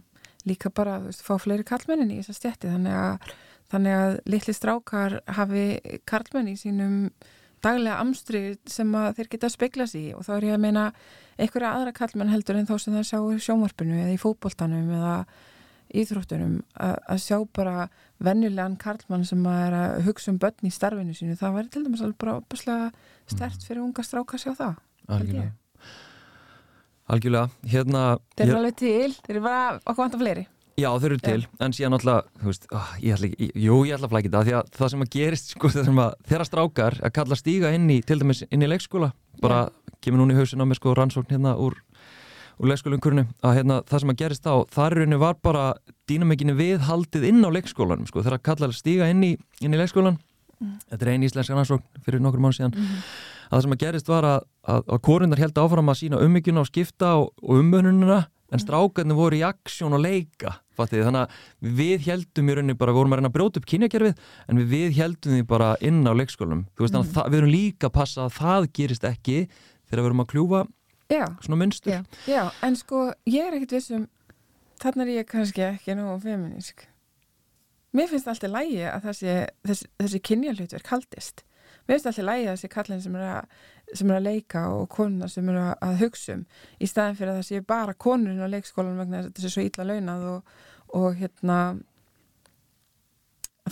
líka 0.49 0.71
bara 0.75 1.01
veist, 1.05 1.25
fá 1.27 1.35
fleiri 1.43 1.67
karlmennin 1.67 2.15
í 2.15 2.21
þessa 2.21 2.37
stjætti 2.39 2.71
þannig 2.71 3.01
að, 3.01 3.33
þannig 3.73 3.97
að 3.97 4.19
litli 4.35 4.55
strákar 4.57 5.19
hafi 5.39 5.67
karlmenn 6.09 6.53
í 6.53 6.57
sínum 6.61 7.11
daglega 7.65 7.99
amstri 8.03 8.43
sem 8.69 8.93
að 8.95 9.17
þeir 9.19 9.31
geta 9.33 9.49
að 9.49 9.57
spegla 9.57 9.87
sig 9.91 10.11
í. 10.11 10.15
Og 10.15 10.23
þá 10.27 10.33
er 10.37 10.49
ég 10.51 10.57
að 10.57 10.63
meina 10.63 10.87
einhverja 11.37 11.73
aðra 11.75 11.95
karlmenn 11.97 12.31
heldur 12.31 12.61
en 12.61 12.69
þá 12.69 12.77
sem 12.79 12.95
það 12.95 13.07
sjá 13.11 13.19
í 13.19 13.43
sjónvarpinu 13.43 14.01
eða 14.05 14.15
í 14.15 14.21
fótboltanum 14.23 14.93
eða 15.01 15.17
íþróttunum 15.97 16.57
að, 16.83 16.97
að 17.13 17.21
sjá 17.23 17.37
bara 17.57 17.89
venjulegan 18.23 18.79
karlmann 18.81 19.27
sem 19.29 19.45
að 19.47 19.61
er 19.67 19.77
að 19.81 20.01
hugsa 20.09 20.33
um 20.33 20.41
börn 20.43 20.67
í 20.67 20.73
starfinu 20.75 21.15
sínu 21.15 21.37
það 21.39 21.61
væri 21.61 21.73
til 21.73 21.85
dæmis 21.87 22.03
alveg 22.03 22.19
bara 22.25 22.81
stert 23.31 23.67
fyrir 23.67 23.85
unga 23.85 24.05
stráka 24.07 24.39
að 24.39 24.43
sjá 24.43 24.53
það 24.59 24.75
Algjörlega 25.07 25.53
Algjörlega, 27.07 27.49
hérna 27.71 28.03
þeir 28.35 28.49
eru 28.49 28.59
alveg 28.61 28.77
til, 28.81 29.09
þeir 29.23 29.37
eru 29.37 29.43
bara 29.45 29.65
okkur 29.79 30.03
vantar 30.03 30.23
fleiri. 30.23 30.47
Já, 30.77 30.89
þeir 31.01 31.13
eru 31.15 31.23
til, 31.25 31.45
en 31.65 31.73
síðan 31.73 31.95
náttúrulega 31.95 32.43
þú 32.43 32.51
veist, 32.51 32.67
oh, 32.77 32.89
ég 33.01 33.15
ætla 33.15 33.29
ekki, 33.31 33.47
jú, 33.63 33.77
ég 33.89 33.97
ætla 33.97 34.09
að 34.09 34.13
flækja 34.13 34.33
það 34.35 34.49
því 34.49 34.55
að 34.59 34.73
það 34.77 34.91
sem 34.93 35.05
að 35.05 35.13
gerist, 35.15 35.53
sko, 35.55 35.71
það 35.73 35.87
sem 35.89 36.01
að 36.03 36.17
þeirra 36.29 36.47
strákar 36.51 36.99
að 37.01 37.15
kalla 37.17 37.39
stíga 37.41 37.71
inn 37.79 37.87
í, 37.95 37.97
til 38.05 38.19
dæmis 38.21 38.43
inn 38.51 38.67
í 38.67 38.69
leikskóla, 38.69 39.13
bara 39.41 39.63
kemur 40.05 40.21
núna 40.21 40.35
í 40.35 40.41
hausin 40.41 40.61
á 40.61 40.69
mig 40.69 40.81
sko 40.81 40.93
rannsókn 40.99 41.33
hérna 41.33 41.55
úr 41.57 41.79
úr 42.57 42.71
leikskólaumkurinu, 42.73 43.25
að 43.45 43.57
hérna 43.61 43.79
það 43.89 44.03
sem 44.03 44.13
að 44.13 44.21
gerist 44.21 44.45
þá, 44.45 44.53
þar 44.73 44.97
í 44.97 45.01
rauninni 45.01 45.23
var 45.23 45.41
bara 45.45 45.65
dýnamikinu 46.11 46.57
viðhaldið 46.57 47.27
inn 47.31 47.45
á 47.45 47.51
leikskólanum 47.57 48.09
sko, 48.09 48.25
þeirra 48.25 48.43
kalla 48.43 48.69
stíga 48.77 49.09
inn 49.13 49.25
í, 49.25 49.33
inn 49.65 49.77
í 49.77 49.81
leikskólan 49.81 50.17
þetta 50.91 51.05
er 51.05 51.13
eini 51.13 51.29
íslenska 51.29 51.57
rannsókn 51.57 52.05
fyrir 52.05 52.23
nokkur 52.25 52.41
mánu 52.41 52.57
síðan 52.57 52.77
að 53.47 53.57
það 53.57 53.65
sem 53.65 53.77
að 53.77 53.83
gerist 53.85 54.11
var 54.11 54.29
að, 54.29 54.47
að, 54.67 54.87
að 54.95 55.03
korundar 55.09 55.43
held 55.43 55.61
áfram 55.63 55.93
að 55.93 56.01
sína 56.03 56.23
ummyggjuna 56.27 56.63
og 56.63 56.71
skipta 56.71 57.13
og, 57.21 57.33
og 57.43 57.61
umbönununa 57.63 58.23
en 58.55 58.63
strákarnir 58.63 59.19
voru 59.19 59.41
í 59.41 59.45
aksjón 59.47 59.97
og 59.97 60.03
leika 60.05 60.57
fattiði, 60.77 61.07
þannig 61.09 61.23
að 61.25 61.77
við 61.81 62.05
heldum 62.07 62.51
í 62.51 62.57
rauninni 62.57 62.77
bara, 62.79 62.93
við 62.93 63.01
vorum 63.01 63.15
að 63.15 63.21
reyna 63.21 63.31
að 63.31 63.37
brjóta 63.37 63.61
upp 63.61 63.69
kynjakerfið 63.71 64.27
en 64.53 64.61
við, 64.71 64.89
heldum 64.99 65.35
því 65.35 65.47
bara 65.49 65.71
inn 65.85 66.03
á 66.05 66.13
leikskólum. 66.15 66.67
Þú 66.77 66.85
veist, 66.85 66.95
þannig 66.95 67.09
að 67.09 67.15
það, 67.17 67.31
við 67.33 67.41
erum 67.41 67.55
líka 67.55 67.89
að 67.89 67.95
passa 67.97 68.27
að 68.27 68.35
það 68.37 68.69
gerist 68.77 69.07
ekki 69.09 69.39
þegar 69.49 70.03
við 70.03 70.11
erum 70.11 70.23
að 70.23 70.31
kljúfa 70.35 70.67
Já, 71.07 71.25
svona 71.45 71.59
munstur 71.61 71.93
Já. 71.95 72.01
Já, 72.27 72.43
en 72.67 72.77
sko, 72.79 73.07
ég 73.31 73.49
er 73.49 73.57
ekkit 73.57 73.77
vissum 73.79 74.07
þarna 74.83 75.07
er 75.07 75.13
ég 75.15 75.29
kannski 75.31 75.65
ekki 75.71 75.97
nú 75.97 76.13
feminísk 76.23 76.87
mér 77.97 78.11
finnst 78.11 78.29
alltaf 78.31 78.53
lægi 78.53 78.83
að 78.91 79.07
þessi, 79.11 79.37
þessi, 79.69 79.91
þessi 80.03 80.23
kynjahlutverk 80.31 80.91
haldist 80.93 81.45
mér 81.87 81.97
finnst 81.97 82.11
alltaf 82.11 82.27
lægi 82.27 82.47
að 82.47 82.53
þessi 82.53 82.71
kallin 82.75 83.03
sem 83.03 83.19
er 83.19 83.27
að, 83.31 83.59
sem 83.93 84.11
er 84.11 84.19
að 84.19 84.29
leika 84.29 84.63
og 84.75 84.87
konunar 84.93 85.33
sem 85.33 85.51
er 85.53 85.61
að, 85.63 85.99
hugsa 86.03 86.37
um. 86.37 86.47
Í 86.83 86.91
staðin 86.91 87.19
fyrir 87.19 87.33
að 87.33 87.41
það 87.41 87.49
sé 87.51 87.61
bara 87.75 87.99
konurinn 88.07 88.43
á 88.43 88.55
leikskólan 88.55 88.99
vegna 89.01 89.21
þess 89.21 89.27
að 89.27 89.31
þetta 89.31 89.45
sé 89.45 89.53
svo 89.55 89.67
illa 89.67 89.89
launað 89.91 90.27
og, 90.33 90.57
og 91.01 91.21
hérna 91.21 91.61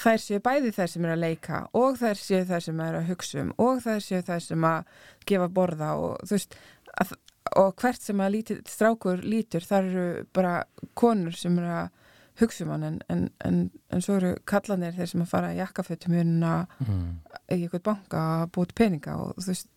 þær 0.00 0.22
séu 0.22 0.40
bæði 0.42 0.72
þær 0.74 0.90
sem 0.90 1.04
er 1.06 1.14
að 1.14 1.22
leika 1.22 1.60
og 1.78 1.98
þær 2.00 2.18
séu 2.18 2.46
þær 2.48 2.64
sem 2.66 2.80
er 2.82 2.96
að 2.98 3.10
hugsa 3.12 3.42
um 3.44 3.52
og 3.62 3.82
þær 3.84 4.00
séu 4.02 4.24
þær 4.26 4.42
sem 4.42 4.66
að 4.66 4.96
gefa 5.28 5.50
borða 5.54 5.90
og 6.00 6.24
þú 6.24 6.34
veist 6.34 6.56
að, 7.02 7.12
og 7.60 7.74
hvert 7.80 8.02
sem 8.02 8.22
að 8.22 8.32
lítil, 8.34 8.56
strákur 8.68 9.22
lítur 9.22 9.66
þar 9.66 9.90
eru 9.90 10.24
bara 10.34 10.54
konur 10.98 11.36
sem 11.38 11.58
eru 11.60 11.70
að 11.82 11.92
hugsa 12.40 12.65
um 12.65 12.73
hann 12.74 12.86
en, 12.89 12.97
en, 13.12 13.28
en, 13.47 13.61
en 13.94 14.02
svo 14.02 14.19
eru 14.19 14.32
kallanir 14.48 14.97
þeir 14.97 15.12
sem 15.12 15.23
að 15.23 15.31
fara 15.31 15.52
í 15.55 15.61
jakkafötum 15.61 16.16
unna 16.19 16.55
mm. 16.82 17.06
í 17.55 17.61
eitthvað 17.61 17.86
banka 17.90 18.24
að 18.40 18.48
búið 18.56 18.74
peninga 18.81 19.15
og 19.23 19.39
þú 19.39 19.52
veist 19.52 19.70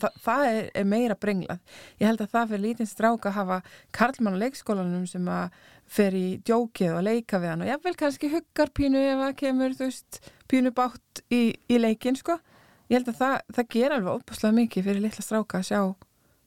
þa 0.00 0.10
það 0.24 0.46
er, 0.48 0.68
er 0.80 0.86
meira 0.88 1.16
brenglað. 1.18 1.60
Ég 2.00 2.08
held 2.08 2.22
að 2.24 2.32
það 2.34 2.52
fyrir 2.52 2.62
lítinn 2.64 2.88
strák 2.88 3.28
að 3.28 3.36
hafa 3.36 3.58
karlmann 3.96 4.38
á 4.38 4.42
leikskólanum 4.42 5.06
sem 5.08 5.28
að 5.30 5.56
fer 5.90 6.16
í 6.16 6.26
djókið 6.46 6.94
og 6.96 7.06
leika 7.06 7.40
við 7.42 7.52
hann 7.52 7.64
og 7.64 7.70
jáfnvel 7.70 7.96
kannski 7.98 8.30
huggar 8.32 8.70
pínu 8.76 9.00
ef 9.10 9.24
að 9.26 9.34
kemur, 9.42 9.74
veist, 9.78 10.20
pínu 10.50 10.72
bátt 10.76 11.24
í, 11.28 11.42
í 11.68 11.80
leikin, 11.80 12.18
sko. 12.18 12.38
Ég 12.90 13.00
held 13.00 13.10
að 13.12 13.18
það, 13.20 13.36
það 13.56 13.72
ger 13.74 13.96
alveg 13.96 14.20
óbúslega 14.20 14.58
mikið 14.60 14.86
fyrir 14.88 15.04
litla 15.04 15.24
stráka 15.26 15.60
að 15.60 15.68
sjá, 15.68 15.82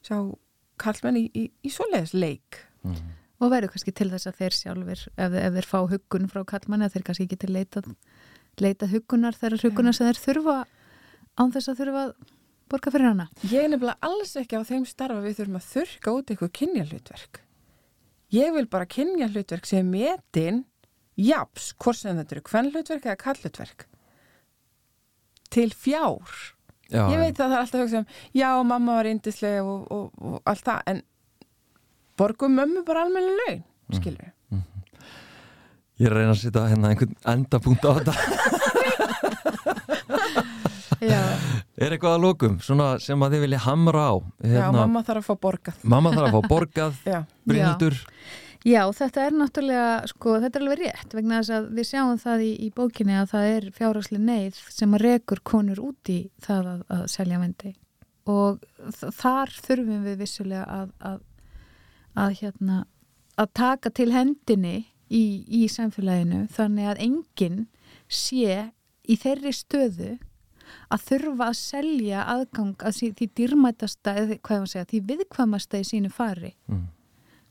sjá 0.08 0.18
karlmenn 0.84 1.20
í, 1.20 1.26
í, 1.36 1.44
í 1.64 1.72
svoleiðis 1.72 2.16
leik. 2.16 2.64
Mm. 2.84 3.12
Og 3.44 3.52
verður 3.52 3.74
kannski 3.74 3.94
til 3.96 4.10
þess 4.14 4.30
að 4.30 4.40
þeir 4.40 4.58
sjálfur 4.58 5.02
ef, 5.04 5.36
ef 5.44 5.58
þeir 5.58 5.68
fá 5.68 5.80
huggun 5.92 6.30
frá 6.32 6.44
kallmanni 6.54 6.88
að 6.88 6.96
þeir 6.96 7.08
kannski 7.10 7.28
geti 7.34 7.50
leitað, 7.52 7.90
leitað 8.64 8.96
huggunar 8.96 9.38
þeirra 9.40 9.62
huggunar 9.66 9.98
sem 9.98 10.10
þeir 10.10 10.22
þurfa 10.24 10.58
án 11.40 11.54
þess 11.54 11.72
að 11.72 11.82
þurfa 11.82 12.04
að 12.08 12.14
borga 12.74 12.94
fyrir 12.94 13.10
hana 13.12 13.30
Ég 13.52 13.66
er 13.66 13.72
nefnilega 13.74 14.10
alls 14.10 14.36
ekki 14.40 14.60
á 14.60 14.64
þeim 14.68 14.86
starfa 14.90 15.24
við 15.24 15.40
þurfum 15.40 15.60
að 15.60 15.72
þurka 15.72 16.14
út 16.18 16.32
eitthvað 16.34 16.54
kynjahlutverk. 16.60 17.42
Ég 18.34 18.54
vil 18.56 18.66
bara 18.72 18.90
kynjahlutverk 18.90 19.68
sem 19.70 19.90
metin 19.90 20.64
japs, 21.20 21.74
hvort 21.78 22.00
sem 22.00 22.18
þetta 22.18 22.38
eru 22.38 22.46
kvennhlutverk 22.48 23.06
eða 23.06 23.20
kallhlutverk. 23.22 23.88
Til 25.54 25.70
fjár. 25.78 26.32
Já, 26.90 27.06
Ég 27.10 27.20
veit 27.22 27.38
að 27.38 27.52
það 27.52 27.56
er 27.56 27.60
alltaf 27.60 27.84
hugsa 27.84 28.00
um, 28.02 28.08
já, 28.38 28.48
mamma 28.70 28.98
var 29.00 29.10
indislega 29.10 29.62
og, 29.66 29.86
og, 29.94 30.10
og 30.22 30.50
allt 30.50 30.66
það, 30.66 30.82
en 30.92 31.00
borgum 32.20 32.56
mömmu 32.60 32.84
bara 32.88 33.04
almenni 33.08 33.34
laun, 33.40 33.64
skilur 33.98 34.24
við. 34.24 34.32
Ég 36.02 36.08
er 36.10 36.14
að 36.16 36.18
reyna 36.24 36.34
að 36.34 36.40
setja 36.42 36.64
hérna 36.72 36.90
einhvern 36.90 37.14
endapunkt 37.36 37.84
á 37.86 37.92
þetta. 38.00 38.14
Já, 41.04 41.20
Er 41.84 41.92
eitthvað 41.92 42.14
að 42.16 42.22
lókum, 42.24 42.54
svona 42.64 42.94
sem 43.02 43.20
að 43.26 43.34
þið 43.36 43.42
vilja 43.44 43.60
hamra 43.66 44.04
á 44.08 44.14
Já, 44.16 44.48
hérna, 44.54 44.72
mamma 44.78 45.02
þarf 45.04 45.24
að 45.24 45.28
fá 45.28 45.42
borgað. 45.44 45.82
mamma 45.84 46.14
þarf 46.14 46.28
að 46.30 46.36
fá 46.38 46.50
borgað 46.54 47.00
Já, 47.14 47.20
Brynhildur. 47.50 47.98
Já, 48.64 48.80
þetta 48.96 49.26
er 49.28 49.34
náttúrulega, 49.36 49.88
sko, 50.08 50.38
þetta 50.40 50.60
er 50.60 50.64
alveg 50.64 50.80
rétt 50.86 51.16
vegna 51.18 51.42
þess 51.42 51.56
að 51.58 51.66
við 51.76 51.88
sjáum 51.90 52.20
það 52.22 52.44
í, 52.46 52.52
í 52.64 52.70
bókinni 52.78 53.18
að 53.20 53.32
það 53.34 53.48
er 53.58 53.68
fjárhagsli 53.76 54.20
neyð 54.24 54.62
sem 54.72 54.96
að 54.96 55.04
rekur 55.04 55.42
konur 55.44 55.82
út 55.84 56.14
í 56.14 56.20
það 56.46 56.70
að, 56.72 56.86
að 56.96 57.04
selja 57.12 57.42
vendi 57.42 57.74
og 58.32 58.64
þar 59.20 59.52
þurfum 59.66 60.06
við 60.08 60.22
vissulega 60.24 60.64
að, 60.78 60.94
að, 61.04 61.18
að, 62.20 62.36
hérna, 62.42 62.84
að 63.40 63.54
taka 63.58 63.92
til 63.94 64.12
hendinni 64.14 64.76
í, 65.10 65.24
í 65.48 65.66
samfélaginu 65.72 66.46
þannig 66.54 66.92
að 66.92 67.04
enginn 67.08 67.64
sé 68.12 68.70
í 69.04 69.18
þeirri 69.20 69.54
stöðu 69.56 70.12
að 70.94 71.06
þurfa 71.08 71.50
að 71.50 71.60
selja 71.60 72.26
aðgang 72.32 72.86
að 72.86 73.00
því, 73.00 73.30
dýrmætasta, 73.38 74.16
eða 74.22 74.38
hvað 74.46 74.62
að 74.62 74.70
segja, 74.72 74.90
því 74.90 75.02
viðkvæmasta 75.12 75.82
í 75.82 75.88
sínu 75.88 76.14
fari 76.14 76.54
mm. 76.72 76.84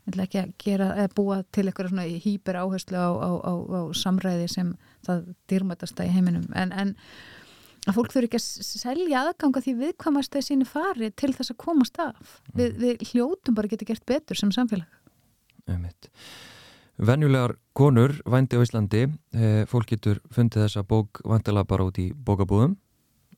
Ég 0.02 0.10
ætla 0.10 0.24
ekki 0.26 0.38
að 0.40 0.54
gera, 0.58 0.86
eða 0.98 1.10
búa 1.14 1.36
til 1.54 1.62
eitthvað 1.68 1.92
svona 1.92 2.04
hýper 2.24 2.56
áherslu 2.58 2.98
á, 2.98 3.10
á, 3.22 3.30
á, 3.38 3.52
á 3.54 3.80
samræði 3.94 4.48
sem 4.50 4.72
það 5.06 5.28
dýrmætasta 5.52 6.06
í 6.08 6.10
heiminum 6.10 6.48
en, 6.58 6.72
en 6.74 6.96
að 7.88 7.96
fólk 7.96 8.12
þurfi 8.14 8.28
ekki 8.30 8.38
að 8.40 8.66
selja 8.68 9.22
aðganga 9.26 9.62
því 9.64 9.74
viðkvæmast 9.80 10.38
í 10.38 10.42
sínu 10.46 10.66
fari 10.68 11.10
til 11.18 11.32
þess 11.34 11.54
að 11.54 11.60
komast 11.64 11.98
af 12.02 12.36
við, 12.54 12.76
við 12.78 13.06
hljótum 13.10 13.56
bara 13.58 13.70
geta 13.72 13.88
gert 13.88 14.04
betur 14.06 14.38
sem 14.38 14.52
samfélag 14.54 14.88
Einmitt. 15.70 16.08
Venjulegar 16.98 17.56
konur 17.74 18.16
vændi 18.26 18.58
á 18.58 18.62
Íslandi 18.62 19.02
eh, 19.06 19.62
fólk 19.70 19.90
getur 19.94 20.20
fundið 20.34 20.66
þessa 20.66 20.82
bók 20.86 21.22
vantilega 21.24 21.68
bara 21.70 21.86
út 21.88 21.98
í 22.02 22.10
bókabúðum 22.12 22.76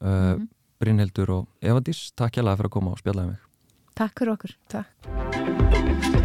eh, 0.00 0.34
Mhm. 0.34 0.48
Brynhildur 0.84 1.30
og 1.30 1.46
Evadís, 1.62 2.10
takk 2.18 2.34
hjá 2.34 2.42
fyrir 2.42 2.66
að 2.68 2.74
koma 2.74 2.92
og 2.92 2.98
spjallaði 2.98 3.30
mig 3.30 3.40
Takk 3.94 4.18
fyrir 4.18 4.34
okkur 4.34 4.56
takk. 4.68 6.23